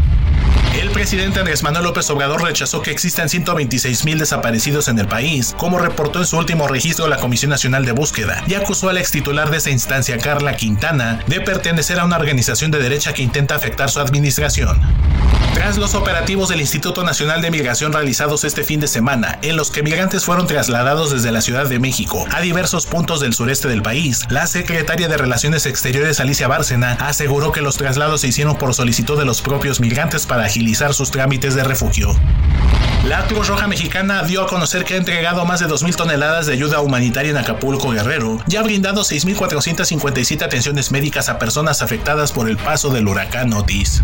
El 0.79 0.89
presidente 0.89 1.39
Andrés 1.39 1.63
Manuel 1.63 1.85
López 1.85 2.09
Obrador 2.09 2.43
rechazó 2.43 2.81
que 2.81 2.91
existan 2.91 3.29
126 3.29 4.05
mil 4.05 4.19
desaparecidos 4.19 4.87
en 4.87 4.99
el 4.99 5.07
país, 5.07 5.55
como 5.57 5.79
reportó 5.79 6.19
en 6.19 6.25
su 6.25 6.37
último 6.37 6.67
registro 6.67 7.07
la 7.07 7.17
Comisión 7.17 7.51
Nacional 7.51 7.85
de 7.85 7.91
Búsqueda, 7.91 8.43
y 8.47 8.55
acusó 8.55 8.89
al 8.89 8.97
ex 8.97 9.11
titular 9.11 9.49
de 9.49 9.57
esa 9.57 9.69
instancia, 9.69 10.17
Carla 10.17 10.55
Quintana, 10.55 11.19
de 11.27 11.41
pertenecer 11.41 11.99
a 11.99 12.05
una 12.05 12.17
organización 12.17 12.71
de 12.71 12.79
derecha 12.79 13.13
que 13.13 13.23
intenta 13.23 13.55
afectar 13.55 13.89
su 13.89 13.99
administración. 13.99 14.81
Tras 15.53 15.77
los 15.77 15.93
operativos 15.93 16.49
del 16.49 16.61
Instituto 16.61 17.03
Nacional 17.03 17.41
de 17.41 17.51
Migración 17.51 17.93
realizados 17.93 18.43
este 18.43 18.63
fin 18.63 18.79
de 18.79 18.87
semana, 18.87 19.37
en 19.43 19.55
los 19.55 19.69
que 19.69 19.83
migrantes 19.83 20.25
fueron 20.25 20.47
trasladados 20.47 21.11
desde 21.11 21.31
la 21.31 21.41
Ciudad 21.41 21.67
de 21.67 21.79
México 21.79 22.25
a 22.31 22.41
diversos 22.41 22.87
puntos 22.87 23.21
del 23.21 23.33
sureste 23.33 23.67
del 23.67 23.83
país, 23.83 24.23
la 24.29 24.47
secretaria 24.47 25.07
de 25.07 25.15
Relaciones 25.15 25.65
Exteriores 25.65 26.19
Alicia 26.19 26.47
Bárcena 26.47 26.97
aseguró 26.99 27.51
que 27.51 27.61
los 27.61 27.77
traslados 27.77 28.21
se 28.21 28.27
hicieron 28.27 28.57
por 28.57 28.73
solicitud 28.73 29.17
de 29.17 29.25
los 29.25 29.41
propios 29.41 29.79
migrantes 29.79 30.25
para 30.25 30.42
agilizar 30.43 30.93
sus 30.93 31.11
trámites 31.11 31.55
de 31.55 31.63
refugio. 31.63 32.15
La 33.07 33.25
Cruz 33.27 33.49
Roja 33.49 33.67
Mexicana 33.67 34.23
dio 34.23 34.43
a 34.43 34.47
conocer 34.47 34.85
que 34.85 34.93
ha 34.93 34.97
entregado 34.97 35.43
más 35.45 35.59
de 35.59 35.67
2.000 35.67 35.95
toneladas 35.95 36.45
de 36.45 36.53
ayuda 36.53 36.79
humanitaria 36.79 37.31
en 37.31 37.37
Acapulco 37.37 37.89
Guerrero 37.89 38.41
y 38.47 38.55
ha 38.55 38.63
brindado 38.63 39.01
6.457 39.01 40.41
atenciones 40.41 40.91
médicas 40.91 41.27
a 41.27 41.37
personas 41.37 41.81
afectadas 41.81 42.31
por 42.31 42.47
el 42.47 42.55
paso 42.55 42.91
del 42.91 43.07
huracán 43.09 43.51
Otis. 43.51 44.01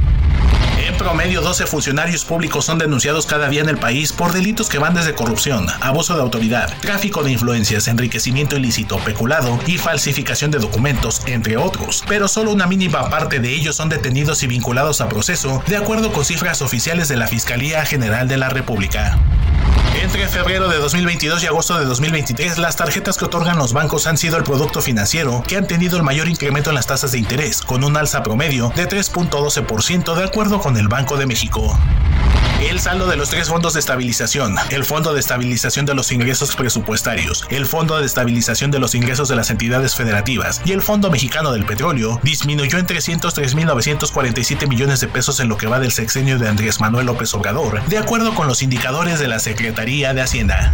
En 0.86 0.98
promedio, 0.98 1.42
12 1.42 1.68
funcionarios 1.68 2.26
públicos 2.26 2.66
son 2.66 2.78
denunciados 2.78 3.26
cada 3.26 3.50
día 3.50 3.62
en 3.62 3.70
el 3.70 3.78
país 3.78 4.12
por 4.14 4.32
delitos 4.32 4.70
que 4.70 4.80
van 4.80 4.94
desde 4.94 5.14
corrupción, 5.14 5.68
abuso 5.82 6.16
de 6.16 6.22
autoridad, 6.22 6.74
tráfico 6.82 7.22
de 7.22 7.32
influencias, 7.32 7.88
enriquecimiento 7.88 8.56
ilícito, 8.56 8.98
peculado 9.00 9.60
y 9.68 9.78
falsificación 9.78 10.52
de 10.52 10.58
documentos, 10.58 11.22
entre 11.28 11.58
otros. 11.58 12.04
Pero 12.08 12.28
solo 12.28 12.52
una 12.52 12.66
mínima 12.66 13.10
parte 13.10 13.40
de 13.40 13.54
ellos 13.54 13.76
son 13.76 13.90
detenidos 13.90 14.42
y 14.42 14.48
vinculados 14.48 15.02
a 15.02 15.10
proceso, 15.10 15.62
de 15.68 15.78
acuerdo 15.78 16.12
con 16.12 16.26
cifras 16.30 16.62
oficiales 16.62 17.08
de 17.08 17.18
la 17.18 17.26
Fiscalía 17.26 17.84
General 17.88 18.28
de 18.28 18.38
la 18.38 18.50
República. 18.50 19.18
Entre 20.00 20.28
febrero 20.28 20.70
de 20.70 20.78
2022 20.78 21.42
y 21.42 21.48
agosto 21.48 21.80
de 21.80 21.86
2023, 21.86 22.60
las 22.60 22.76
tarjetas 22.76 23.18
que 23.18 23.26
otorgan 23.26 23.58
los 23.58 23.74
bancos 23.74 24.06
han 24.06 24.16
sido 24.16 24.38
el 24.38 24.44
producto 24.44 24.80
financiero 24.80 25.42
que 25.48 25.58
han 25.58 25.66
tenido 25.66 25.98
el 25.98 26.04
mayor 26.04 26.30
incremento 26.30 26.70
en 26.70 26.76
las 26.76 26.86
tasas 26.86 27.14
de 27.14 27.18
interés, 27.18 27.64
con 27.64 27.84
un 27.84 27.98
alza 27.98 28.22
promedio 28.22 28.72
de 28.76 28.88
3.12% 28.88 30.14
de 30.14 30.24
acuerdo 30.24 30.60
con 30.60 30.78
el 30.78 30.88
Banco 30.88 31.18
de 31.18 31.26
México. 31.26 31.76
El 32.68 32.82
saldo 32.82 33.08
de 33.08 33.16
los 33.16 33.30
tres 33.30 33.48
fondos 33.48 33.74
de 33.74 33.80
estabilización, 33.80 34.56
el 34.70 34.84
Fondo 34.84 35.14
de 35.14 35.22
Estabilización 35.22 35.86
de 35.86 35.94
los 35.94 36.12
Ingresos 36.12 36.58
Presupuestarios, 36.58 37.46
el 37.50 37.66
Fondo 37.66 37.98
de 37.98 38.06
Estabilización 38.06 38.70
de 38.70 38.80
los 38.80 38.96
Ingresos 38.96 39.30
de 39.30 39.38
las 39.38 39.50
Entidades 39.50 39.96
Federativas 39.96 40.62
y 40.66 40.74
el 40.74 40.82
Fondo 40.82 41.10
Mexicano 41.10 41.54
del 41.54 41.66
Petróleo 41.66 42.20
disminuyó 42.22 42.78
en 42.78 42.86
303.947 42.86 44.68
millones 44.68 45.00
de 45.00 45.08
pesos 45.08 45.40
en 45.40 45.48
lo 45.48 45.58
que 45.58 45.68
va 45.68 45.80
del 45.80 45.94
sexenio 45.94 46.38
de 46.38 46.50
Andrés 46.50 46.82
Manuel 46.82 47.06
López 47.06 47.34
Obrador, 47.34 47.82
de 47.86 47.98
acuerdo 47.98 48.36
con 48.36 48.48
los 48.48 48.62
indicadores 48.62 49.20
de 49.20 49.30
la 49.30 49.40
Secretaría 49.40 50.14
de 50.14 50.22
Hacienda. 50.22 50.74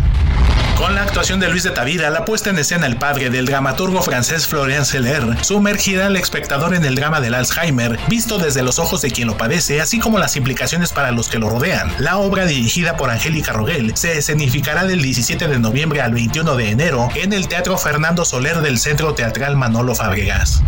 Con 0.77 0.93
la 0.93 1.03
actuación 1.03 1.39
de 1.39 1.47
Luis 1.47 1.63
de 1.63 1.71
Tavira, 1.71 2.09
la 2.09 2.25
puesta 2.25 2.49
en 2.49 2.59
escena 2.59 2.85
El 2.85 2.97
Padre 2.97 3.29
del 3.29 3.45
dramaturgo 3.45 4.01
francés 4.01 4.45
Florian 4.45 4.85
Seller 4.85 5.23
sumergirá 5.41 6.07
al 6.07 6.17
espectador 6.17 6.75
en 6.75 6.83
el 6.83 6.95
drama 6.95 7.21
del 7.21 7.33
Alzheimer, 7.33 7.97
visto 8.09 8.37
desde 8.37 8.61
los 8.61 8.77
ojos 8.77 9.01
de 9.01 9.09
quien 9.09 9.27
lo 9.27 9.37
padece, 9.37 9.79
así 9.79 9.99
como 9.99 10.19
las 10.19 10.35
implicaciones 10.35 10.91
para 10.91 11.11
los 11.11 11.24
que 11.27 11.39
lo 11.39 11.49
rodean. 11.49 11.91
La 11.99 12.17
obra 12.17 12.45
dirigida 12.45 12.97
por 12.97 13.09
Angélica 13.09 13.53
Rogel 13.53 13.95
se 13.95 14.17
escenificará 14.17 14.85
del 14.85 15.01
17 15.01 15.47
de 15.47 15.59
noviembre 15.59 16.01
al 16.01 16.13
21 16.13 16.55
de 16.55 16.69
enero 16.69 17.09
en 17.15 17.33
el 17.33 17.47
Teatro 17.47 17.77
Fernando 17.77 18.25
Soler 18.25 18.61
del 18.61 18.79
Centro 18.79 19.13
Teatral 19.13 19.55
Manolo 19.55 19.95
Fabregas. 19.95 20.63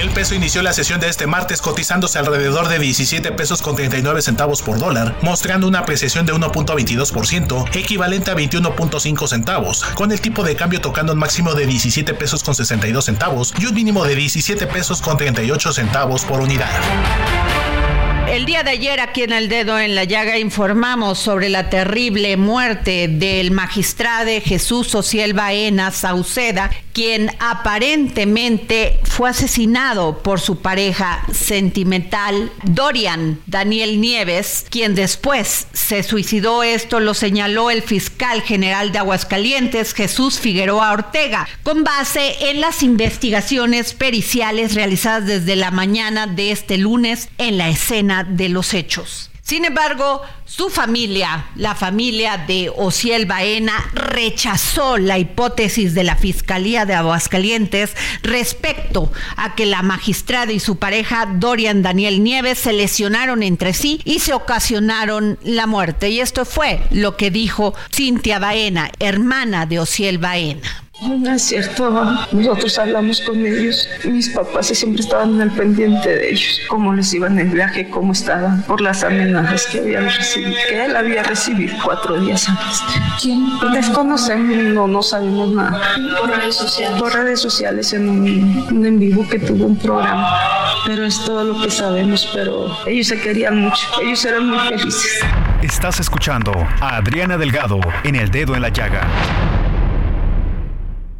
El 0.00 0.10
peso 0.10 0.34
inició 0.34 0.62
la 0.62 0.74
sesión 0.74 1.00
de 1.00 1.08
este 1.08 1.26
martes 1.26 1.62
cotizándose 1.62 2.18
alrededor 2.18 2.68
de 2.68 2.78
17 2.78 3.32
pesos 3.32 3.62
con 3.62 3.76
39 3.76 4.20
centavos 4.20 4.60
por 4.60 4.78
dólar, 4.78 5.16
mostrando 5.22 5.66
una 5.66 5.78
apreciación 5.80 6.26
de 6.26 6.34
1.22%, 6.34 7.74
equivalente 7.74 8.30
a 8.30 8.36
21.5 8.36 9.26
centavos, 9.26 9.84
con 9.94 10.12
el 10.12 10.20
tipo 10.20 10.44
de 10.44 10.54
cambio 10.54 10.82
tocando 10.82 11.14
un 11.14 11.18
máximo 11.18 11.54
de 11.54 11.66
17 11.66 12.12
pesos 12.12 12.42
con 12.42 12.54
62 12.54 13.04
centavos 13.04 13.54
y 13.58 13.66
un 13.66 13.74
mínimo 13.74 14.04
de 14.04 14.16
17 14.16 14.66
pesos 14.66 15.00
con 15.00 15.16
38 15.16 15.72
centavos 15.72 16.24
por 16.24 16.40
unidad. 16.40 16.70
El 18.28 18.44
día 18.44 18.64
de 18.64 18.70
ayer 18.70 18.98
aquí 18.98 19.22
en 19.22 19.32
El 19.32 19.48
Dedo 19.48 19.78
en 19.78 19.94
la 19.94 20.02
Llaga 20.02 20.36
informamos 20.36 21.18
sobre 21.18 21.48
la 21.48 21.70
terrible 21.70 22.36
muerte 22.36 23.06
del 23.06 23.52
magistrado 23.52 24.30
Jesús 24.44 24.92
Ociel 24.96 25.32
Baena 25.32 25.92
Sauceda, 25.92 26.70
quien 26.96 27.30
aparentemente 27.40 29.00
fue 29.04 29.28
asesinado 29.28 30.22
por 30.22 30.40
su 30.40 30.62
pareja 30.62 31.22
sentimental 31.30 32.50
Dorian 32.62 33.38
Daniel 33.44 34.00
Nieves, 34.00 34.64
quien 34.70 34.94
después 34.94 35.66
se 35.74 36.02
suicidó. 36.02 36.62
Esto 36.62 36.98
lo 36.98 37.12
señaló 37.12 37.70
el 37.70 37.82
fiscal 37.82 38.40
general 38.40 38.92
de 38.92 39.00
Aguascalientes, 39.00 39.92
Jesús 39.92 40.40
Figueroa 40.40 40.90
Ortega, 40.92 41.46
con 41.62 41.84
base 41.84 42.48
en 42.48 42.62
las 42.62 42.82
investigaciones 42.82 43.92
periciales 43.92 44.74
realizadas 44.74 45.26
desde 45.26 45.54
la 45.54 45.70
mañana 45.70 46.26
de 46.26 46.50
este 46.50 46.78
lunes 46.78 47.28
en 47.36 47.58
la 47.58 47.68
escena 47.68 48.24
de 48.24 48.48
los 48.48 48.72
hechos. 48.72 49.30
Sin 49.46 49.64
embargo, 49.64 50.22
su 50.44 50.70
familia, 50.70 51.46
la 51.54 51.76
familia 51.76 52.36
de 52.36 52.68
Ociel 52.76 53.26
Baena, 53.26 53.74
rechazó 53.94 54.98
la 54.98 55.18
hipótesis 55.18 55.94
de 55.94 56.02
la 56.02 56.16
Fiscalía 56.16 56.84
de 56.84 56.94
Aguascalientes 56.94 57.94
respecto 58.24 59.12
a 59.36 59.54
que 59.54 59.66
la 59.66 59.82
magistrada 59.82 60.50
y 60.50 60.58
su 60.58 60.78
pareja 60.78 61.26
Dorian 61.26 61.82
Daniel 61.82 62.24
Nieves 62.24 62.58
se 62.58 62.72
lesionaron 62.72 63.44
entre 63.44 63.72
sí 63.72 64.00
y 64.04 64.18
se 64.18 64.34
ocasionaron 64.34 65.38
la 65.44 65.68
muerte. 65.68 66.10
Y 66.10 66.18
esto 66.18 66.44
fue 66.44 66.82
lo 66.90 67.16
que 67.16 67.30
dijo 67.30 67.72
Cintia 67.94 68.40
Baena, 68.40 68.90
hermana 68.98 69.64
de 69.66 69.78
Ociel 69.78 70.18
Baena. 70.18 70.85
No 71.00 71.30
es 71.30 71.42
cierto, 71.42 71.90
nosotros 72.32 72.78
hablamos 72.78 73.20
con 73.20 73.44
ellos, 73.44 73.86
mis 74.04 74.30
papás 74.30 74.68
siempre 74.68 75.02
estaban 75.02 75.34
en 75.34 75.42
el 75.42 75.50
pendiente 75.50 76.08
de 76.08 76.30
ellos, 76.30 76.60
cómo 76.68 76.94
les 76.94 77.12
iban 77.12 77.38
en 77.38 77.48
el 77.48 77.54
viaje, 77.54 77.90
cómo 77.90 78.12
estaban, 78.12 78.62
por 78.62 78.80
las 78.80 79.04
amenazas 79.04 79.66
que 79.66 79.80
habían 79.80 80.06
recibido, 80.06 80.54
que 80.68 80.84
él 80.86 80.96
había 80.96 81.22
recibido 81.22 81.76
cuatro 81.84 82.18
días 82.18 82.48
antes. 82.48 82.80
¿Quién? 83.20 83.46
Desconocen, 83.74 84.74
no, 84.74 84.88
no 84.88 85.02
sabemos 85.02 85.52
nada. 85.52 85.82
Por 86.18 86.30
redes 86.30 86.56
sociales. 86.56 86.98
Por 86.98 87.12
redes 87.12 87.40
sociales 87.40 87.92
en 87.92 88.08
un, 88.08 88.66
un 88.70 88.86
en 88.86 88.98
vivo 88.98 89.28
que 89.28 89.38
tuvo 89.38 89.66
un 89.66 89.76
programa, 89.76 90.34
pero 90.86 91.04
es 91.04 91.22
todo 91.26 91.44
lo 91.44 91.60
que 91.60 91.70
sabemos, 91.70 92.26
pero 92.32 92.74
ellos 92.86 93.08
se 93.08 93.20
querían 93.20 93.60
mucho, 93.60 93.86
ellos 94.02 94.24
eran 94.24 94.48
muy 94.48 94.58
felices. 94.60 95.20
Estás 95.60 96.00
escuchando 96.00 96.52
a 96.80 96.96
Adriana 96.96 97.36
Delgado 97.36 97.80
en 98.04 98.14
El 98.14 98.30
Dedo 98.30 98.54
en 98.54 98.62
la 98.62 98.70
Llaga. 98.70 99.06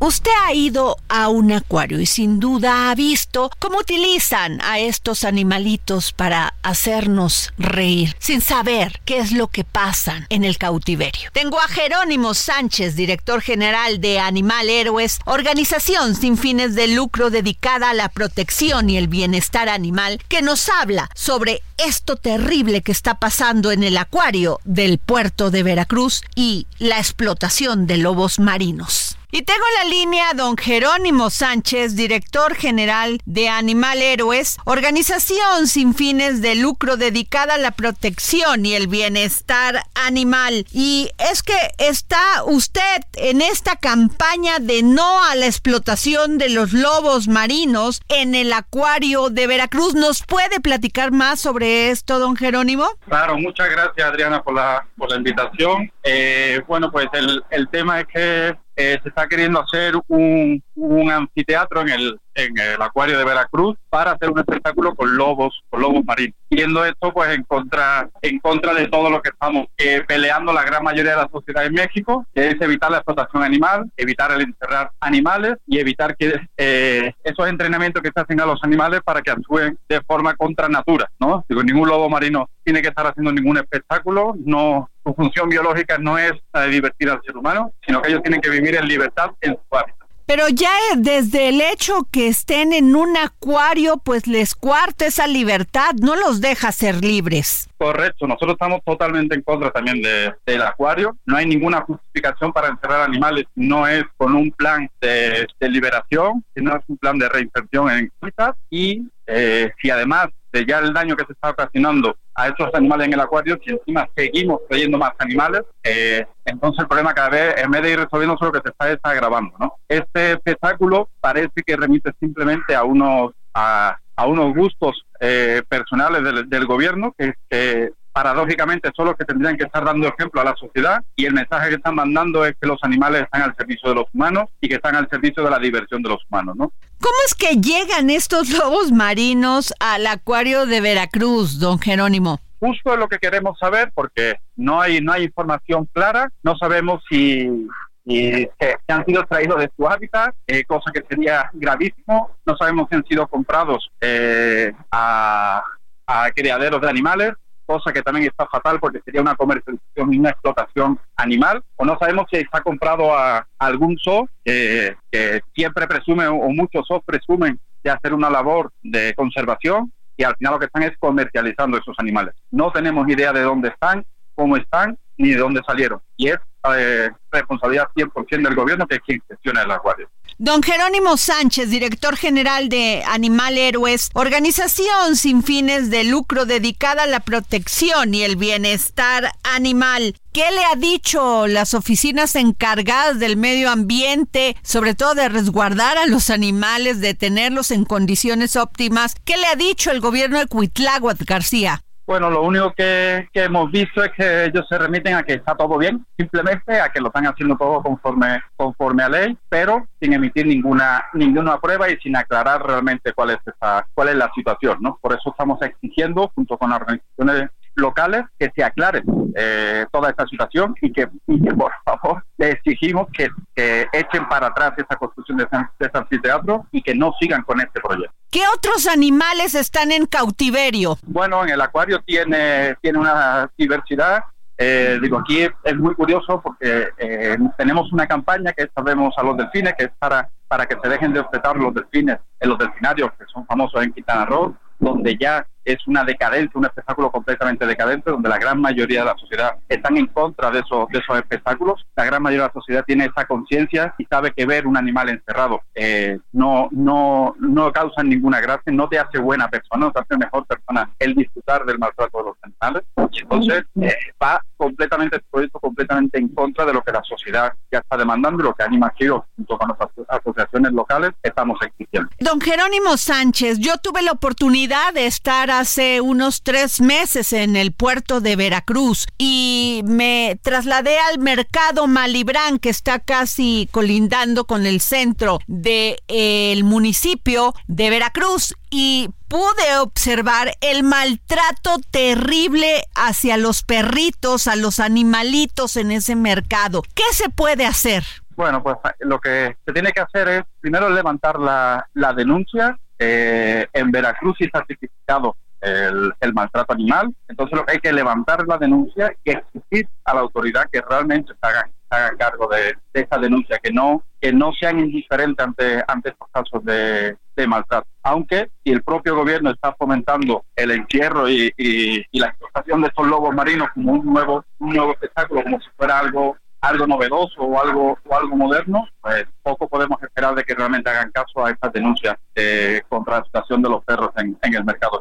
Usted 0.07 0.31
ha 0.45 0.55
ido 0.55 0.99
a 1.09 1.29
un 1.29 1.51
acuario 1.51 2.01
y 2.01 2.07
sin 2.07 2.39
duda 2.39 2.91
ha 2.91 2.95
visto 2.95 3.51
cómo 3.59 3.81
utilizan 3.81 4.61
a 4.63 4.79
estos 4.79 5.25
animalitos 5.25 6.13
para 6.13 6.55
hacernos 6.63 7.53
reír, 7.59 8.15
sin 8.21 8.41
saber 8.41 9.01
qué 9.05 9.19
es 9.19 9.33
lo 9.33 9.49
que 9.49 9.65
pasan 9.65 10.25
en 10.29 10.45
el 10.45 10.59
cautiverio. 10.59 11.31
Tengo 11.33 11.59
a 11.61 11.67
Jerónimo 11.67 12.35
Sánchez, 12.35 12.95
director 12.95 13.41
general 13.41 14.01
de 14.01 14.21
Animal 14.21 14.71
Héroes, 14.71 15.19
organización 15.25 16.15
sin 16.15 16.39
fines 16.39 16.77
de 16.77 16.87
lucro 16.87 17.31
dedicada 17.31 17.91
a 17.91 17.95
la 17.95 18.09
protección 18.09 18.89
y 18.89 18.99
el 18.99 19.09
bienestar 19.09 19.69
animal, 19.69 20.23
que 20.29 20.41
nos 20.41 20.69
habla 20.69 21.11
sobre 21.17 21.63
esto 21.79 22.15
terrible 22.15 22.83
que 22.83 22.93
está 22.93 23.19
pasando 23.19 23.73
en 23.73 23.83
el 23.83 23.99
acuario 23.99 24.61
del 24.65 24.99
puerto 24.99 25.51
de 25.51 25.65
Veracruz 25.65 26.23
y 26.37 26.69
la 26.79 26.99
explotación 26.99 27.89
de 27.89 27.97
lobos 27.97 28.39
marinos. 28.39 29.06
Y 29.33 29.43
tengo 29.43 29.61
en 29.67 29.89
la 29.89 29.97
línea 29.97 30.31
a 30.31 30.35
don 30.35 30.57
Jerónimo 30.57 31.31
Sánchez, 31.31 31.97
director 31.97 32.55
general 32.55 33.21
de 33.27 33.49
Animal 33.49 34.01
Héroes, 34.01 34.57
organización 34.65 35.67
sin 35.67 35.95
fines 35.95 36.41
de 36.43 36.55
lucro 36.55 36.97
dedicada 36.97 37.55
a 37.55 37.59
la 37.59 37.73
protección 37.73 38.65
y 38.65 38.75
el 38.75 38.87
bienestar 38.87 39.83
animal. 39.95 40.65
Y 40.73 41.11
es 41.19 41.43
que 41.43 41.59
está 41.79 42.45
usted 42.45 43.03
en 43.15 43.43
esta 43.43 43.77
campaña 43.77 44.59
de 44.61 44.83
no 44.85 45.25
a 45.25 45.35
la 45.35 45.47
explotación 45.47 46.39
de 46.39 46.49
los 46.49 46.73
lobos 46.73 47.27
marinos 47.27 48.03
en 48.09 48.37
el 48.37 48.53
acuario 48.53 49.29
de 49.31 49.49
Veracruz. 49.49 49.95
¿Nos 49.95 50.23
puede 50.23 50.61
platicar 50.61 51.11
más 51.11 51.41
sobre 51.41 51.91
esto, 51.91 52.21
don 52.21 52.37
Jerónimo? 52.37 52.87
Claro, 53.07 53.37
muchas 53.39 53.69
gracias 53.71 54.09
Adriana 54.09 54.43
por 54.43 54.55
la, 54.55 54.87
por 54.97 55.11
la 55.11 55.17
invitación. 55.17 55.91
Eh, 56.05 56.63
bueno, 56.69 56.93
pues 56.93 57.09
el, 57.13 57.43
el 57.51 57.69
tema 57.69 58.01
es 58.01 58.07
que 58.07 58.66
eh, 58.77 58.99
se 59.03 59.09
está 59.09 59.27
queriendo 59.27 59.61
hacer 59.61 59.95
un, 60.09 60.63
un 60.75 61.11
anfiteatro 61.11 61.81
en 61.81 61.89
el, 61.89 62.21
en 62.35 62.59
el 62.59 62.81
acuario 62.81 63.19
de 63.19 63.25
Veracruz 63.25 63.77
para 63.89 64.13
hacer 64.13 64.31
un 64.31 64.39
espectáculo 64.39 64.95
con 64.95 65.17
lobos, 65.17 65.63
con 65.71 65.81
lobos 65.81 66.05
marinos. 66.05 66.37
Viendo 66.51 66.85
esto, 66.85 67.13
pues 67.13 67.35
en 67.35 67.43
contra, 67.45 68.09
en 68.23 68.39
contra 68.39 68.75
de 68.75 68.89
todo 68.89 69.11
lo 69.11 69.21
que 69.23 69.31
estamos 69.31 69.67
eh, 69.79 70.03
peleando 70.07 70.53
la 70.53 70.63
gran 70.63 70.85
mayoría 70.85 71.13
de 71.13 71.23
la 71.23 71.29
sociedad 71.33 71.65
en 71.65 71.73
México, 71.73 72.27
que 72.35 72.49
es 72.49 72.61
evitar 72.61 72.91
la 72.91 72.99
explotación 72.99 73.43
animal, 73.43 73.91
evitar 73.97 74.31
el 74.33 74.43
encerrar 74.43 74.91
animales 75.01 75.57
y 75.67 75.79
evitar 75.79 76.17
que 76.17 76.39
eh, 76.57 77.13
esos 77.25 77.49
entrenamientos 77.49 78.03
que 78.03 78.11
se 78.15 78.21
hacen 78.21 78.41
a 78.41 78.47
los 78.47 78.63
animales 78.63 79.01
para 79.05 79.23
que 79.23 79.31
actúen 79.31 79.79
de 79.89 80.01
forma 80.03 80.35
contra 80.35 80.69
natura, 80.69 81.11
¿no? 81.19 81.45
Digo, 81.49 81.63
ningún 81.63 81.89
lobo 81.89 82.09
marino 82.09 82.49
tiene 82.63 82.83
que 82.83 82.89
estar 82.89 83.07
haciendo 83.07 83.33
ningún 83.33 83.57
espectáculo, 83.57 84.35
no 84.39 84.91
su 85.07 85.15
función 85.15 85.49
biológica 85.49 85.99
no 85.99 86.19
es 86.19 86.33
la 86.53 86.63
de 86.63 86.69
divertir 86.71 87.09
al 87.09 87.23
ser 87.23 87.37
humano, 87.37 87.73
sino 87.87 88.03
que 88.03 88.09
ellos 88.09 88.23
tienen 88.23 88.41
que 88.41 88.51
vivir 88.51 88.75
en 88.75 88.89
libertad 88.89 89.31
en 89.41 89.53
su 89.55 89.77
hábitat. 89.77 90.07
Pero 90.27 90.49
ya 90.49 90.73
desde 90.97 91.51
el 91.51 91.61
hecho 91.61 92.09
que 92.11 92.27
estén 92.27 92.73
en 92.73 92.97
un 92.97 93.17
acuario, 93.17 93.99
pues 93.99 94.27
les 94.27 94.57
cuarta 94.57 95.07
esa 95.07 95.29
libertad, 95.29 95.93
no 96.03 96.17
los 96.17 96.41
deja 96.41 96.73
ser 96.73 97.05
libres. 97.05 97.69
Correcto, 97.79 98.27
nosotros 98.27 98.55
estamos 98.55 98.81
totalmente 98.85 99.37
en 99.37 99.43
contra 99.43 99.71
también 99.71 100.03
de, 100.03 100.35
del 100.45 100.63
acuario. 100.63 101.17
No 101.27 101.37
hay 101.37 101.47
ninguna 101.47 101.83
justificación 101.83 102.53
para 102.53 102.69
encerrar 102.69 103.03
animales, 103.03 103.45
no 103.55 103.87
es 103.87 104.03
con 104.17 104.35
un 104.35 104.51
plan 104.51 104.91
de, 105.01 105.47
de 105.61 105.69
liberación, 105.69 106.45
sino 106.57 106.75
es 106.75 106.83
un 106.89 106.97
plan 106.97 107.19
de 107.21 107.29
reinserción 107.29 107.89
en 107.91 108.13
hábitat. 108.21 108.57
Y 108.69 109.07
eh, 109.29 109.71
si 109.81 109.91
además 109.91 110.31
ya 110.65 110.79
el 110.79 110.93
daño 110.93 111.17
que 111.17 111.25
se 111.27 111.33
está 111.33 111.51
ocasionando 111.51 112.17
a 112.35 112.49
estos 112.49 112.73
animales 112.75 113.09
en 113.09 113.15
el 113.15 113.21
acuario, 113.21 113.59
si 113.65 113.73
encima 113.73 114.09
seguimos 114.15 114.61
trayendo 114.69 114.99
más 114.99 115.13
animales, 115.19 115.63
eh, 115.83 116.25
entonces 116.45 116.81
el 116.81 116.89
problema 116.89 117.15
cada 117.15 117.31
vez, 117.31 117.55
en 117.59 117.71
vez 117.71 117.83
de 117.83 117.91
ir 117.91 117.99
resolviendo, 117.99 118.39
solo 118.39 118.53
que 118.53 118.61
se 118.61 118.71
está, 118.71 118.91
está 118.91 119.11
agravando. 119.11 119.55
¿no? 119.59 119.75
Este 119.89 120.33
espectáculo 120.33 121.09
parece 121.21 121.63
que 121.65 121.77
remite 121.77 122.13
simplemente 122.21 122.75
a 122.75 122.85
unos, 122.85 123.33
a, 123.55 123.99
a 124.15 124.27
unos 124.27 124.55
gustos 124.55 125.05
eh, 125.21 125.63
personales 125.69 126.23
del, 126.23 126.49
del 126.49 126.67
gobierno 126.67 127.15
que, 127.19 127.35
que 127.51 127.91
paradójicamente 128.17 128.91
son 128.97 129.09
los 129.09 129.15
que 129.15 129.27
tendrían 129.27 129.59
que 129.59 129.65
estar 129.65 129.85
dando 129.85 130.09
ejemplo 130.09 130.41
a 130.41 130.45
la 130.45 130.57
sociedad 130.57 131.05
y 131.17 131.27
el 131.27 131.35
mensaje 131.35 131.69
que 131.69 131.75
están 131.75 131.97
mandando 131.97 132.47
es 132.47 132.55
que 132.59 132.67
los 132.67 132.79
animales 132.83 133.25
están 133.25 133.43
al 133.43 133.55
servicio 133.55 133.91
de 133.91 133.97
los 133.97 134.07
humanos 134.15 134.47
y 134.59 134.71
que 134.71 134.77
están 134.77 134.97
al 134.97 135.07
servicio 135.11 135.45
de 135.45 135.51
la 135.51 135.59
diversión 135.59 136.03
de 136.03 136.09
los 136.09 136.25
humanos, 136.31 136.57
¿no? 136.57 136.73
¿Cómo 136.99 137.17
es 137.27 137.35
que 137.35 137.61
llegan 137.61 138.09
estos 138.09 138.49
lobos 138.59 138.91
marinos 138.91 139.75
al 139.81 140.07
acuario 140.07 140.65
de 140.65 140.81
Veracruz, 140.81 141.59
don 141.59 141.79
Jerónimo? 141.79 142.41
Justo 142.59 142.95
es 142.95 142.99
lo 142.99 143.07
que 143.07 143.19
queremos 143.19 143.59
saber 143.59 143.93
porque 143.95 144.37
no 144.57 144.81
hay 144.81 145.03
no 145.03 145.13
hay 145.13 145.25
información 145.25 145.87
clara, 145.93 146.33
no 146.43 146.57
sabemos 146.57 147.05
si 147.11 147.69
y 148.07 148.47
que, 148.59 148.77
han 148.89 149.05
sido 149.05 149.27
traídos 149.27 149.59
de 149.59 149.71
su 149.77 149.87
hábitat, 149.87 150.35
eh, 150.47 150.65
cosa 150.65 150.91
que 150.91 151.03
sería 151.07 151.51
gravísimo. 151.53 152.31
No 152.47 152.57
sabemos 152.57 152.87
si 152.89 152.97
han 152.97 153.05
sido 153.05 153.27
comprados 153.27 153.91
eh, 154.01 154.73
a, 154.91 155.63
a 156.07 156.31
criaderos 156.31 156.81
de 156.81 156.89
animales, 156.89 157.33
cosa 157.67 157.93
que 157.93 158.03
también 158.03 158.27
está 158.27 158.47
fatal 158.47 158.79
porque 158.81 159.01
sería 159.05 159.21
una 159.21 159.35
comercialización 159.35 160.15
y 160.15 160.19
una 160.19 160.31
explotación 160.31 160.99
animal, 161.17 161.63
o 161.77 161.85
no 161.85 161.99
sabemos 161.99 162.27
si 162.31 162.39
está 162.39 162.63
comprado 162.63 163.13
a, 163.13 163.47
algún 163.59 163.99
zoo 163.99 164.29
que, 164.45 164.97
que 165.11 165.41
siempre 165.55 165.87
presume, 165.87 166.27
o 166.29 166.49
muchos 166.49 166.87
zoos 166.87 167.03
presumen 167.05 167.59
de 167.83 167.91
hacer 167.91 168.15
una 168.15 168.31
labor 168.31 168.73
de 168.83 169.15
conservación 169.15 169.93
y 170.17 170.25
al 170.25 170.35
final 170.37 170.55
lo 170.55 170.59
que 170.59 170.67
están 170.67 170.83
es 170.83 170.97
comercializando 170.99 171.79
esos 171.79 171.95
animales. 171.99 172.35
No 172.51 172.71
tenemos 172.73 173.09
idea 173.09 173.33
de 173.33 173.43
dónde 173.43 173.69
están, 173.69 174.05
cómo 174.35 174.57
están, 174.57 174.99
ni 175.19 175.31
de 175.31 175.39
dónde 175.39 175.63
salieron. 175.67 176.01
Y 176.17 176.29
es 176.29 176.39
eh, 176.77 177.11
responsabilidad 177.31 177.89
100% 177.95 178.43
del 178.43 178.55
gobierno 178.55 178.87
que 178.87 178.97
es 178.97 179.03
quien 179.03 179.23
gestiona 179.29 179.63
el 179.63 179.71
acuario. 179.71 180.09
Don 180.39 180.63
Jerónimo 180.63 181.17
Sánchez, 181.17 181.71
director 181.71 182.15
general 182.15 182.69
de 182.69 183.03
Animal 183.07 183.57
Héroes, 183.57 184.11
organización 184.13 185.17
sin 185.17 185.43
fines 185.43 185.89
de 185.89 186.05
lucro 186.05 186.45
dedicada 186.45 187.05
a 187.05 187.07
la 187.07 187.21
protección 187.21 188.13
y 188.13 188.23
el 188.23 188.37
bienestar 188.37 189.33
animal. 189.45 190.15
¿Qué 190.35 190.51
le 190.51 190.63
ha 190.67 190.77
dicho 190.77 191.47
las 191.47 191.73
oficinas 191.73 192.37
encargadas 192.37 193.19
del 193.19 193.39
medio 193.39 193.71
ambiente, 193.71 194.59
sobre 194.63 194.95
todo 194.95 195.15
de 195.15 195.31
resguardar 195.31 195.97
a 195.97 196.05
los 196.05 196.29
animales, 196.29 197.01
de 197.01 197.15
tenerlos 197.15 197.71
en 197.71 197.87
condiciones 197.87 198.57
óptimas? 198.57 199.15
¿Qué 199.25 199.39
le 199.39 199.47
ha 199.47 199.57
dicho 199.57 199.91
el 199.91 200.01
gobierno 200.01 200.39
de 200.39 200.49
Cuitláhuac 200.49 201.25
García? 201.25 201.86
Bueno, 202.07 202.31
lo 202.31 202.43
único 202.43 202.73
que, 202.73 203.29
que, 203.33 203.45
hemos 203.45 203.69
visto 203.73 204.05
es 204.05 204.13
que 204.13 204.45
ellos 204.45 204.65
se 204.69 204.79
remiten 204.79 205.15
a 205.15 205.25
que 205.25 205.35
está 205.35 205.57
todo 205.57 205.77
bien, 205.77 206.07
simplemente 206.17 206.81
a 206.81 206.91
que 206.91 207.01
lo 207.01 207.09
están 207.09 207.27
haciendo 207.27 207.57
todo 207.57 207.83
conforme 207.83 208.41
conforme 208.55 209.03
a 209.03 209.09
ley, 209.09 209.37
pero 209.49 209.89
sin 210.01 210.13
emitir 210.13 210.47
ninguna 210.47 211.05
ninguna 211.15 211.59
prueba 211.59 211.91
y 211.91 211.97
sin 211.97 212.15
aclarar 212.15 212.65
realmente 212.65 213.13
cuál 213.13 213.31
es 213.31 213.39
esa, 213.45 213.89
cuál 213.93 214.11
es 214.11 214.15
la 214.15 214.31
situación, 214.37 214.79
¿no? 214.81 214.99
Por 215.03 215.15
eso 215.15 215.31
estamos 215.31 215.61
exigiendo 215.63 216.31
junto 216.37 216.57
con 216.57 216.71
las 216.71 216.81
organizaciones 216.81 217.51
locales 217.75 218.25
que 218.39 218.53
se 218.55 218.63
aclare 218.63 219.03
eh, 219.35 219.87
toda 219.91 220.11
esta 220.11 220.27
situación 220.27 220.75
y 220.81 220.93
que, 220.93 221.09
por 221.09 221.73
favor 221.85 222.25
le 222.39 222.53
exigimos 222.53 223.09
que, 223.13 223.29
que, 223.55 223.89
echen 223.93 224.29
para 224.29 224.47
atrás 224.47 224.73
esa 224.77 224.97
construcción 224.97 225.39
de, 225.39 225.45
de 225.45 225.87
ese 225.87 225.99
anfiteatro 225.99 226.67
y 226.71 226.83
que 226.83 226.95
no 226.95 227.13
sigan 227.21 227.43
con 227.43 227.61
este 227.61 227.81
proyecto. 227.81 228.16
¿Qué 228.31 228.43
otros 228.55 228.87
animales 228.87 229.55
están 229.55 229.93
en 229.93 230.07
cautiverio? 230.07 230.99
Bueno, 231.03 231.45
en 231.45 231.51
el 231.51 231.61
acuario 231.61 232.01
tiene, 232.03 232.75
tiene 232.81 232.99
una 232.99 233.51
diversidad. 233.57 234.25
Eh, 234.59 234.99
digo, 235.03 235.19
aquí 235.19 235.43
es, 235.43 235.77
muy 235.77 235.95
curioso 235.95 236.41
porque 236.43 236.89
eh, 236.97 237.37
tenemos 237.59 237.93
una 237.93 238.07
campaña 238.07 238.53
que 238.53 238.69
sabemos 238.75 239.15
a 239.17 239.23
los 239.23 239.37
delfines, 239.37 239.75
que 239.75 239.85
es 239.85 239.91
para, 239.99 240.29
para 240.49 240.67
que 240.67 240.77
se 240.83 240.89
dejen 240.89 241.13
de 241.13 241.21
objetar 241.21 241.57
los 241.57 241.75
delfines 241.75 242.19
en 242.41 242.49
los 242.49 242.59
delfinarios 242.59 243.11
que 243.19 243.25
son 243.33 243.47
famosos 243.47 243.83
en 243.83 243.93
Quintana 243.93 244.25
Roo, 244.25 244.57
donde 244.79 245.17
ya 245.19 245.47
es 245.67 245.87
una 245.87 246.05
decadencia, 246.05 246.53
un 246.55 246.65
espectáculo 246.65 247.11
completamente 247.11 247.67
decadente, 247.67 248.11
donde 248.11 248.29
la 248.29 248.39
gran 248.39 248.61
mayoría 248.61 249.01
de 249.01 249.07
la 249.07 249.17
sociedad 249.17 249.57
están 249.69 249.97
en 249.97 250.07
contra 250.07 250.51
de 250.51 250.61
esos, 250.61 250.89
de 250.89 251.01
esos 251.01 251.19
espectáculos. 251.19 251.85
La 251.97 252.05
gran 252.05 252.23
mayoría 252.23 252.45
de 252.45 252.49
la 252.49 252.61
sociedad 252.61 252.85
tiene 252.87 253.07
esa 253.07 253.27
conciencia 253.27 253.95
y 253.99 254.05
sabe 254.05 254.33
que 254.33 254.47
ver 254.47 254.67
un 254.67 254.77
animal 254.77 255.09
encerrado 255.09 255.61
eh, 255.75 256.19
no, 256.33 256.69
no, 256.71 257.35
no 257.39 257.73
causa 257.73 258.03
ninguna 258.03 258.41
gracia, 258.41 258.73
no 258.73 258.89
te 258.89 258.99
hace 258.99 259.19
buena 259.19 259.49
persona, 259.49 259.87
no 259.87 259.93
te 259.93 260.01
hace 260.01 260.17
mejor 260.17 260.47
persona 260.47 260.91
el 260.99 261.15
disfrutar 261.15 261.65
del 261.65 261.79
maltrato 261.79 262.19
de 262.19 262.25
los 262.25 262.37
animales. 262.43 262.83
Y 263.13 263.21
entonces 263.21 263.65
eh, 263.81 263.95
va 264.23 264.41
completamente, 264.57 265.21
proyecto 265.31 265.59
completamente 265.59 266.19
en 266.19 266.29
contra 266.29 266.65
de 266.65 266.73
lo 266.73 266.83
que 266.83 266.93
la 266.93 267.03
sociedad 267.03 267.53
ya 267.71 267.79
está 267.79 267.97
demandando 267.97 268.43
y 268.43 268.45
lo 268.45 268.55
que 268.55 268.63
Anima 268.63 268.91
Quiero, 268.91 269.27
junto 269.37 269.59
con 269.59 269.69
las 269.69 269.89
asociaciones 270.09 270.73
locales, 270.73 271.11
estamos 271.23 271.59
exigiendo. 271.63 272.09
Don 272.21 272.41
Jerónimo 272.41 272.97
Sánchez, 272.97 273.59
yo 273.59 273.77
tuve 273.79 274.03
la 274.03 274.13
oportunidad 274.13 274.95
de 274.95 275.07
estar 275.07 275.51
hace 275.59 276.01
unos 276.01 276.43
tres 276.43 276.81
meses 276.81 277.33
en 277.33 277.57
el 277.57 277.73
puerto 277.73 278.21
de 278.21 278.37
Veracruz 278.37 279.07
y 279.19 279.83
me 279.85 280.39
trasladé 280.43 280.99
al 280.99 281.19
mercado 281.19 281.87
Malibrán 281.87 282.59
que 282.59 282.69
está 282.69 282.99
casi 282.99 283.69
colindando 283.73 284.45
con 284.45 284.67
el 284.67 284.81
centro 284.81 285.39
del 285.47 285.97
de, 286.09 286.61
municipio 286.65 287.55
de 287.67 287.91
Veracruz 287.91 288.55
y 288.71 289.11
pude 289.29 289.79
observar 289.81 290.53
el 290.61 290.83
maltrato 290.83 291.77
terrible 291.91 292.85
hacia 292.95 293.37
los 293.37 293.63
perritos, 293.63 294.47
a 294.47 294.57
los 294.57 294.81
animalitos 294.81 295.77
en 295.77 295.91
ese 295.91 296.17
mercado. 296.17 296.83
¿Qué 296.95 297.05
se 297.13 297.29
puede 297.31 297.67
hacer? 297.67 298.05
Bueno, 298.37 298.63
pues 298.63 298.77
lo 299.01 299.19
que 299.19 299.57
se 299.65 299.73
tiene 299.73 299.93
que 299.93 300.01
hacer 300.01 300.29
es 300.29 300.45
primero 300.61 300.91
levantar 300.91 301.39
la, 301.39 301.89
la 301.95 302.13
denuncia. 302.13 302.79
Eh, 302.99 303.67
en 303.75 303.91
Veracruz 303.91 304.37
y 304.41 304.45
está 304.45 304.65
certificado 304.67 305.37
el, 305.67 306.13
el, 306.21 306.35
maltrato 306.35 306.73
animal. 306.73 307.15
Entonces 307.29 307.61
que 307.67 307.73
hay 307.73 307.79
que 307.81 307.93
levantar 307.93 308.47
la 308.47 308.59
denuncia 308.59 309.13
y 309.25 309.31
exigir 309.31 309.89
a 310.05 310.15
la 310.15 310.21
autoridad 310.21 310.69
que 310.71 310.81
realmente 310.81 311.33
se 311.33 311.47
haga, 311.47 311.69
haga 311.91 312.17
cargo 312.17 312.49
de, 312.49 312.77
de, 312.95 313.01
esa 313.03 313.19
denuncia, 313.19 313.59
que 313.59 313.73
no 313.73 314.03
que 314.21 314.33
no 314.33 314.53
sean 314.53 314.81
indiferentes 314.81 315.45
ante, 315.45 315.85
ante 315.87 316.11
estos 316.11 316.29
casos 316.33 316.65
de, 316.65 317.17
de 317.37 317.47
maltrato. 317.47 317.87
Aunque 318.03 318.51
si 318.65 318.73
el 318.73 318.83
propio 318.83 319.17
gobierno 319.17 319.51
está 319.51 319.73
fomentando 319.75 320.45
el 320.55 320.71
encierro 320.71 321.29
y, 321.29 321.53
y, 321.57 322.05
y, 322.11 322.19
la 322.19 322.29
explotación 322.29 322.83
de 322.83 322.89
estos 322.89 323.07
lobos 323.07 323.35
marinos 323.35 323.69
como 323.75 323.93
un 323.93 324.07
nuevo, 324.07 324.45
un 324.59 324.71
nuevo 324.75 324.93
espectáculo, 324.93 325.43
como 325.43 325.61
si 325.61 325.69
fuera 325.77 325.99
algo 325.99 326.37
algo 326.61 326.87
novedoso 326.87 327.41
o 327.43 327.61
algo 327.61 327.99
o 328.05 328.17
algo 328.17 328.37
moderno, 328.37 328.89
pues 329.01 329.25
poco 329.43 329.69
podemos 329.69 330.03
esperar 330.03 330.35
de 330.35 330.45
que 330.45 330.55
realmente 330.55 330.91
hagan 330.91 331.11
caso 331.13 331.45
a 331.45 331.51
estas 331.51 331.73
denuncias 331.73 332.17
eh, 332.35 332.83
contra 332.89 333.19
la 333.19 333.25
situación 333.25 333.63
de 333.63 333.69
los 333.69 333.85
perros 333.85 334.11
en, 334.17 334.37
en 334.43 334.55
el 334.55 334.65
mercado. 334.65 334.99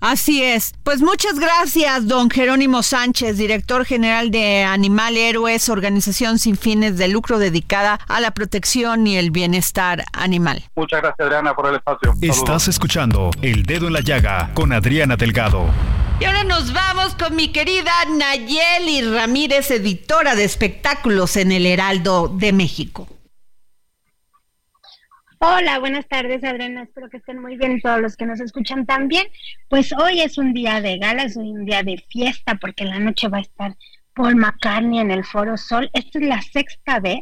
Así 0.00 0.42
es. 0.42 0.74
Pues 0.84 1.00
muchas 1.00 1.38
gracias, 1.38 2.06
don 2.06 2.30
Jerónimo 2.30 2.82
Sánchez, 2.82 3.36
director 3.36 3.84
general 3.84 4.30
de 4.30 4.62
Animal 4.62 5.16
Héroes, 5.16 5.68
organización 5.68 6.38
sin 6.38 6.56
fines 6.56 6.96
de 6.98 7.08
lucro 7.08 7.38
dedicada 7.38 7.98
a 8.06 8.20
la 8.20 8.30
protección 8.30 9.06
y 9.06 9.16
el 9.16 9.30
bienestar 9.30 10.04
animal. 10.12 10.64
Muchas 10.76 11.02
gracias, 11.02 11.26
Adriana, 11.26 11.54
por 11.54 11.66
el 11.66 11.76
espacio. 11.76 12.14
Estás 12.20 12.36
Saludos. 12.36 12.68
escuchando 12.68 13.30
El 13.42 13.64
Dedo 13.64 13.88
en 13.88 13.94
la 13.94 14.00
Llaga 14.00 14.50
con 14.54 14.72
Adriana 14.72 15.16
Delgado. 15.16 15.66
Y 16.20 16.24
ahora 16.24 16.44
nos 16.44 16.72
vamos 16.72 17.14
con 17.14 17.36
mi 17.36 17.48
querida 17.52 17.92
Nayeli 18.08 19.02
Ramírez, 19.02 19.70
editora 19.70 20.34
de 20.34 20.44
espectáculos 20.44 21.36
en 21.36 21.52
el 21.52 21.64
Heraldo 21.66 22.28
de 22.28 22.52
México. 22.52 23.08
Hola, 25.40 25.78
buenas 25.78 26.08
tardes 26.08 26.42
Adriana, 26.42 26.82
espero 26.82 27.08
que 27.08 27.18
estén 27.18 27.40
muy 27.40 27.56
bien 27.56 27.80
todos 27.80 28.00
los 28.00 28.16
que 28.16 28.26
nos 28.26 28.40
escuchan 28.40 28.86
también. 28.86 29.24
Pues 29.68 29.92
hoy 29.92 30.20
es 30.20 30.36
un 30.36 30.52
día 30.52 30.80
de 30.80 30.98
gala, 30.98 31.22
es 31.22 31.36
un 31.36 31.64
día 31.64 31.84
de 31.84 31.96
fiesta 32.08 32.56
porque 32.56 32.84
la 32.84 32.98
noche 32.98 33.28
va 33.28 33.38
a 33.38 33.42
estar 33.42 33.76
Paul 34.14 34.34
McCartney 34.34 34.98
en 34.98 35.12
el 35.12 35.24
Foro 35.24 35.56
Sol. 35.56 35.90
Esta 35.92 36.18
es 36.18 36.24
la 36.24 36.42
sexta 36.42 36.98
vez 36.98 37.20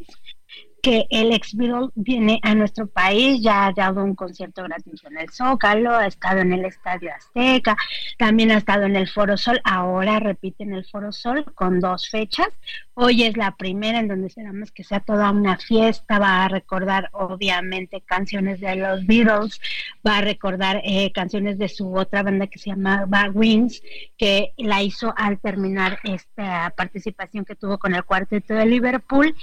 que 0.86 1.04
el 1.10 1.32
ex 1.32 1.56
Beatle 1.56 1.88
viene 1.96 2.38
a 2.44 2.54
nuestro 2.54 2.86
país, 2.86 3.42
ya 3.42 3.66
ha 3.66 3.72
dado 3.72 4.04
un 4.04 4.14
concierto 4.14 4.62
gratuito 4.62 5.08
en 5.08 5.18
el 5.18 5.28
Zócalo, 5.30 5.96
ha 5.96 6.06
estado 6.06 6.38
en 6.38 6.52
el 6.52 6.64
Estadio 6.64 7.10
Azteca, 7.12 7.76
también 8.18 8.52
ha 8.52 8.58
estado 8.58 8.84
en 8.84 8.94
el 8.94 9.08
Foro 9.08 9.36
Sol, 9.36 9.60
ahora 9.64 10.20
repite 10.20 10.62
en 10.62 10.74
el 10.74 10.84
Foro 10.84 11.10
Sol 11.10 11.44
con 11.56 11.80
dos 11.80 12.08
fechas. 12.08 12.46
Hoy 12.94 13.24
es 13.24 13.36
la 13.36 13.56
primera 13.56 13.98
en 13.98 14.06
donde 14.06 14.28
esperamos 14.28 14.70
que 14.70 14.84
sea 14.84 15.00
toda 15.00 15.32
una 15.32 15.58
fiesta, 15.58 16.20
va 16.20 16.44
a 16.44 16.48
recordar 16.48 17.10
obviamente 17.14 18.00
canciones 18.02 18.60
de 18.60 18.76
los 18.76 19.04
Beatles, 19.06 19.60
va 20.06 20.18
a 20.18 20.20
recordar 20.20 20.82
eh, 20.84 21.10
canciones 21.10 21.58
de 21.58 21.68
su 21.68 21.92
otra 21.96 22.22
banda 22.22 22.46
que 22.46 22.60
se 22.60 22.70
llama 22.70 23.08
Wings, 23.34 23.82
que 24.16 24.52
la 24.56 24.84
hizo 24.84 25.12
al 25.16 25.40
terminar 25.40 25.98
esta 26.04 26.72
participación 26.76 27.44
que 27.44 27.56
tuvo 27.56 27.76
con 27.76 27.92
el 27.92 28.04
cuarteto 28.04 28.54
de 28.54 28.66
Liverpool 28.66 29.34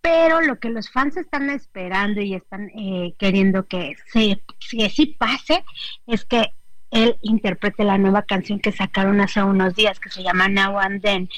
pero 0.00 0.40
lo 0.40 0.58
que 0.58 0.70
los 0.70 0.90
fans 0.90 1.16
están 1.16 1.50
esperando 1.50 2.20
y 2.20 2.34
están 2.34 2.70
eh, 2.70 3.14
queriendo 3.18 3.66
que, 3.66 3.96
se, 4.06 4.42
que 4.70 4.90
sí 4.90 5.06
pase 5.18 5.64
es 6.06 6.24
que 6.24 6.54
él 6.90 7.16
interprete 7.22 7.84
la 7.84 7.98
nueva 7.98 8.22
canción 8.22 8.58
que 8.58 8.72
sacaron 8.72 9.20
hace 9.20 9.42
unos 9.42 9.74
días 9.74 10.00
que 10.00 10.10
se 10.10 10.22
llama 10.22 10.48
Now 10.48 10.78
and 10.78 11.02
Then 11.02 11.28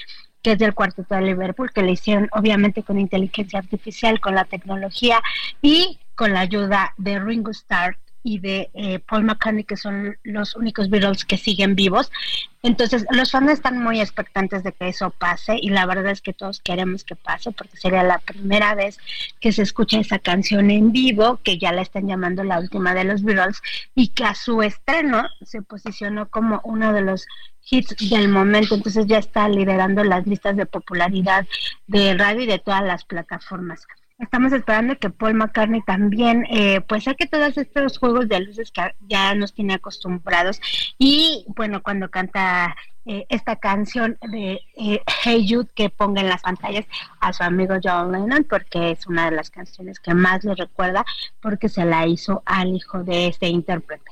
que 0.42 0.52
es 0.52 0.58
del 0.58 0.74
cuarteto 0.74 1.14
de 1.14 1.22
Liverpool, 1.22 1.70
que 1.72 1.82
le 1.82 1.92
hicieron 1.92 2.28
obviamente 2.32 2.82
con 2.82 2.98
inteligencia 2.98 3.60
artificial, 3.60 4.20
con 4.20 4.34
la 4.34 4.44
tecnología 4.44 5.22
y 5.60 6.00
con 6.16 6.32
la 6.32 6.40
ayuda 6.40 6.94
de 6.98 7.20
Ringo 7.20 7.52
Starr 7.52 7.96
y 8.23 8.39
de 8.39 8.70
eh, 8.75 8.99
Paul 9.01 9.25
McCartney, 9.25 9.64
que 9.64 9.77
son 9.77 10.16
los 10.23 10.55
únicos 10.55 10.89
Beatles 10.89 11.25
que 11.25 11.37
siguen 11.37 11.75
vivos. 11.75 12.11
Entonces, 12.62 13.05
los 13.11 13.33
fans 13.33 13.51
están 13.51 13.83
muy 13.83 14.01
expectantes 14.01 14.62
de 14.62 14.73
que 14.73 14.89
eso 14.89 15.11
pase 15.11 15.57
y 15.61 15.70
la 15.70 15.85
verdad 15.87 16.12
es 16.12 16.20
que 16.20 16.33
todos 16.33 16.61
queremos 16.61 17.03
que 17.03 17.16
pase 17.16 17.51
porque 17.51 17.77
sería 17.77 18.05
la 18.05 18.18
primera 18.18 18.75
vez 18.75 18.99
que 19.41 19.51
se 19.51 19.62
escucha 19.62 19.99
esa 19.99 20.20
canción 20.20 20.70
en 20.70 20.93
vivo, 20.93 21.41
que 21.43 21.59
ya 21.59 21.73
la 21.73 21.83
están 21.83 22.07
llamando 22.07 22.45
la 22.45 22.61
última 22.61 22.95
de 22.95 23.05
los 23.05 23.23
Beatles 23.23 23.61
y 23.95 24.09
que 24.09 24.25
a 24.25 24.35
su 24.35 24.62
estreno 24.62 25.29
se 25.45 25.62
posicionó 25.62 26.29
como 26.29 26.61
uno 26.64 26.93
de 26.93 27.03
los 27.03 27.27
hits 27.68 27.97
del 28.11 28.29
momento, 28.29 28.75
entonces 28.75 29.07
ya 29.07 29.18
está 29.18 29.49
liderando 29.49 30.05
las 30.05 30.27
listas 30.27 30.57
de 30.57 30.66
popularidad 30.66 31.47
de 31.87 32.14
radio 32.14 32.43
y 32.43 32.47
de 32.47 32.59
todas 32.59 32.83
las 32.83 33.05
plataformas 33.05 33.87
estamos 34.23 34.53
esperando 34.53 34.99
que 34.99 35.11
Paul 35.11 35.35
McCartney 35.35 35.83
también 35.83 36.47
eh, 36.49 36.81
pues 36.83 37.05
saque 37.05 37.27
todos 37.27 37.59
estos 37.59 37.99
juegos 37.99 38.29
de 38.29 38.41
luces 38.41 38.70
que 38.70 38.95
ya 39.01 39.35
nos 39.35 39.53
tiene 39.53 39.75
acostumbrados. 39.75 40.61
Y 40.99 41.45
bueno 41.57 41.83
cuando 41.83 42.11
canta 42.11 42.77
eh, 43.05 43.26
esta 43.28 43.57
canción 43.57 44.16
de 44.30 44.61
eh, 44.76 45.03
Hey 45.24 45.46
Jude 45.48 45.68
que 45.74 45.90
ponga 45.90 46.20
en 46.20 46.28
las 46.28 46.42
pantallas 46.42 46.86
a 47.20 47.32
su 47.32 47.42
amigo 47.42 47.74
John 47.82 48.12
Lennon 48.12 48.44
porque 48.48 48.92
es 48.92 49.07
una 49.07 49.30
de 49.30 49.36
las 49.36 49.50
canciones 49.50 49.98
que 49.98 50.14
más 50.14 50.44
le 50.44 50.55
recuerda 50.55 51.05
porque 51.40 51.68
se 51.68 51.84
la 51.84 52.07
hizo 52.07 52.42
al 52.46 52.76
hijo 52.76 53.03
de 53.03 53.28
este 53.28 53.48
intérprete. 53.48 54.05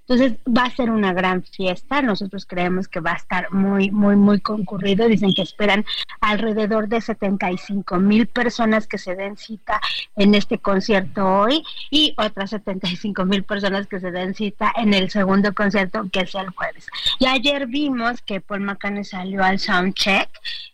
Entonces 0.00 0.34
va 0.46 0.64
a 0.64 0.70
ser 0.70 0.90
una 0.90 1.12
gran 1.12 1.42
fiesta, 1.42 2.02
nosotros 2.02 2.46
creemos 2.46 2.86
que 2.86 3.00
va 3.00 3.12
a 3.12 3.16
estar 3.16 3.52
muy, 3.52 3.90
muy, 3.90 4.14
muy 4.14 4.40
concurrido, 4.40 5.08
dicen 5.08 5.34
que 5.34 5.42
esperan 5.42 5.84
alrededor 6.20 6.88
de 6.88 7.00
75 7.00 7.98
mil 7.98 8.26
personas 8.28 8.86
que 8.86 8.98
se 8.98 9.16
den 9.16 9.36
cita 9.36 9.80
en 10.14 10.34
este 10.34 10.58
concierto 10.58 11.26
hoy 11.26 11.64
y 11.90 12.14
otras 12.18 12.50
75 12.50 13.24
mil 13.24 13.42
personas 13.42 13.86
que 13.86 14.00
se 14.00 14.12
den 14.12 14.34
cita 14.34 14.72
en 14.76 14.94
el 14.94 15.10
segundo 15.10 15.52
concierto 15.52 16.08
que 16.12 16.20
es 16.20 16.34
el 16.34 16.50
jueves. 16.50 16.86
Y 17.18 17.26
ayer 17.26 17.66
vimos 17.66 18.22
que 18.22 18.35
Paul 18.40 18.60
McCartney 18.60 19.04
salió 19.04 19.42
al 19.42 19.58
soundcheck 19.58 20.28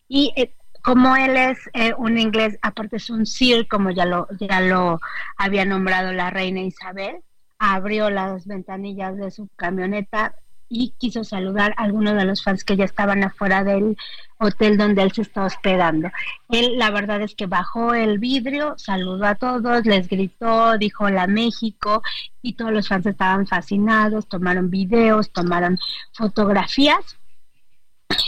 y 0.08 0.32
eh, 0.36 0.54
como 0.82 1.14
él 1.16 1.36
es 1.36 1.58
eh, 1.74 1.94
un 1.96 2.18
inglés, 2.18 2.58
aparte 2.60 2.96
es 2.96 3.08
un 3.08 3.24
Sir, 3.24 3.68
como 3.68 3.90
ya 3.90 4.04
lo, 4.04 4.26
ya 4.38 4.60
lo 4.60 5.00
había 5.36 5.64
nombrado 5.64 6.12
la 6.12 6.30
reina 6.30 6.60
Isabel, 6.60 7.22
abrió 7.58 8.10
las 8.10 8.46
ventanillas 8.46 9.16
de 9.16 9.30
su 9.30 9.48
camioneta 9.54 10.34
y 10.68 10.94
quiso 10.98 11.22
saludar 11.22 11.74
a 11.76 11.84
algunos 11.84 12.16
de 12.16 12.24
los 12.24 12.42
fans 12.42 12.64
que 12.64 12.76
ya 12.76 12.84
estaban 12.84 13.22
afuera 13.22 13.62
del 13.62 13.96
hotel 14.38 14.78
donde 14.78 15.02
él 15.02 15.12
se 15.12 15.22
está 15.22 15.44
hospedando. 15.44 16.10
Él, 16.48 16.78
la 16.78 16.90
verdad 16.90 17.20
es 17.20 17.34
que 17.34 17.46
bajó 17.46 17.94
el 17.94 18.18
vidrio, 18.18 18.74
saludó 18.78 19.26
a 19.26 19.34
todos, 19.34 19.84
les 19.84 20.08
gritó, 20.08 20.78
dijo 20.78 21.04
hola 21.04 21.26
México 21.26 22.02
y 22.40 22.54
todos 22.54 22.72
los 22.72 22.88
fans 22.88 23.06
estaban 23.06 23.46
fascinados, 23.46 24.28
tomaron 24.28 24.70
videos, 24.70 25.30
tomaron 25.30 25.78
fotografías 26.14 27.18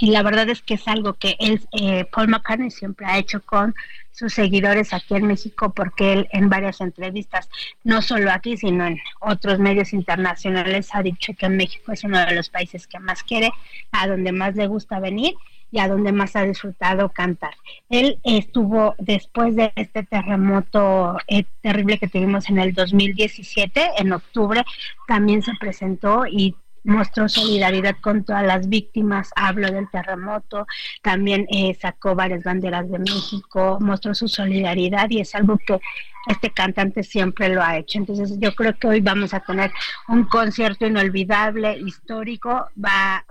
y 0.01 0.11
la 0.11 0.23
verdad 0.23 0.49
es 0.49 0.63
que 0.63 0.75
es 0.75 0.87
algo 0.89 1.15
que 1.15 1.37
él, 1.39 1.61
eh, 1.73 2.05
Paul 2.13 2.29
McCartney 2.29 2.71
siempre 2.71 3.07
ha 3.07 3.19
hecho 3.19 3.43
con 3.43 3.75
sus 4.13 4.33
seguidores 4.33 4.93
aquí 4.93 5.15
en 5.15 5.27
México 5.27 5.73
porque 5.75 6.13
él 6.13 6.29
en 6.33 6.49
varias 6.49 6.81
entrevistas, 6.81 7.49
no 7.83 8.01
solo 8.01 8.31
aquí, 8.31 8.57
sino 8.57 8.87
en 8.87 9.01
otros 9.21 9.59
medios 9.59 9.93
internacionales, 9.93 10.89
ha 10.93 11.03
dicho 11.03 11.33
que 11.35 11.49
México 11.49 11.93
es 11.93 12.05
uno 12.05 12.25
de 12.25 12.35
los 12.35 12.49
países 12.49 12.87
que 12.87 13.01
más 13.01 13.23
quiere, 13.25 13.51
a 13.91 14.07
donde 14.07 14.33
más 14.33 14.55
le 14.55 14.69
gusta 14.69 15.01
venir 15.01 15.35
y 15.73 15.81
a 15.81 15.89
donde 15.89 16.13
más 16.13 16.37
ha 16.37 16.45
disfrutado 16.45 17.09
cantar. 17.09 17.55
Él 17.91 18.19
estuvo 18.23 18.95
después 18.99 19.57
de 19.57 19.73
este 19.75 20.05
terremoto 20.05 21.17
eh, 21.27 21.45
terrible 21.63 21.99
que 21.99 22.07
tuvimos 22.07 22.49
en 22.49 22.61
el 22.61 22.75
2017, 22.75 23.83
en 23.99 24.13
octubre, 24.13 24.65
también 25.09 25.43
se 25.43 25.53
presentó 25.59 26.27
y 26.27 26.55
mostró 26.85 27.29
solidaridad 27.29 27.97
con 28.01 28.25
todas 28.25 28.45
las 28.45 28.69
víctimas, 28.69 29.31
hablo 29.35 29.71
del 29.71 29.91
terremoto, 29.91 30.67
también 31.03 31.47
eh, 31.51 31.77
sacó 31.81 32.15
varias 32.15 32.45
banderas 32.45 32.89
de 32.91 32.99
México, 32.99 33.79
mostró 33.81 34.15
su 34.15 34.29
solidaridad 34.29 35.09
y 35.11 35.21
es 35.21 35.35
algo 35.35 35.59
que 35.59 35.81
este 36.27 36.51
cantante 36.51 37.03
siempre 37.03 37.49
lo 37.49 37.63
ha 37.63 37.79
hecho. 37.79 37.99
Entonces 37.99 38.39
yo 38.39 38.55
creo 38.55 38.79
que 38.79 38.87
hoy 38.87 39.01
vamos 39.01 39.35
a 39.35 39.41
tener 39.41 39.73
un 40.09 40.25
concierto 40.25 40.87
inolvidable, 40.87 41.79
histórico, 41.79 42.69
va... 42.83 43.25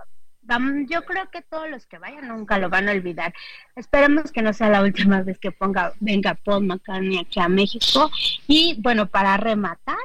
yo 0.88 1.04
creo 1.04 1.30
que 1.30 1.42
todos 1.42 1.70
los 1.70 1.86
que 1.86 1.98
vayan 1.98 2.28
nunca 2.28 2.58
lo 2.58 2.68
van 2.68 2.88
a 2.88 2.92
olvidar. 2.92 3.32
Esperemos 3.76 4.32
que 4.32 4.42
no 4.42 4.52
sea 4.52 4.68
la 4.68 4.82
última 4.82 5.22
vez 5.22 5.38
que 5.38 5.52
ponga, 5.52 5.92
venga 6.00 6.34
Paul 6.34 6.66
McCartney 6.66 7.18
aquí 7.18 7.40
a 7.40 7.48
México. 7.48 8.10
Y 8.46 8.76
bueno, 8.80 9.06
para 9.06 9.36
rematar, 9.36 9.96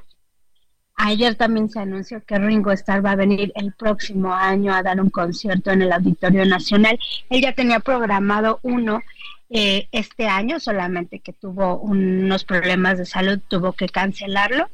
Ayer 1.01 1.35
también 1.35 1.69
se 1.69 1.79
anunció 1.79 2.21
que 2.25 2.37
Ringo 2.37 2.73
Starr 2.73 3.05
va 3.05 3.11
a 3.11 3.15
venir 3.15 3.53
el 3.55 3.71
próximo 3.71 4.33
año 4.33 4.73
a 4.73 4.83
dar 4.83 4.99
un 4.99 5.09
concierto 5.09 5.71
en 5.71 5.81
el 5.81 5.93
Auditorio 5.93 6.43
Nacional. 6.43 6.99
Él 7.29 7.41
ya 7.41 7.53
tenía 7.53 7.79
programado 7.79 8.59
uno 8.63 9.01
eh, 9.49 9.87
este 9.93 10.27
año, 10.27 10.59
solamente 10.59 11.19
que 11.19 11.31
tuvo 11.31 11.79
unos 11.79 12.43
problemas 12.43 12.97
de 12.97 13.05
salud, 13.05 13.39
tuvo 13.47 13.71
que 13.71 13.87
cancelarlo, 13.87 14.69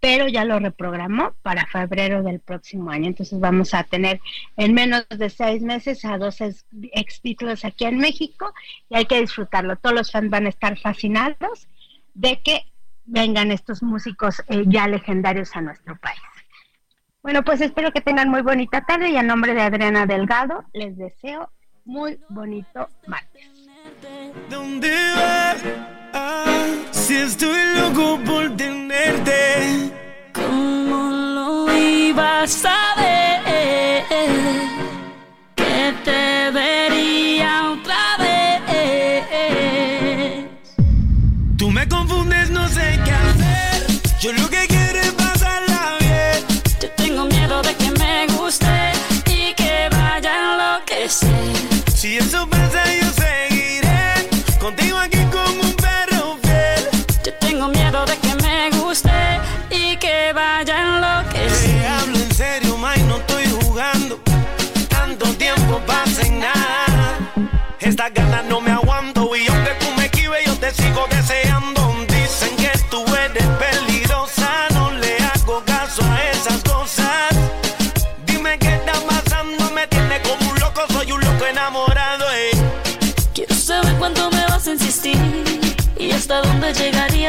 pero 0.00 0.28
ya 0.28 0.44
lo 0.44 0.58
reprogramó 0.58 1.32
para 1.40 1.64
febrero 1.64 2.22
del 2.22 2.40
próximo 2.40 2.90
año. 2.90 3.06
Entonces 3.06 3.40
vamos 3.40 3.72
a 3.72 3.82
tener 3.84 4.20
en 4.58 4.74
menos 4.74 5.06
de 5.08 5.30
seis 5.30 5.62
meses 5.62 6.04
a 6.04 6.18
dos 6.18 6.42
ex 6.42 7.22
títulos 7.22 7.64
aquí 7.64 7.86
en 7.86 7.96
México 7.96 8.52
y 8.90 8.96
hay 8.96 9.06
que 9.06 9.18
disfrutarlo. 9.18 9.76
Todos 9.76 9.96
los 9.96 10.12
fans 10.12 10.28
van 10.28 10.44
a 10.44 10.50
estar 10.50 10.78
fascinados 10.78 11.68
de 12.12 12.38
que 12.42 12.69
vengan 13.10 13.50
estos 13.50 13.82
músicos 13.82 14.42
eh, 14.48 14.64
ya 14.66 14.86
legendarios 14.86 15.54
a 15.56 15.60
nuestro 15.60 15.96
país. 15.98 16.20
Bueno, 17.22 17.42
pues 17.42 17.60
espero 17.60 17.92
que 17.92 18.00
tengan 18.00 18.30
muy 18.30 18.40
bonita 18.42 18.80
tarde 18.86 19.10
y 19.10 19.16
a 19.16 19.22
nombre 19.22 19.52
de 19.52 19.60
Adriana 19.60 20.06
Delgado 20.06 20.64
les 20.72 20.96
deseo 20.96 21.50
muy 21.84 22.18
bonito 22.28 22.88
martes. 23.06 23.46
¿Dónde 24.48 24.90
vas? 25.16 25.62
Ah, 26.14 26.66
si 26.90 27.16
estoy 27.16 27.60
loco 27.76 28.18
por 28.24 28.56
tenerte. 28.56 29.92
¿Cómo 30.32 31.10
lo 31.10 31.76
ibas 31.76 32.64
a 32.64 32.94
ver? 32.96 34.04
Que 35.56 35.94
te 36.04 36.50
vería 36.52 37.70
otra 37.72 38.16
vez. 38.18 38.40
Tú 41.58 41.70
me 41.70 41.86
confundes, 41.88 42.39
sé 42.70 42.98
qué 43.04 43.12
hacer. 43.12 43.86
Yo 44.20 44.32
lo 44.32 44.48
que 44.48 44.66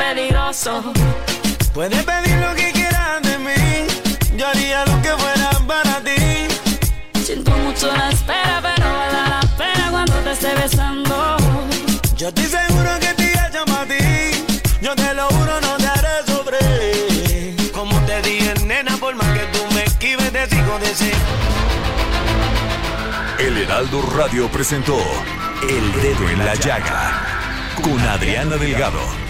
peligroso. 0.00 0.82
Puedes 1.74 2.02
pedir 2.04 2.36
lo 2.38 2.54
que 2.54 2.72
quieras 2.72 3.22
de 3.22 3.38
mí. 3.38 3.86
Yo 4.36 4.46
haría 4.48 4.84
lo 4.86 4.96
que 5.02 5.10
fuera 5.22 5.50
para 5.66 6.00
ti. 6.00 6.48
Siento 7.22 7.50
mucho 7.64 7.86
la 7.94 8.08
espera, 8.10 8.60
pero 8.62 8.86
vale 8.98 9.22
la 9.34 9.40
pena 9.58 9.88
cuando 9.90 10.14
te 10.24 10.32
esté 10.32 10.54
besando. 10.54 11.36
Yo 12.16 12.28
estoy 12.28 12.46
seguro 12.46 12.90
que 13.00 13.14
te 13.14 13.34
llamo 13.52 13.76
a 13.76 13.84
ti. 13.84 14.44
Yo 14.80 14.94
te 14.96 15.14
lo 15.14 15.26
juro, 15.28 15.60
no 15.60 15.76
te 15.76 15.86
haré 15.86 16.16
sobre. 16.26 16.60
Como 17.72 17.96
te 18.06 18.22
dije, 18.22 18.54
nena, 18.64 18.96
por 18.96 19.14
más 19.14 19.30
que 19.36 19.44
tú 19.54 19.62
me 19.74 19.84
esquives, 19.84 20.32
te 20.32 20.48
sigo 20.48 20.78
deseando. 20.78 21.18
El 23.38 23.56
Heraldo 23.56 24.02
Radio 24.16 24.48
presentó 24.48 24.98
El 25.62 25.92
Dedo 26.02 26.28
en 26.28 26.38
la 26.44 26.54
Llaga 26.54 27.30
con 27.82 27.98
Adriana 28.00 28.56
Delgado. 28.56 29.29